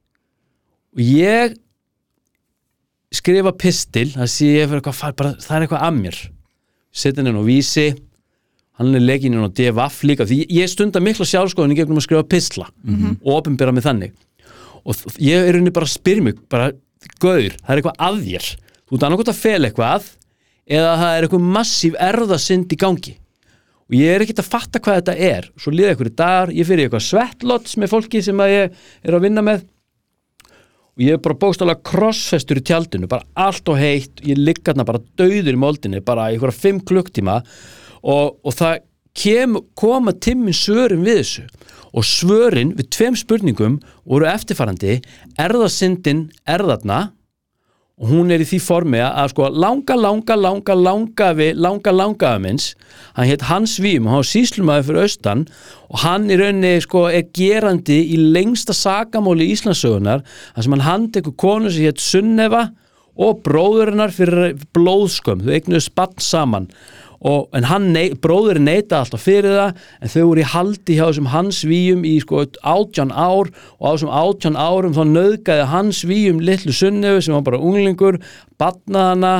Og 0.97 1.05
ég 1.05 1.55
skrifa 3.13 3.53
pistil 3.55 4.09
það 4.17 4.33
sé 4.33 4.49
ég 4.57 4.67
fyrir 4.67 4.81
eitthvað 4.81 5.15
bara, 5.21 5.35
það 5.39 5.55
er 5.55 5.67
eitthvað 5.67 5.85
að 5.87 6.01
mér. 6.01 6.17
Setja 6.97 7.21
henni 7.21 7.37
á 7.37 7.45
vísi 7.45 7.87
hann 8.77 8.93
er 8.93 9.03
legginn 9.03 9.35
inn 9.37 9.45
á 9.45 9.49
DFF 9.49 10.03
líka 10.05 10.25
því 10.29 10.43
ég 10.53 10.69
stunda 10.69 11.01
mikla 11.01 11.25
sjálfskoðun 11.25 11.73
í 11.73 11.77
gegnum 11.79 11.97
að 11.97 12.05
skrifa 12.05 12.27
pistla 12.29 12.67
og 13.23 13.31
opinbera 13.39 13.73
mig 13.73 13.85
þannig. 13.85 14.13
Og 14.85 14.95
ég 15.19 15.47
er 15.49 15.57
henni 15.57 15.73
bara 15.73 15.87
að 15.87 15.95
spyrja 15.97 16.23
mig 16.23 16.37
bara, 16.49 16.71
gaur, 17.19 17.55
það 17.57 17.71
er 17.73 17.81
eitthvað 17.81 18.03
að 18.07 18.19
þér. 18.27 18.49
Þú 18.87 18.95
ert 18.95 19.05
annarkot 19.07 19.31
að 19.33 19.41
fela 19.41 19.67
eitthvað 19.67 20.11
eða 20.67 20.91
það 21.01 21.15
er 21.15 21.25
eitthvað 21.25 21.47
massíf 21.57 21.97
erðasind 21.99 22.71
í 22.71 22.77
gangi. 22.79 23.15
Og 23.87 23.95
ég 23.95 24.13
er 24.13 24.23
ekkert 24.23 24.43
að 24.43 24.51
fatta 24.51 24.79
hvað 24.83 24.99
þetta 24.99 25.15
er. 25.15 25.49
Svo 25.57 25.71
líða 25.71 25.95
ykkur 25.95 26.09
í 26.09 26.15
dagar, 26.19 26.51
ég 26.51 26.67
fyrir 26.67 26.87
eitthvað 26.87 27.05
svettlots 27.07 27.77
með 27.79 27.91
fólki 27.93 28.21
sem 28.23 28.39
að 28.43 28.53
ég 28.53 28.77
er 29.03 29.15
að 29.15 29.23
vinna 29.23 29.43
með. 29.47 29.63
Og 30.97 31.03
ég 31.05 31.15
er 31.15 31.21
bara 31.23 31.37
bókstálega 31.39 31.83
krossfestur 31.87 32.59
í 32.59 32.65
tjaldinu, 32.67 33.07
bara 33.07 33.23
allt 33.37 33.69
og 33.71 33.79
heitt. 33.79 34.19
Ég 34.27 34.39
ligg 34.39 34.63
hérna 34.65 34.85
bara 34.87 35.03
dauður 35.19 35.55
í 35.55 35.61
moldinni 35.61 36.01
bara 36.03 36.29
í 36.35 36.39
klukktíma 36.41 37.41
og, 38.03 38.37
og 38.43 38.55
það 38.57 38.79
kem, 39.17 39.57
koma 39.77 40.13
timmin 40.13 40.55
svörin 40.55 41.05
við 41.05 41.21
þessu. 41.21 41.45
Og 41.97 42.05
svörin 42.05 42.75
við 42.77 42.89
tveim 42.93 43.17
spurningum 43.17 43.77
voru 44.05 44.27
eftirfarandi. 44.29 44.99
Erðasindin 45.39 46.27
erðarna 46.45 47.07
og 47.97 48.11
hún 48.11 48.29
er 48.29 48.43
í 48.43 48.45
því 48.45 48.59
formi 48.61 48.99
að 49.01 49.31
sko 49.31 49.47
langa, 49.49 49.95
langa, 49.97 50.35
langa, 50.37 50.75
langa 50.77 51.31
við, 51.33 51.55
langa, 51.57 51.93
langa 51.95 52.33
af 52.35 52.41
minns. 52.43 52.67
Hann 53.17 53.25
hétt 53.25 53.47
Hans 53.49 53.79
Vím 53.81 54.05
og 54.05 54.13
hann 54.13 54.21
var 54.21 54.29
síslumæður 54.29 54.85
fyrir 54.89 55.07
austan. 55.07 55.45
Og 55.89 56.03
hann 56.03 56.27
í 56.29 56.37
rauninni 56.37 56.75
sko 56.85 57.07
er 57.09 57.25
gerandi 57.33 58.03
í 58.13 58.19
lengsta 58.35 58.75
sakamóli 58.77 59.49
Íslandsögunar 59.55 60.21
þar 60.27 60.67
sem 60.67 60.77
hann 60.77 60.85
handtekur 60.85 61.33
konu 61.41 61.73
sem 61.73 61.89
hétt 61.89 62.03
Sunneva 62.03 62.67
og 63.17 63.41
bróðurinnar 63.41 64.13
fyrir 64.13 64.59
blóðskömm, 64.77 65.41
þau 65.41 65.55
eignuðu 65.55 65.81
spann 65.87 66.19
saman 66.21 66.67
og, 67.25 67.47
en 67.57 67.91
nei, 67.93 68.11
bróðurinn 68.21 68.67
neita 68.67 69.01
alltaf 69.01 69.23
fyrir 69.25 69.55
það 69.57 69.83
en 70.01 70.13
þau 70.13 70.23
voru 70.29 70.43
í 70.43 70.49
haldi 70.53 70.97
hjá 70.97 71.05
þessum 71.07 71.29
hans 71.33 71.61
víum 71.67 72.05
í 72.05 72.15
sko 72.21 72.43
átján 72.61 73.13
ár. 73.13 73.51
Og 73.79 73.83
á 73.83 73.89
þessum 73.95 74.13
átján 74.13 74.59
árum 74.59 74.97
þá 74.97 75.03
nöðgæði 75.11 75.69
hans 75.73 76.03
víum 76.07 76.41
litlu 76.43 76.75
sunnefu 76.75 77.23
sem 77.25 77.37
var 77.37 77.45
bara 77.47 77.61
unglingur 77.61 78.19
batnaðana 78.61 79.35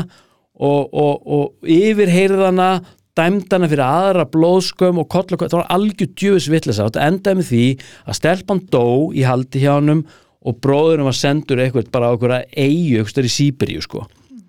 og, 0.58 0.90
og, 0.90 1.16
og 1.26 1.70
yfirheyrðana 1.70 2.72
dæmdana 3.18 3.70
fyrir 3.70 3.86
aðra 3.86 4.28
blóðskömm 4.30 5.02
og 5.02 5.10
koll 5.10 5.26
og 5.34 5.42
koll, 5.42 5.50
það 5.50 5.62
var 5.62 5.72
algjör 5.74 6.12
djöfis 6.14 6.50
vitleysa. 6.54 6.86
Og 6.86 6.92
þetta 6.94 7.08
endaði 7.12 7.40
með 7.40 7.52
því 7.52 7.66
að 8.06 8.20
stelpan 8.20 8.64
dó 8.74 8.86
í 9.14 9.26
haldi 9.26 9.62
hjá 9.64 9.72
honum 9.78 10.04
og 10.48 10.60
bróðurinn 10.64 11.08
var 11.08 11.18
sendur 11.18 11.62
eitthvað 11.62 11.90
bara 11.94 12.12
á 12.12 12.14
einhverja 12.14 12.44
eigu, 12.54 13.02
eitthvað 13.02 13.30
í 13.30 13.34
Sýberíu 13.34 13.84
sko. 13.84 14.06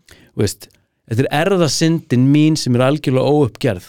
Þú 0.09 0.45
veist, 0.45 0.69
þetta 1.09 1.25
er 1.25 1.31
erðasindin 1.43 2.27
mín 2.33 2.59
sem 2.61 2.77
er 2.77 2.85
algjörlega 2.87 3.33
óuppgerð. 3.33 3.87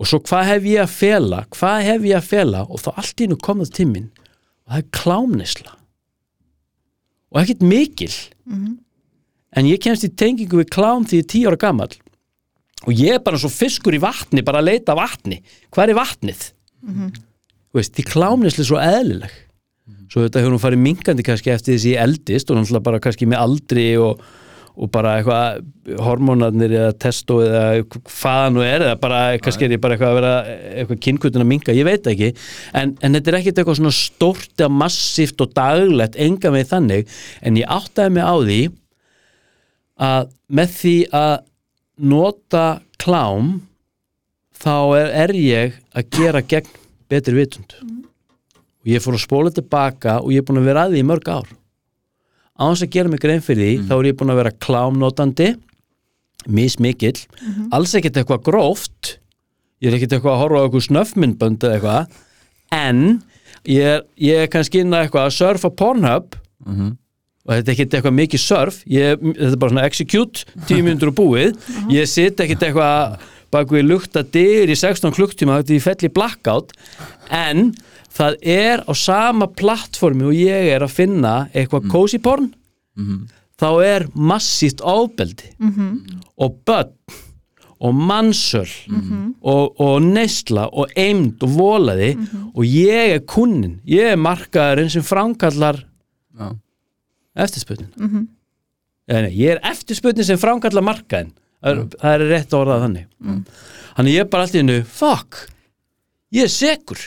Og 0.00 0.08
svo 0.08 0.18
hvað 0.24 0.48
hef 0.48 0.68
ég 0.68 0.82
að 0.82 0.94
fela? 0.94 1.42
Hvað 1.52 1.82
hef 1.88 2.06
ég 2.08 2.16
að 2.18 2.28
fela? 2.30 2.62
Og 2.68 2.80
þá 2.82 2.90
allt 2.96 3.22
í 3.22 3.28
nú 3.30 3.36
komað 3.40 3.74
tíminn 3.76 4.10
og 4.62 4.72
það 4.72 4.80
er 4.80 4.88
klámnisla 4.96 5.74
og 7.32 7.40
ekkert 7.42 7.62
mikil. 7.64 8.12
En 9.56 9.68
ég 9.68 9.80
kemst 9.80 10.04
í 10.04 10.10
tengingu 10.12 10.58
við 10.60 10.70
klám 10.72 11.04
því 11.08 11.20
ég 11.20 11.24
er 11.24 11.30
tíu 11.32 11.48
ára 11.48 11.60
gamall. 11.60 11.92
Og 12.88 12.92
ég 12.98 13.14
er 13.16 13.22
bara 13.24 13.38
svo 13.38 13.48
fiskur 13.52 13.94
í 13.94 14.00
vatni 14.02 14.42
bara 14.44 14.60
að 14.60 14.68
leita 14.72 14.96
vatni. 14.98 15.38
Hvað 15.70 15.92
er 15.92 15.98
vatnið? 16.00 16.42
Þú 17.72 17.78
veist, 17.78 17.94
því 17.96 18.04
klámnisli 18.10 18.64
er 18.64 18.68
svo 18.68 18.80
eðlileg. 18.82 19.34
Svo 20.12 20.24
þetta 20.26 20.42
hefur 20.42 20.52
nú 20.52 20.60
farið 20.60 20.82
minkandi 20.82 21.24
kannski 21.24 21.52
eftir 21.54 21.76
þessi 21.78 21.94
eldist 21.96 22.50
og 22.50 22.58
náttúrulega 22.58 22.84
bara 22.84 23.00
kannski 23.00 23.28
með 23.30 23.40
aldri 23.46 23.86
og, 23.96 24.20
og 24.72 24.88
bara 24.92 25.18
eitthvað 25.18 25.98
hormónarnir 26.00 26.72
eða 26.72 26.92
testo 27.04 27.40
eða 27.44 27.82
hvað 27.84 28.12
það 28.16 28.46
nú 28.54 28.62
er 28.64 28.84
eða 28.86 28.98
bara, 29.02 29.20
kannski 29.44 29.66
er 29.66 29.74
ég 29.76 29.82
bara 29.82 29.96
eitthvað 29.96 30.12
að 30.12 30.18
vera 30.20 30.34
eitthvað 30.80 31.02
kynkvötun 31.06 31.44
að 31.44 31.50
minga, 31.50 31.76
ég 31.76 31.88
veit 31.88 32.08
ekki. 32.08 32.30
En, 32.80 32.94
en 33.04 33.18
þetta 33.18 33.32
er 33.32 33.38
ekkit 33.40 33.60
eitthvað 33.60 33.80
svona 33.82 33.94
stórt 33.96 34.54
eða 34.56 34.72
massíft 34.82 35.44
og 35.44 35.52
daglegt, 35.56 36.16
enga 36.16 36.54
með 36.54 36.70
þannig. 36.72 37.16
En 37.44 37.60
ég 37.60 37.76
áttaði 37.76 38.16
mig 38.16 38.24
á 38.24 38.36
því 38.40 38.60
að 40.02 40.32
með 40.52 40.76
því 40.80 40.96
að 41.20 41.34
nota 42.12 42.66
klám 43.02 43.54
þá 44.62 44.76
er, 44.96 45.10
er 45.26 45.34
ég 45.36 45.80
að 45.92 46.14
gera 46.16 46.46
gegn 46.48 46.78
betri 47.12 47.36
vitund. 47.36 47.76
Og 48.82 48.88
ég 48.88 49.04
fór 49.04 49.18
að 49.18 49.26
spóla 49.26 49.52
tilbaka 49.54 50.22
og 50.22 50.32
ég 50.32 50.40
er 50.40 50.48
búin 50.48 50.62
að 50.62 50.72
vera 50.72 50.86
að 50.86 50.96
því 50.96 51.02
í 51.04 51.10
mörg 51.12 51.28
ár 51.28 51.58
á 52.62 52.66
þess 52.70 52.86
að 52.86 52.92
gera 52.94 53.12
mig 53.12 53.22
grein 53.22 53.42
fyrir 53.44 53.66
því 53.66 53.88
þá 53.90 53.94
er 53.98 54.08
ég 54.12 54.18
búin 54.20 54.32
að 54.34 54.40
vera 54.42 54.54
klámnotandi 54.62 55.48
mismikill, 56.46 57.18
alls 57.74 57.92
ekkert 57.98 58.22
eitthvað 58.22 58.46
gróft 58.48 59.16
ég 59.82 59.90
er 59.90 59.98
ekkert 59.98 60.16
eitthvað 60.16 60.36
að 60.36 60.40
horfa 60.42 60.62
á 60.62 60.64
eitthvað 60.66 60.86
snöfmyndbönd 60.88 61.66
eða 61.66 61.76
eitthvað 61.76 62.16
en 62.78 63.02
ég 63.68 63.90
er, 63.92 64.00
ég 64.18 64.42
er 64.46 64.50
kannski 64.50 64.82
inn 64.82 64.94
að 64.94 65.06
eitthvað 65.06 65.28
að 65.28 65.36
surfa 65.38 65.70
Pornhub 65.78 66.38
og 67.42 67.50
þetta 67.56 67.70
er 67.70 67.74
ekkert 67.76 67.94
eitthvað 67.98 68.18
mikið 68.18 68.42
surf 68.42 68.80
ég, 68.86 69.18
þetta 69.18 69.52
er 69.52 69.60
bara 69.62 69.74
svona 69.74 69.86
execute, 69.90 70.44
tíu 70.68 70.82
mínútur 70.86 71.10
og 71.12 71.18
búið 71.18 71.56
ég 71.90 72.10
sitt 72.10 72.40
ekkert 72.42 72.62
eitthvað 72.68 73.16
bak 73.52 73.72
við 73.74 73.84
lukta 73.90 74.22
dyr 74.22 74.70
í 74.70 74.76
16 74.78 75.12
klukktíma 75.12 75.58
þetta 75.60 75.80
fell 75.84 76.08
í 76.08 76.12
blackout 76.14 76.70
en 77.28 77.72
það 78.12 78.36
er 78.44 78.82
á 78.84 78.92
sama 78.96 79.46
plattformi 79.48 80.24
og 80.28 80.34
ég 80.36 80.70
er 80.74 80.84
að 80.84 80.96
finna 80.98 81.34
eitthvað 81.54 81.88
cozy 81.92 82.18
porn 82.22 82.50
þá 83.60 83.68
er 83.86 84.06
massíft 84.14 84.82
ábeldi 84.84 85.52
og 86.36 86.56
börn 86.66 86.92
og 87.82 87.94
mannsöl 87.98 88.68
og, 89.42 89.80
og 89.80 90.02
neysla 90.02 90.68
og 90.70 90.92
eimd 90.94 91.42
og 91.42 91.50
volaði 91.56 92.12
og 92.54 92.62
ég 92.64 93.16
er 93.16 93.24
kunnin. 93.26 93.80
Ég 93.84 94.12
er 94.12 94.16
markaðurinn 94.16 94.90
sem 94.90 95.02
framkallar 95.02 95.80
Já. 96.38 96.52
eftirspötnin 97.34 97.90
mm 97.96 98.28
nei, 99.08 99.32
ég 99.34 99.56
er 99.56 99.60
eftirspötnin 99.66 100.24
sem 100.24 100.38
framkallar 100.38 100.82
markaðin 100.86 101.32
það 101.60 101.72
er, 101.72 101.80
það 102.00 102.14
er 102.14 102.22
rétt 102.30 102.52
að 102.54 102.60
orðað 102.60 102.84
þannig. 102.86 103.06
Þannig 103.96 104.14
ég 104.14 104.20
er 104.20 104.30
bara 104.30 104.42
alltaf 104.46 104.60
innu 104.62 104.84
fuck, 104.84 105.40
ég 106.32 106.46
er 106.46 106.48
sekur 106.54 107.02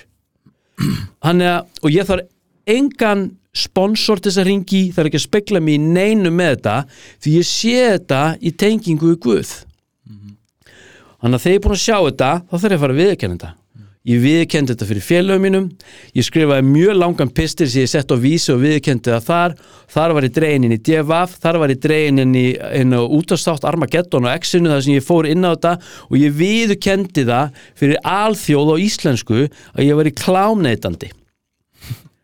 þannig 1.26 1.52
að, 1.52 1.68
og 1.82 1.94
ég 1.94 2.08
þarf 2.10 2.76
engan 2.76 3.26
sponsor 3.56 4.20
til 4.20 4.32
þess 4.32 4.42
að 4.42 4.50
ringi 4.50 4.82
er 4.92 5.10
ekki 5.10 5.22
að 5.22 5.28
spekla 5.28 5.62
mig 5.64 5.78
í 5.78 5.84
neinu 5.84 6.32
með 6.34 6.56
þetta 6.56 6.78
því 7.24 7.36
ég 7.38 7.48
sé 7.48 7.76
þetta 7.96 8.24
í 8.42 8.52
tengingu 8.52 9.14
við 9.14 9.22
Guð. 9.24 9.54
Þannig 11.22 11.38
að 11.38 11.44
þegar 11.46 11.54
ég 11.54 11.60
er 11.60 11.64
búin 11.64 11.78
að 11.78 11.86
sjá 11.86 11.98
þetta 11.98 12.32
þá 12.42 12.56
þarf 12.56 12.66
ég 12.68 12.76
að 12.76 12.84
fara 12.84 12.96
að 12.96 13.00
viðurkenna 13.02 13.38
þetta 13.38 13.54
ég 14.06 14.22
viðurkendi 14.24 14.74
þetta 14.74 14.88
fyrir 14.90 15.06
félögum 15.06 15.46
mínum. 15.46 15.68
Ég 16.16 16.28
skrifaði 16.28 16.66
mjög 16.70 16.98
langan 17.00 17.34
pistil 17.36 17.68
sem 17.72 17.84
ég 17.84 17.92
sett 17.92 18.14
á 18.14 18.18
vísi 18.22 18.54
og 18.54 18.64
viðurkendi 18.64 19.14
það 19.14 19.28
þar. 19.28 19.58
Þar 19.96 20.16
var 20.18 20.30
ég 20.30 20.36
dregin 20.38 20.68
inn 20.68 20.78
í 20.78 20.80
DFF 20.80 21.38
þar 21.44 21.62
var 21.64 21.76
ég 21.76 21.84
dregin 21.84 22.24
inn 22.26 22.40
í, 22.40 22.46
útastátt 23.20 23.68
Armageddon 23.70 24.30
og 24.30 24.42
X-inu 24.46 24.72
þar 24.74 24.88
sem 24.88 24.98
ég 24.98 25.06
fór 25.06 25.30
inn 25.30 25.46
á 25.46 25.54
þetta. 25.54 25.76
Og 26.10 26.18
ég 26.22 26.36
viðurkendi 26.40 27.28
það 27.28 27.62
fyrir 27.78 28.02
alþjóð 28.16 28.74
á 28.74 28.76
íslensku 28.88 29.46
að 29.46 29.86
ég 29.86 30.02
var 30.02 30.10
í 30.10 30.18
klámneitandi. 30.24 31.14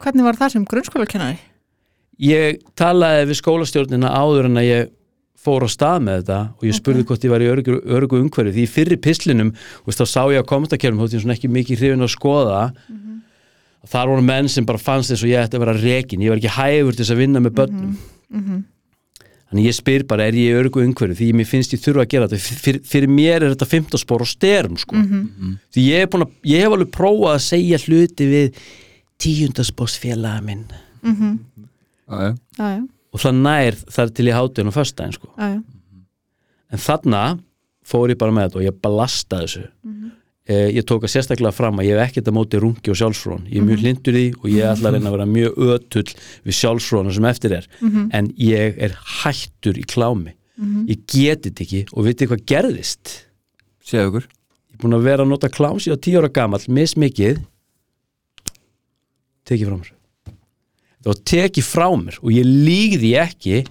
Hvernig 0.01 0.25
var 0.25 0.37
það 0.39 0.55
sem 0.55 0.67
grunnskólakennari? 0.69 1.47
ég 2.21 2.61
talaði 2.77 3.29
við 3.31 3.39
skólastjórnina 3.41 4.11
áður 4.13 4.51
en 4.51 4.61
að 4.61 4.67
ég 4.67 4.89
fór 5.41 5.65
á 5.65 5.69
stað 5.73 6.03
með 6.05 6.19
þetta 6.21 6.39
og 6.57 6.65
ég 6.67 6.75
spurði 6.77 7.05
hvort 7.09 7.23
ég 7.25 7.31
var 7.33 7.41
í 7.41 7.49
örgu, 7.49 7.77
örgu 7.97 8.19
umhverju 8.21 8.53
því 8.53 8.65
í 8.65 8.69
fyrri 8.69 8.97
pislinum 9.01 9.53
veist, 9.87 9.97
þá 10.01 10.05
sá 10.05 10.21
ég 10.33 10.43
á 10.43 10.49
kommentarkerfum 10.51 11.01
þótt 11.01 11.15
ég 11.17 11.23
svona 11.23 11.33
ekki 11.37 11.49
mikið 11.49 11.79
hrifin 11.81 12.05
að 12.05 12.11
skoða 12.13 12.59
og 13.81 13.89
þar 13.89 14.11
voru 14.11 14.21
menn 14.27 14.49
sem 14.53 14.65
bara 14.69 14.77
fannst 14.77 15.09
þess 15.09 15.23
og 15.25 15.31
ég 15.31 15.41
ætti 15.41 15.57
að 15.57 15.63
vera 15.65 15.73
rekin, 15.81 16.21
ég 16.21 16.29
var 16.29 16.37
ekki 16.37 16.53
hæfur 16.53 16.93
til 16.93 17.01
þess 17.03 17.15
að 17.15 17.21
vinna 17.23 17.39
með 17.41 17.55
börnum. 17.57 17.95
Þannig 19.51 19.65
ég 19.67 19.75
spyr 19.75 20.03
bara 20.07 20.27
er 20.29 20.35
ég 20.37 20.53
í 20.53 20.59
örgu 20.61 20.79
umhverju 20.85 21.15
því 21.17 21.25
mér 21.35 21.47
finnst 21.49 21.73
ég 21.73 21.81
þurfa 21.83 22.05
að 22.05 22.11
gera 22.13 22.27
þetta. 22.31 22.59
Fyrir, 22.63 22.81
fyrir 22.87 23.09
mér 23.11 23.43
er 23.43 23.51
þetta 23.55 23.67
15 23.67 23.99
spór 23.99 24.21
og 24.23 24.29
styrum 24.29 24.77
sko. 24.79 24.95
því 25.73 25.81
ég 25.89 26.05
hef, 26.05 26.11
búin 26.13 26.23
að, 26.23 26.31
ég 26.53 26.61
hef 26.63 26.71
alveg 26.77 26.91
prófað 26.95 27.33
að 27.33 27.41
segja 27.49 27.81
hluti 27.83 28.29
við 28.29 28.61
tíundaspósfélaga 29.19 30.41
minn. 30.45 30.63
Já, 32.07 32.15
já. 32.21 32.31
Já, 32.61 32.65
já, 32.77 32.81
og 33.11 33.21
það 33.21 33.39
nær 33.45 33.77
þar 33.91 34.11
til 34.17 34.27
í 34.27 34.35
hátun 34.35 34.71
og 34.71 34.75
föstudaginn 34.75 35.15
sko. 35.17 35.29
já, 35.37 35.47
já. 35.57 35.61
en 36.71 36.83
þarna 36.87 37.21
fór 37.91 38.13
ég 38.13 38.19
bara 38.21 38.35
með 38.35 38.49
þetta 38.49 38.59
og 38.59 38.65
ég 38.65 38.81
balasta 38.81 39.39
þessu. 39.43 39.63
Eh, 40.51 40.71
ég 40.73 40.85
tók 40.89 41.03
að 41.05 41.11
sérstaklega 41.13 41.53
fram 41.53 41.79
að 41.79 41.87
ég 41.91 41.99
hef 41.99 42.09
ekkert 42.09 42.29
að 42.31 42.35
móti 42.35 42.59
rungi 42.59 42.89
og 42.89 42.97
sjálfsfrón 42.97 43.43
ég 43.45 43.61
er 43.61 43.65
mjög 43.67 43.83
hlindur 43.83 44.15
í 44.17 44.23
og 44.33 44.47
ég 44.49 44.65
ætla 44.65 44.89
að 44.89 44.95
reyna 44.97 45.11
að 45.11 45.15
vera 45.15 45.27
mjög 45.29 45.59
ötull 45.75 46.13
við 46.47 46.57
sjálfsfrónu 46.57 47.13
sem 47.13 47.27
eftir 47.29 47.55
er. 47.59 47.67
En 48.17 48.31
ég 48.41 48.79
er 48.81 48.95
hættur 49.21 49.77
í 49.77 49.85
klámi. 49.85 50.33
Ég 50.89 51.05
geti 51.05 51.49
þetta 51.49 51.63
ekki 51.67 51.83
og 51.93 52.07
veitir 52.07 52.31
hvað 52.31 52.45
gerðist? 52.49 53.13
Séu 53.85 54.09
ykkur 54.09 54.25
ég 54.25 54.77
er 54.77 54.81
búin 54.81 54.97
að 54.97 55.07
vera 55.07 55.25
að 55.25 55.31
nota 55.33 55.49
klám 55.49 55.79
síðan 55.81 56.01
tíu 56.01 56.19
ára 56.21 56.31
gamall 56.33 56.65
mismikið 56.67 57.41
tekið 59.45 59.67
frá 59.67 59.77
mér 59.77 59.91
það 61.01 61.11
var 61.11 61.21
tekið 61.33 61.67
frá 61.67 61.87
mér 61.97 62.19
og 62.21 62.35
ég 62.35 62.45
lígði 62.47 63.15
ekki 63.21 63.63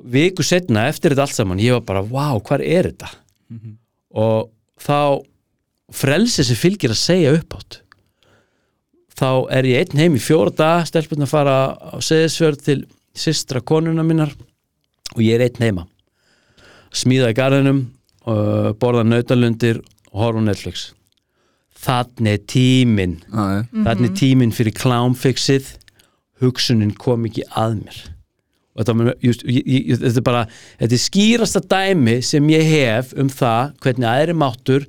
viku 0.00 0.44
setna 0.46 0.86
eftir 0.88 1.12
þetta 1.12 1.26
allt 1.26 1.36
saman. 1.36 1.60
Ég 1.60 1.76
var 1.76 1.84
bara, 1.84 2.02
wow, 2.06 2.40
hvar 2.40 2.64
er 2.64 2.88
þetta? 2.88 3.10
Og 4.16 4.48
þá 4.80 5.20
frelsi 5.92 6.46
sem 6.46 6.56
fylgir 6.56 6.94
að 6.94 7.02
segja 7.02 7.34
upp 7.36 7.58
átt 7.58 7.82
þá 9.20 9.30
er 9.52 9.68
ég 9.68 9.82
einn 9.84 10.00
heim 10.00 10.16
í 10.16 10.22
fjóra 10.22 10.52
dag 10.54 10.86
stelpunni 10.88 11.26
að 11.26 11.34
fara 11.34 11.56
á 11.76 11.96
seðisfjörð 12.04 12.62
til 12.64 12.78
systra 13.16 13.60
konuna 13.60 14.04
minnar 14.06 14.32
og 15.14 15.20
ég 15.24 15.36
er 15.36 15.48
einn 15.48 15.66
heima. 15.66 15.86
Smíða 16.94 17.32
í 17.32 17.36
garðinum 17.36 17.82
uh, 18.24 18.70
borða 18.80 19.04
nautalundir 19.06 19.82
og 20.10 20.22
horfa 20.22 20.42
á 20.42 20.48
Netflix. 20.48 20.86
Þannig 21.80 22.36
er 22.36 22.46
tíminn. 22.50 23.18
Já, 23.24 23.44
já. 23.56 23.60
þannig 23.86 24.10
er 24.10 24.16
tíminn 24.20 24.54
fyrir 24.56 24.76
klámfixið 24.76 25.70
hugsunin 26.40 26.94
kom 26.98 27.28
ekki 27.28 27.46
að 27.50 27.78
mér. 27.82 28.00
Og 28.74 28.84
þetta, 28.84 29.14
just, 29.24 29.46
ég, 29.50 29.64
ég, 29.66 29.88
þetta 29.98 30.20
er 30.20 30.26
bara 30.26 30.44
þetta 30.80 30.96
er 30.96 31.02
skýrasta 31.04 31.62
dæmi 31.72 32.20
sem 32.24 32.52
ég 32.52 32.68
hef 32.70 33.14
um 33.18 33.32
það 33.32 33.74
hvernig 33.82 34.10
aðri 34.10 34.36
máttur 34.38 34.86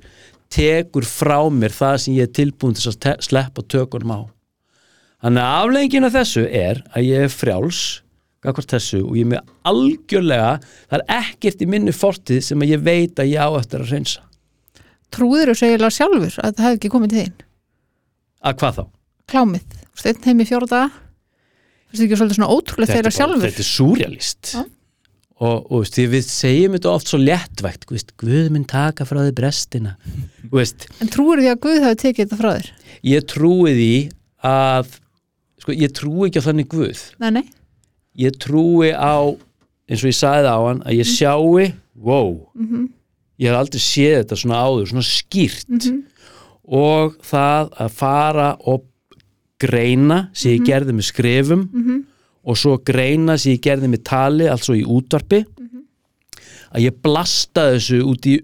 tekur 0.52 1.08
frá 1.08 1.38
mér 1.52 1.74
það 1.74 1.98
sem 2.04 2.16
ég 2.18 2.28
er 2.28 2.36
tilbúin 2.36 2.76
til 2.78 2.92
að 2.92 3.26
sleppa 3.26 3.64
tökunum 3.66 4.14
á. 4.14 4.20
Þannig 5.22 5.44
að 5.44 5.58
afleggingin 5.58 6.08
af 6.08 6.16
þessu 6.16 6.46
er 6.46 6.82
að 6.94 7.08
ég 7.08 7.26
er 7.26 7.32
frjáls 7.32 7.82
þessu 8.42 9.04
og 9.06 9.16
ég 9.16 9.26
er 9.26 9.30
með 9.30 9.52
algjörlega 9.68 10.58
það 10.90 10.98
er 10.98 11.04
ekkert 11.20 11.62
í 11.62 11.68
minni 11.70 11.92
fortið 11.94 12.42
sem 12.42 12.62
ég 12.66 12.82
veit 12.82 13.18
að 13.18 13.30
ég 13.30 13.38
á 13.38 13.50
eftir 13.58 13.80
að 13.84 13.92
reynsa 13.92 14.22
Trúður 15.12 15.52
þú 15.52 15.58
segilega 15.60 15.90
sjálfur 15.92 16.38
að 16.40 16.56
það 16.56 16.64
hefði 16.66 16.78
ekki 16.78 16.90
komið 16.90 17.12
til 17.12 17.22
þín? 17.22 17.36
að 18.42 18.56
hvað 18.58 18.78
þá? 18.78 18.84
Klámið, 19.30 19.76
steinn 19.94 20.24
heim 20.26 20.42
í 20.42 20.48
fjóra 20.48 20.66
Finnst 21.92 22.00
þið 22.00 22.06
ekki 22.08 22.18
svolítið 22.22 22.38
svona 22.38 22.52
ótrúlega 22.56 22.88
Þetta 22.88 22.96
þeirra 22.96 23.10
er 23.12 23.16
sjálfur? 23.18 23.42
þetta 23.44 23.62
er 23.62 23.68
súrjalist 23.68 24.52
og, 25.42 25.56
og 25.74 25.82
veist, 25.82 25.98
við 26.12 26.26
segjum 26.30 26.76
þetta 26.76 26.90
oft 26.92 27.10
svo 27.10 27.18
léttvægt 27.20 27.84
þú 27.88 27.96
veist, 27.96 28.12
Guð 28.22 28.50
minn 28.54 28.64
taka 28.70 29.04
frá 29.08 29.18
þið 29.26 29.32
brestina. 29.40 29.94
Veist, 30.52 30.86
En 31.02 31.10
trúur 31.12 31.42
því 31.42 31.50
að 31.52 31.60
Guð 31.66 31.78
hefði 31.82 31.98
tekið 32.04 32.22
þetta 32.24 32.38
frá 32.40 32.50
þér? 32.56 32.68
ég 33.12 33.26
trúi 33.32 33.72
því 33.76 33.90
að 34.52 34.92
sko, 35.62 35.74
ég 35.74 35.92
trúi 35.98 36.28
ekki 36.30 36.42
á 36.42 36.46
þannig 36.48 36.70
Guð. 36.72 37.02
Nei, 37.22 37.30
nei, 37.40 37.44
ég 38.22 38.38
trúi 38.40 38.92
á 38.94 39.18
eins 39.90 40.04
og 40.04 40.08
ég 40.12 40.16
sagði 40.16 40.52
á 40.54 40.58
hann 40.62 40.82
að 40.86 40.98
ég 41.00 41.10
sjáu 41.10 41.66
wow. 41.98 42.30
Ég 43.42 43.50
hef 43.50 43.58
aldrei 43.58 43.82
séð 43.82 44.16
þetta 44.22 44.38
svona 44.38 44.62
áður 44.62 44.88
svona 44.92 45.04
skýrt. 45.08 45.90
Og 46.62 47.16
það 47.26 47.72
að 47.82 47.94
fara 47.98 48.48
og 48.70 48.84
greina 49.62 50.18
sem 50.34 50.56
ég 50.56 50.66
gerði 50.66 50.96
með 50.98 51.06
skrifum 51.08 51.62
og 52.42 52.58
svo 52.58 52.76
greina 52.82 53.36
sem 53.38 53.54
ég 53.54 53.62
gerði 53.62 53.88
með 53.92 54.02
tali 54.08 54.48
altså 54.50 54.74
í 54.74 54.82
útvarpi. 54.84 55.44
Að 56.72 56.80
ég 56.86 57.00
blasta 57.04 57.68
þessu 57.74 58.02
út 58.08 58.26
í 58.26 58.38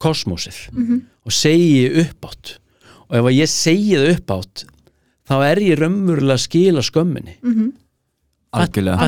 kosmosið 0.00 0.58
og 1.24 1.32
segi 1.32 1.86
uppátt 2.04 2.58
og 3.10 3.16
ef 3.18 3.24
að 3.30 3.36
ég 3.36 3.48
segi 3.52 3.96
það 3.96 4.12
uppátt 4.16 4.64
þá 5.30 5.34
er 5.46 5.60
ég 5.62 5.78
raunverulega 5.78 6.34
að 6.34 6.44
skila 6.46 6.82
skömminni. 6.82 7.36
Algjörlega. 8.50 8.98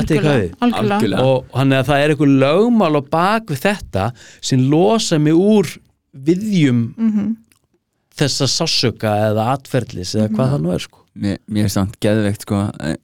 Og 1.23 1.45
hann 1.57 1.73
er 1.73 1.81
að 1.81 1.87
það 1.89 2.01
er 2.03 2.09
eitthvað 2.13 2.35
lögmál 2.43 2.95
á 2.95 3.01
bak 3.11 3.49
við 3.51 3.59
þetta 3.65 4.05
sem 4.39 4.59
losa 4.71 5.19
mig 5.19 5.33
úr 5.35 5.67
viðjum 6.13 6.83
þessa 8.15 8.47
sásöka 8.47 9.11
eða 9.31 9.49
atferðlis 9.57 10.15
eða 10.15 10.29
hvað 10.35 10.51
það 10.53 10.61
nú 10.63 10.71
er 10.77 10.79
sko 10.85 11.02
Mér, 11.13 11.39
mér 11.45 11.67
er 11.67 11.73
samt 11.73 11.99
geðveikt 12.01 12.47
sko 12.47 12.63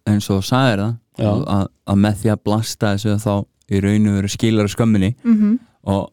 eins 0.10 0.30
og 0.30 0.40
þú 0.40 0.46
sagðir 0.50 0.86
það 0.86 1.42
að, 1.46 1.66
að 1.86 2.00
með 2.06 2.22
því 2.22 2.32
að 2.34 2.46
blasta 2.48 2.94
þessu 2.96 3.18
þá 3.22 3.34
í 3.70 3.82
raun 3.86 4.08
og 4.10 4.16
veru 4.18 4.32
skilar 4.34 4.72
skömminni. 4.72 5.12
Mm 5.24 5.60
og 5.90 6.10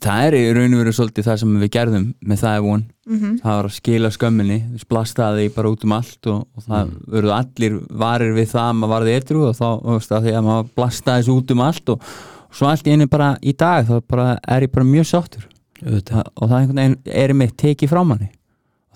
það 0.00 0.24
er 0.26 0.34
í 0.36 0.42
raun 0.54 0.74
og 0.76 0.82
veru 0.82 0.92
svolítið 0.94 1.26
það 1.26 1.38
sem 1.42 1.54
við 1.60 1.70
gerðum 1.74 2.04
með 2.20 2.42
það 2.42 2.56
er 2.56 2.64
von. 2.66 2.82
Mhm. 3.06 3.30
það 3.42 3.56
var 3.56 3.68
að 3.68 3.76
skila 3.76 4.10
skömminni 4.14 4.58
við 4.72 4.84
blastaði 4.88 5.46
bara 5.54 5.72
út 5.72 5.84
um 5.84 5.94
allt 5.96 6.28
og, 6.30 6.44
og 6.54 6.66
það 6.68 6.84
mm. 6.84 7.00
verður 7.14 7.32
allir 7.36 7.78
varir 8.04 8.34
við 8.36 8.46
það 8.52 8.68
að 8.68 8.76
maður 8.78 8.92
varði 8.92 9.16
eitru 9.16 9.40
og 9.48 9.56
þá, 9.58 9.66
veist, 9.88 10.12
að 10.12 10.28
því 10.28 10.34
að 10.38 10.46
maður 10.46 10.68
blastaði 10.76 11.22
þessu 11.22 11.34
út 11.40 11.54
um 11.54 11.64
allt 11.66 11.92
og, 11.94 12.12
og 12.46 12.60
svo 12.60 12.68
allt 12.70 12.86
í 12.86 12.94
einu 12.94 13.08
bara 13.10 13.32
í 13.42 13.56
dag 13.64 13.88
þá 13.88 13.96
bara, 14.06 14.28
er 14.46 14.68
ég 14.68 14.72
bara 14.76 14.86
mjög 14.92 15.08
sáttur. 15.10 15.48
Það, 15.82 16.22
og 16.36 16.46
það 16.46 16.56
einhvern 16.60 16.78
veginn 16.78 16.96
er 17.24 17.34
mitt 17.34 17.56
tekið 17.58 17.90
frá 17.90 18.04
manni 18.06 18.30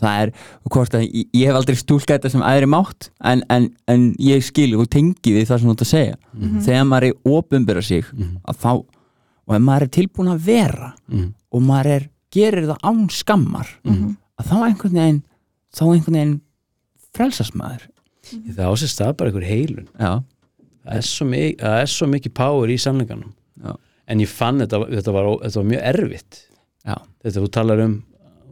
það 0.00 0.22
er, 0.22 0.32
hvort 0.70 0.94
að 0.98 1.04
ég, 1.06 1.26
ég 1.32 1.46
hef 1.50 1.56
aldrei 1.60 1.76
stúlkað 1.80 2.18
þetta 2.18 2.30
sem 2.34 2.42
aðri 2.44 2.68
mátt 2.68 3.08
en, 3.24 3.42
en, 3.50 3.68
en 3.88 4.04
ég 4.20 4.42
skil 4.44 4.74
og 4.76 4.88
tengi 4.92 5.32
við 5.36 5.46
það 5.48 5.60
sem 5.62 5.68
þú 5.70 5.74
ert 5.76 5.84
að 5.86 5.90
segja. 5.92 6.16
Þegar 6.66 6.84
maður 6.90 7.08
er 7.08 7.32
ofinbera 7.38 7.82
sig 7.82 8.04
Mhm. 8.12 8.36
að 8.48 8.56
þá, 8.64 8.72
og 9.46 9.54
ef 9.56 9.62
maður 9.62 9.82
er 9.86 9.94
tilbúin 9.96 10.32
að 10.34 10.44
vera 10.46 10.92
Mhm. 11.08 11.32
og 11.52 11.62
maður 11.62 11.86
er, 11.96 12.08
gerir 12.32 12.66
það 12.68 12.80
án 12.84 13.06
skammar 13.10 13.68
að 13.86 14.50
þá 14.50 14.56
einhvern 14.66 14.92
veginn 15.00 15.22
þá 15.72 15.82
einhvern 15.94 16.16
veginn 16.18 16.40
frelsast 17.14 17.54
maður. 17.56 17.86
Það 18.26 18.66
á 18.68 18.72
sér 18.76 18.90
stað 18.92 19.16
bara 19.16 19.30
einhver 19.30 19.46
heilun. 19.48 19.88
Já, 19.98 20.22
það 20.84 20.96
er 20.96 21.06
svo, 21.06 21.26
mik 21.26 21.58
það 21.62 22.10
mikið 22.12 22.34
power 22.34 22.68
í 22.68 22.76
sannleikanum. 22.78 23.32
Já. 23.64 23.76
en 24.08 24.20
ég 24.20 24.28
fann 24.28 24.58
þetta, 24.60 24.86
þetta, 24.86 25.12
var, 25.12 25.24
þetta 25.42 25.56
var 25.56 25.64
mjög 25.66 25.82
erfitt. 25.82 26.36
Já, 26.86 26.94
þetta 27.24 27.40
þú 27.42 27.48
talar 27.50 27.80
um 27.82 27.94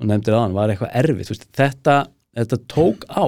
og 0.00 0.06
nefndir 0.10 0.34
aðan 0.36 0.54
var 0.56 0.68
eitthvað 0.72 0.94
erfitt 1.00 1.30
veist, 1.32 1.46
þetta, 1.56 1.96
þetta 2.36 2.58
tók 2.70 3.04
á 3.10 3.24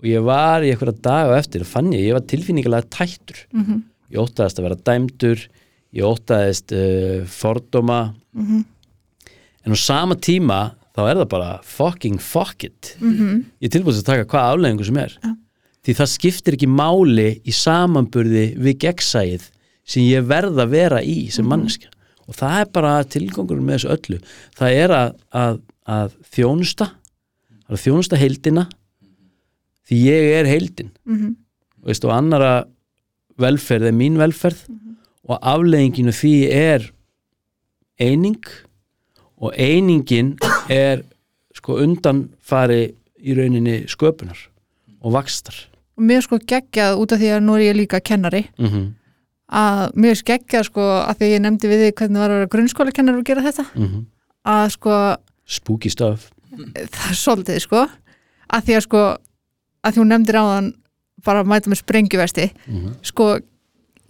og 0.00 0.06
ég 0.08 0.22
var 0.24 0.62
í 0.64 0.70
eitthvað 0.72 1.00
daga 1.04 1.36
á 1.36 1.38
eftir 1.40 1.60
og 1.64 1.68
fann 1.70 1.92
ég, 1.92 2.06
ég 2.08 2.16
var 2.16 2.24
tilfinningilega 2.28 2.88
tættur 2.88 3.46
Mhm. 3.52 3.82
ég 4.10 4.18
óttaðist 4.22 4.58
að 4.58 4.66
vera 4.68 4.80
dæmdur 4.88 5.46
ég 5.94 6.04
óttaðist 6.06 6.72
uh, 6.72 7.24
fordóma 7.26 8.14
Mhm. 8.34 8.64
en 9.66 9.72
á 9.72 9.76
sama 9.76 10.14
tíma 10.16 10.74
þá 10.96 11.00
er 11.10 11.16
það 11.20 11.28
bara 11.28 11.60
fucking 11.62 12.18
fuck 12.20 12.64
it 12.64 12.96
Mhm. 13.00 13.44
ég 13.60 13.68
er 13.68 13.78
tilbúin 13.78 13.94
að 14.00 14.04
taka 14.04 14.24
hvað 14.24 14.54
afleggingu 14.54 14.84
sem 14.84 14.96
er 14.96 15.16
Já. 15.22 15.36
því 15.84 15.94
það 15.96 16.12
skiptir 16.16 16.54
ekki 16.56 16.68
máli 16.68 17.40
í 17.44 17.52
samanburði 17.52 18.56
við 18.58 18.78
gegnsæið 18.84 19.50
sem 19.84 20.02
ég 20.04 20.26
verð 20.26 20.56
að 20.60 20.68
vera 20.70 21.00
í 21.02 21.30
sem 21.32 21.44
manneskja 21.46 21.88
og 22.28 22.34
það 22.36 22.60
er 22.60 22.66
bara 22.72 23.04
tilgangurinn 23.04 23.64
með 23.66 23.78
þessu 23.78 23.90
öllu 23.96 24.18
það 24.56 24.76
er 24.84 24.88
að, 24.94 25.14
að, 25.34 25.60
að 25.88 26.16
þjónusta 26.34 26.90
að 27.70 27.82
þjónusta 27.84 28.18
heildina 28.18 28.66
því 29.86 29.98
ég 30.06 30.28
er 30.40 30.46
heildin. 30.50 30.90
Mhm. 31.06 31.36
veist, 31.84 32.04
og 32.04 32.12
annara 32.12 32.66
velferð 33.38 33.88
er 33.88 33.96
mín 33.96 34.18
velferð 34.20 34.68
og 35.24 35.38
aflegginginu 35.40 36.12
því 36.12 36.34
er 36.52 36.90
eining 37.98 38.44
og 39.40 39.54
einingin 39.56 40.36
er 40.68 41.04
sko 41.54 41.78
undanfari 41.80 42.94
í 43.20 43.34
rauninni 43.36 43.86
sköpunar 43.88 44.36
og 45.00 45.12
vakstar 45.12 45.70
og 46.00 46.06
mér 46.08 46.24
sko 46.24 46.38
geggjað 46.40 46.96
út 46.96 47.12
af 47.12 47.20
því 47.20 47.34
að 47.34 47.44
nú 47.44 47.56
er 47.58 47.66
ég 47.68 47.76
líka 47.76 48.00
kennari. 48.00 48.46
Mm 48.58 48.66
-hmm. 48.66 48.86
að 49.52 49.92
mér 49.94 50.22
geggjað 50.24 50.64
sko 50.64 50.80
að 50.80 51.16
því 51.16 51.24
að 51.24 51.34
ég 51.34 51.40
nefndi 51.40 51.68
við 51.68 51.80
því 51.80 51.92
hvernig 51.98 52.20
var 52.20 52.30
að 52.30 52.48
grunnskóla 52.48 52.92
kennari 52.92 53.18
og 53.18 53.24
gera 53.24 53.42
þetta. 53.42 53.64
Að 54.44 54.68
sko 54.70 55.16
spooky 55.50 55.90
stuff. 55.92 56.30
Það 56.50 57.10
er 57.10 57.18
svolítið 57.18 57.60
sko. 57.64 57.84
Að 58.50 58.66
því 58.66 58.76
að 58.78 58.86
sko 58.86 59.04
að 59.80 59.94
því 59.94 60.02
hún 60.02 60.12
nefndir 60.12 60.40
á 60.40 60.44
þann 60.44 60.72
bara 61.24 61.42
að 61.42 61.52
mæta 61.52 61.70
með 61.70 61.82
sprengjuvesti 61.82 62.50
mm 62.66 62.98
sko 63.10 63.30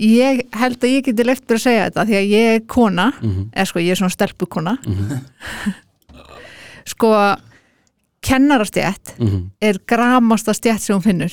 ég 0.01 0.41
held 0.57 0.81
að 0.81 0.95
ég 0.95 1.05
geti 1.05 1.25
leift 1.27 1.45
bara 1.45 1.61
að 1.61 1.67
segja 1.67 1.85
þetta 1.91 2.07
því 2.09 2.17
að 2.17 2.31
ég 2.33 2.55
er 2.55 2.63
kona 2.65 3.11
-hmm. 3.13 3.51
eða 3.53 3.67
sko 3.69 3.83
ég 3.85 3.91
er 3.93 4.01
svona 4.01 4.15
stelpukona. 4.17 4.79
Mhm. 4.87 5.21
sko 6.93 7.11
kennarastjætt 8.25 9.15
er 9.61 9.79
gramasta 9.87 10.55
stjætt 10.55 10.81
sem 10.81 10.97
hún 10.97 11.05
finnur. 11.05 11.33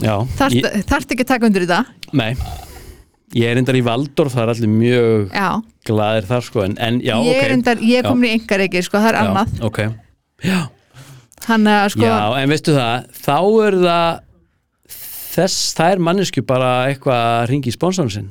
Já, 0.00 0.24
þarft 0.36 0.54
ég, 0.54 0.84
þarft 0.84 1.10
ekki 1.12 1.24
að 1.24 1.32
taka 1.32 1.46
undir 1.46 1.66
þetta? 1.66 1.84
Nei 2.12 2.36
ég 3.34 3.50
er 3.50 3.60
endar 3.60 3.78
í 3.78 3.82
Valdorf, 3.84 4.34
það 4.34 4.44
er 4.44 4.52
allir 4.54 4.72
mjög 4.72 5.32
já, 5.34 5.48
glaðir 5.88 6.28
þar 6.28 6.46
sko 6.48 6.64
en, 6.66 6.76
en 6.78 7.00
já, 7.04 7.14
ég 7.24 7.40
er, 7.40 7.54
endar, 7.56 7.82
ég 7.82 8.06
komin 8.06 8.30
í 8.30 8.34
engareiki 8.38 8.82
sko, 8.84 9.00
það 9.00 9.10
er 9.10 9.18
já, 9.18 9.24
annað. 9.24 9.56
ok. 9.68 9.80
Já, 10.44 10.60
hann 11.48 11.66
að 11.72 11.88
sko, 11.94 12.06
Já, 12.06 12.20
en 12.42 12.52
veistu 12.54 12.76
það, 12.76 13.08
þá 13.24 13.36
er 13.64 13.78
það 13.84 14.20
þess, 15.34 15.58
það 15.78 15.94
er 15.94 16.04
mannesku 16.10 16.44
bara 16.46 16.70
eitthvað 16.90 17.24
að 17.32 17.48
ringi 17.50 17.72
í 17.72 17.74
sponsorinn 17.74 18.12
sinn. 18.12 18.30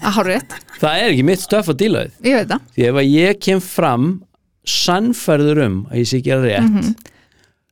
Það 0.00 0.96
er 0.96 1.06
ekki 1.12 1.22
mitt 1.24 1.40
stöf 1.40 1.70
að 1.72 1.78
díla 1.80 2.02
við 2.04 2.32
ég 2.32 2.40
veit 2.40 2.50
það. 2.50 2.66
Því 2.74 2.88
ef 2.90 2.98
að 3.00 3.12
ég 3.14 3.38
kem 3.46 3.62
fram 3.64 4.10
sannfærður 4.68 5.62
um 5.64 5.78
að 5.88 6.02
ég 6.02 6.10
sé 6.10 6.20
ekki 6.20 6.34
að 6.34 6.48
rétt 6.48 7.06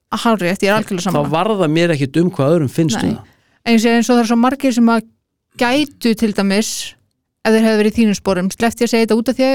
að 0.09 0.23
hárið, 0.25 0.49
ég 0.49 0.71
er 0.71 0.77
algjörlega 0.79 1.05
þá 1.05 1.11
saman 1.11 1.33
varða 1.35 1.69
mér 1.69 1.93
ekkit 1.93 2.17
um 2.23 2.31
hvað 2.33 2.55
öðrum 2.55 2.71
finnst 2.73 2.97
Nei. 2.97 3.11
um 3.11 3.17
það. 3.19 3.35
En 3.69 3.75
ég 3.77 3.83
sé 3.83 3.93
eins 3.93 4.09
og 4.09 4.17
það 4.17 4.23
er 4.23 4.31
svo 4.31 4.39
margir 4.41 4.75
sem 4.79 4.89
að 4.89 5.03
gætu 5.61 6.15
til 6.19 6.33
dæmis 6.37 6.71
ef 7.47 7.55
þeir 7.55 7.65
hefur 7.65 7.81
verið 7.83 7.93
í 7.93 7.97
þínum 7.99 8.17
sporum, 8.19 8.49
slefti 8.53 8.85
að 8.85 8.91
segja 8.93 9.07
þetta 9.07 9.19
út 9.21 9.29
af 9.33 9.39
því 9.39 9.49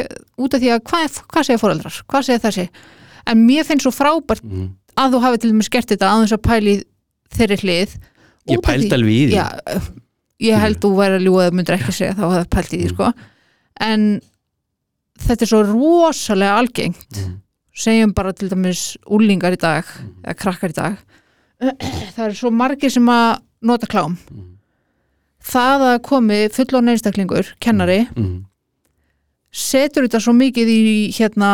út 0.45 0.53
af 0.57 0.61
því 0.63 0.69
að 0.73 0.81
hvað, 0.89 1.17
hvað 1.33 1.47
segja 1.49 1.61
foreldrar? 1.61 1.97
Hvað 2.09 2.25
segja 2.29 2.41
þessi, 2.47 2.65
en 3.27 3.43
mér 3.47 3.67
finnst 3.67 3.85
svo 3.87 3.91
frábært 3.93 4.43
Mhm. 4.43 4.69
að 4.97 5.13
þú 5.13 5.21
hafi 5.25 5.37
til 5.43 5.51
dæmis 5.51 5.69
gert 5.69 5.87
þetta 5.91 6.09
að 6.09 6.23
þess 6.23 6.37
að 6.37 6.43
pæli 6.47 6.75
þeirri 7.33 7.57
hlið. 7.63 7.95
Ég 8.49 8.61
pældi 8.61 8.87
því- 8.89 8.93
alveg 8.93 9.13
í 9.13 9.27
því. 9.27 9.33
Já, 9.33 9.47
ég 10.41 10.59
held 10.59 10.79
þú 10.81 10.89
væri 10.97 11.15
að 11.19 11.25
ljúga 11.27 11.47
að 11.49 11.53
myndir 11.53 11.77
ekki 11.77 11.91
segja 11.93 12.13
þá 12.17 12.25
hefði 12.33 12.49
pælt 12.49 12.73
í 12.73 12.81
því 12.83 12.89
sko. 12.93 13.13
En 13.79 14.21
þetta 15.23 15.41
er 15.41 15.47
svo 15.47 15.61
rosalega 15.63 16.57
algengt. 16.59 17.09
Mhm. 17.17 17.39
segjum 17.75 18.13
bara 18.13 18.31
til 18.33 18.49
dæmis 18.49 18.97
úlingar 19.09 19.51
í 19.53 19.57
dag 19.57 19.83
eða 20.23 20.35
krakkar 20.37 20.69
í 20.69 20.73
dag. 20.73 20.97
Það 22.15 22.25
er 22.27 22.33
svo 22.37 22.51
margir 22.51 22.91
sem 22.91 23.05
að 23.09 23.39
nota 23.63 23.87
klám 23.87 24.17
það 25.43 25.83
að 25.89 25.97
komi 26.07 26.39
fullon 26.55 26.89
einstaklingur, 26.93 27.53
kennari 27.59 28.07
Mhm. 28.15 28.43
setur 29.53 30.07
þetta 30.07 30.21
svo 30.23 30.33
mikið 30.37 30.67
í 30.73 31.11
hérna 31.13 31.49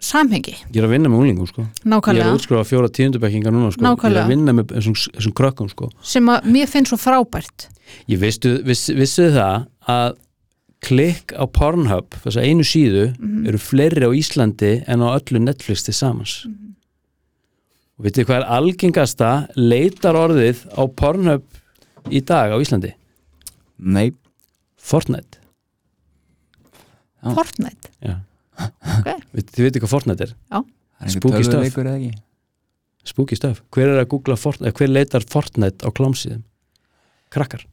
samhengi, 0.00 0.54
ég 0.72 0.78
er 0.80 0.86
að 0.86 0.92
vinna 0.94 1.10
með 1.12 1.18
unglingum 1.20 1.48
sko. 1.50 1.62
Ég 1.62 1.84
er 1.84 1.90
nákvæmlega 1.92 2.28
að 2.30 2.36
útskrifa 2.38 2.64
fjóra 2.70 2.88
tíundubekkinga 2.96 3.50
núna 3.52 3.72
sko. 3.72 3.82
Ég 3.82 3.84
er 3.84 3.96
Nákvæmlega. 3.96 4.24
að 4.24 4.28
vinna 4.32 4.52
með 4.56 4.66
þessum, 4.76 4.94
þessum 5.16 5.34
krökkum 5.36 5.68
sko. 5.70 5.90
Sem 6.02 6.26
að 6.32 6.44
mér 6.44 6.68
finnst 6.72 6.88
svo 6.92 6.96
frábært. 7.00 7.66
Ég 8.08 8.18
veistu, 8.22 8.62
viss, 8.64 8.88
vissuð 8.96 9.34
það 9.36 9.66
að 9.88 10.16
klikk 10.80 11.34
á 11.36 11.44
Pornhub 11.52 12.08
þess 12.24 12.36
að 12.40 12.46
einu 12.48 12.64
síðu 12.64 13.04
eru 13.46 13.58
fleiri 13.60 14.00
á 14.08 14.10
Íslandi 14.16 14.84
en 14.88 15.00
á 15.04 15.08
öllu 15.20 15.38
Netflix 15.42 15.84
til 15.84 15.92
samans? 15.92 16.46
Og 17.98 18.06
veitir 18.06 18.24
hvað 18.24 18.40
er 18.40 18.48
algengasta 18.56 19.48
leitar 19.58 20.14
orðið 20.16 20.64
á 20.72 20.82
Pornhub 20.96 21.42
í 22.08 22.20
dag 22.24 22.54
á 22.54 22.56
Íslandi? 22.62 22.94
Nei. 23.78 24.10
Fortnite. 24.80 25.38
Já. 27.20 27.34
Fortnite, 27.36 27.90
Já. 28.00 28.14
ok, 28.56 29.08
Veit- 29.36 29.50
þið 29.52 29.66
veitir 29.66 29.82
hvað 29.82 29.92
Fortnite 29.92 30.24
er? 30.24 30.34
einhver 30.50 31.12
Spooky 31.12 31.44
stuff. 31.44 32.22
Spooky 33.04 33.36
stuff. 33.36 33.60
Hver 33.72 33.88
er 33.92 34.00
að 34.04 34.08
googla 34.14 34.36
Fortnite, 34.40 34.72
hver 34.76 34.88
leitar 34.88 35.24
Fortnite 35.28 35.84
á 35.84 35.88
klámsíðum? 35.92 36.42
Krakkar. 37.32 37.66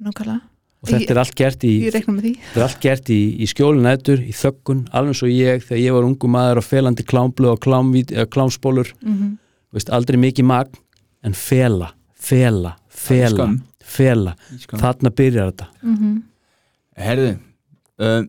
Nákvæmlega. 0.00 0.40
Og 0.80 0.88
þetta 0.88 1.12
er 1.12 1.18
allt 1.20 1.34
gert 1.36 1.64
í 1.68 1.72
ég 1.84 1.92
reikna 1.92 2.14
með 2.16 2.22
því. 2.24 2.30
Þetta 2.40 2.56
er 2.60 2.64
allt 2.64 2.80
gert 2.80 3.10
í, 3.12 3.18
í 3.36 3.46
skjólinætur, 3.50 4.22
í 4.24 4.32
þöggun, 4.32 4.78
alveg 4.96 5.18
svo 5.18 5.28
ég 5.28 5.66
þegar 5.66 5.82
ég 5.82 5.92
var 5.92 6.06
ungu 6.08 6.30
maður 6.32 6.62
og 6.62 6.64
felandi 6.64 7.04
klámblu 7.04 7.50
og 7.52 7.60
klámspólur, 8.32 8.94
mm 9.02 9.36
veist, 9.70 9.90
aldrei 9.94 10.16
mikið 10.18 10.46
magn, 10.48 10.78
en 11.22 11.34
fela, 11.36 11.92
fela, 12.20 12.74
fela, 12.88 13.48
fela, 13.84 14.34
þarna 14.70 15.10
byrjar 15.16 15.50
þetta. 15.52 15.70
herðu 17.00 17.30
um, 18.00 18.28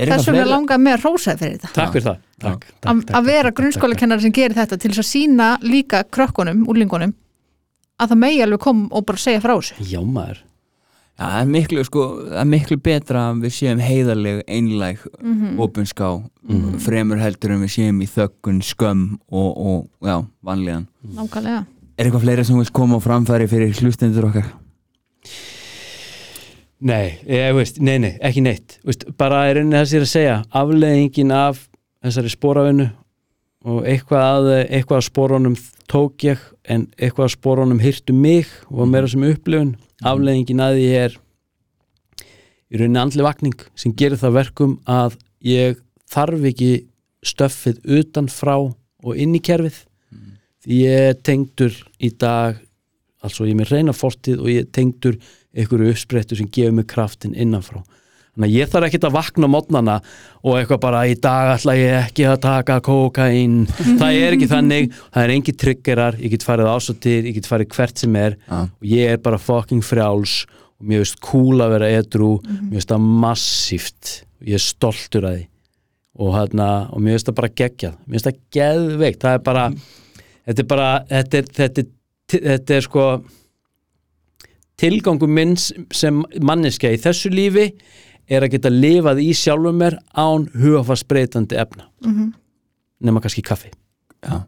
er 0.00 0.12
þess 0.14 0.28
vegna 0.30 0.46
langaði 0.48 0.84
með 0.86 0.96
að 0.98 1.04
rósa 1.06 1.34
fyrir 1.38 1.56
þetta 1.60 1.72
Takk 1.76 1.94
fyrir 1.96 2.06
það. 2.08 2.20
Takk, 2.40 2.66
takk, 2.66 2.84
að 2.88 3.00
takk, 3.04 3.16
að 3.18 3.26
vera 3.30 3.48
takk, 3.50 3.56
grunnskólakennari 3.60 4.24
sem 4.24 4.32
gerir 4.36 4.56
þetta 4.56 4.78
til 4.80 4.90
þess 4.94 5.02
að 5.04 5.10
sína 5.10 5.48
líka 5.62 6.04
krökkunum, 6.08 6.62
úrlingunum 6.72 7.12
að 8.00 8.14
það 8.14 8.22
megi 8.22 8.38
alveg 8.46 8.62
kom 8.64 8.86
og 8.96 9.04
bara 9.10 9.20
segja 9.20 9.42
frá 9.44 9.52
þessu. 9.58 9.74
Já 9.90 10.00
maður, 10.00 10.38
Já, 11.20 11.26
það 11.26 11.40
er 11.42 11.48
miklu, 11.52 11.82
sko, 11.84 12.02
það 12.30 12.38
er 12.40 12.46
miklu 12.48 12.76
betra 12.80 13.22
að 13.28 13.42
við 13.44 13.52
séum 13.58 13.80
heiðarleg, 13.84 14.38
einlæg, 14.48 15.02
mm 15.20 15.34
Mhm. 15.34 15.58
opinská, 15.60 16.08
fremur 16.80 17.20
heldur 17.20 17.52
en 17.52 17.60
við 17.66 17.74
séum 17.74 17.98
í 18.00 18.08
þöggun, 18.08 18.62
skömm 18.64 19.02
og, 19.28 19.50
og 19.60 20.08
já, 20.08 20.16
vanlíðan. 20.42 20.86
nákvæmlega 21.04 21.66
Er 22.00 22.08
eitthvað 22.08 22.24
fleira 22.24 22.44
sem 22.48 22.56
við 22.56 22.72
koma 22.72 22.96
á 22.96 23.04
framfæri 23.04 23.44
fyrir 23.50 23.76
hlustendur 23.76 24.30
okkar? 24.30 24.46
nei, 26.80 27.20
ég 27.28 27.52
veist, 27.56 27.80
nei, 27.84 27.98
nei, 28.00 28.14
ekki 28.24 28.42
neitt, 28.44 28.78
veist, 28.88 29.04
bara 29.20 29.44
er 29.48 29.58
rauninni 29.58 29.76
það 29.76 29.90
sér 29.90 30.04
að 30.06 30.12
segja, 30.14 30.36
afleðingin 30.56 31.34
af 31.36 31.66
þessari 32.00 32.32
spóravinnu 32.32 32.86
og 33.68 33.82
eitthvað 33.88 34.24
að, 34.24 34.48
eitthvað 34.72 35.00
að 35.02 35.06
spórunum 35.10 35.56
tók 35.90 36.24
ég, 36.24 36.40
en 36.64 36.86
eitthvað 36.96 37.26
að 37.26 37.34
spórunum 37.34 37.82
hyrtu 37.84 38.16
mig 38.16 38.48
og 38.70 38.88
meira 38.88 39.10
sem 39.12 39.26
upplifun, 39.28 39.74
afleðingin 40.00 40.64
að 40.64 40.78
því 40.78 40.88
er 41.02 41.18
í 42.70 42.80
rauninni 42.80 43.02
andli 43.02 43.26
vakning 43.26 43.66
sem 43.76 43.92
gerir 43.92 44.20
það 44.20 44.38
verkum 44.38 44.78
að 44.88 45.18
ég 45.44 45.82
þarf 46.10 46.48
ekki 46.48 46.72
stöffið 47.26 47.84
utan 48.00 48.32
frá 48.32 48.56
og 48.56 49.12
inn 49.20 49.36
í 49.36 49.44
kerfið 49.44 49.82
ég 50.68 51.06
er 51.10 51.20
tengdur 51.24 51.76
í 52.00 52.10
dag 52.10 52.58
altså 53.24 53.46
ég 53.46 53.54
er 53.54 53.60
með 53.60 53.72
reyna 53.74 53.94
fortið 53.96 54.42
og 54.42 54.50
ég 54.50 54.64
er 54.64 54.74
tengdur 54.74 55.16
einhverju 55.56 55.94
uppsprettu 55.94 56.38
sem 56.38 56.48
gefur 56.52 56.76
mig 56.76 56.88
kraftin 56.90 57.34
innanfrá. 57.34 57.82
Þannig 58.30 58.46
að 58.46 58.54
ég 58.54 58.70
þarf 58.70 58.86
ekkert 58.86 59.06
að 59.08 59.14
vakna 59.16 59.48
mótnana 59.50 59.96
og 60.46 60.56
eitthvað 60.56 60.82
bara 60.84 61.00
í 61.10 61.16
dag 61.18 61.50
ætla 61.56 61.74
ég 61.74 61.96
ekki 62.04 62.26
að 62.30 62.38
taka 62.44 62.78
kokain 62.86 63.56
það 64.00 64.18
er 64.20 64.36
ekki 64.36 64.48
þannig, 64.52 64.94
það 65.10 65.26
er 65.26 65.34
engi 65.34 65.54
triggerar. 65.64 66.18
Ég 66.22 66.34
get 66.36 66.46
farið 66.46 66.70
ásóttir, 66.70 67.26
ég 67.26 67.36
get 67.40 67.50
farið 67.50 67.74
hvert 67.74 68.02
sem 68.04 68.18
er. 68.20 68.38
Já. 68.46 68.60
og 68.70 68.90
ég 68.92 69.14
er 69.16 69.22
bara 69.24 69.40
fucking 69.42 69.84
frjáls 69.84 70.44
og 70.80 70.88
mér 70.88 71.02
finnst 71.02 71.20
cool 71.26 71.60
að 71.60 71.74
vera 71.76 71.92
edru 71.98 72.36
mér 72.46 72.78
finnst 72.78 72.94
það 72.94 73.08
massíft. 73.26 74.12
Og 74.40 74.52
ég 74.52 74.60
er 74.60 74.64
stoltur 74.64 75.26
að 75.26 75.40
því. 75.40 75.46
Og, 76.20 76.30
hérna, 76.36 76.68
og 76.94 77.02
mér 77.02 77.18
finnst 77.18 77.32
það 77.32 77.40
bara 77.42 77.54
geggjað. 77.60 77.98
Mér 78.06 78.16
finnst 78.16 78.30
það 78.30 78.40
geðveikt, 78.56 79.20
það 79.24 79.36
er 79.36 79.44
bara 79.50 79.66
þetta 80.46 80.62
er 80.64 80.68
bara 80.70 80.88
þetta 81.10 81.40
er, 81.42 81.50
þetta 81.58 81.84
er, 81.84 81.90
þetta 82.48 82.76
er 82.78 82.86
sko 82.86 83.06
tilgangu 84.80 85.28
minn 85.28 85.56
sem 85.60 86.22
manneskja 86.40 86.92
í 86.94 87.00
þessu 87.02 87.32
lífi 87.32 87.66
er 88.30 88.46
að 88.46 88.54
geta 88.54 88.70
lifað 88.72 89.20
í 89.24 89.32
sjálfum 89.36 89.76
mér 89.82 89.98
án 90.14 90.46
hugafarsbreytandi 90.54 91.58
efna. 91.60 91.88
Nema 93.00 93.20
kannski 93.24 93.42
kaffi. 93.44 93.72
Já, 94.22 94.44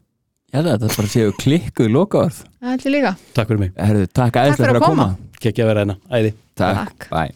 Já 0.53 0.61
þetta 0.63 0.89
bara 0.93 1.09
séu 1.09 1.33
klikkuð 1.41 1.89
lokaorð. 1.91 2.43
Það 2.61 2.71
held 2.75 2.87
ég 2.87 2.93
líka. 2.95 3.13
Takk 3.37 3.49
fyrir 3.51 3.61
mig, 3.65 3.71
Herðu, 3.81 4.07
takk 4.13 4.37
aðeins 4.37 4.59
fyrir 4.61 4.69
fyrir 4.69 4.79
að 4.79 4.83
að 4.83 4.89
koma, 4.93 5.07
koma. 5.09 5.39
geggja 5.41 5.65
að 5.65 5.71
vera 5.73 5.85
hérna, 5.85 5.97
æði. 6.13 6.33
Takk, 6.61 6.81
Takk. 6.93 7.07
bye 7.11 7.33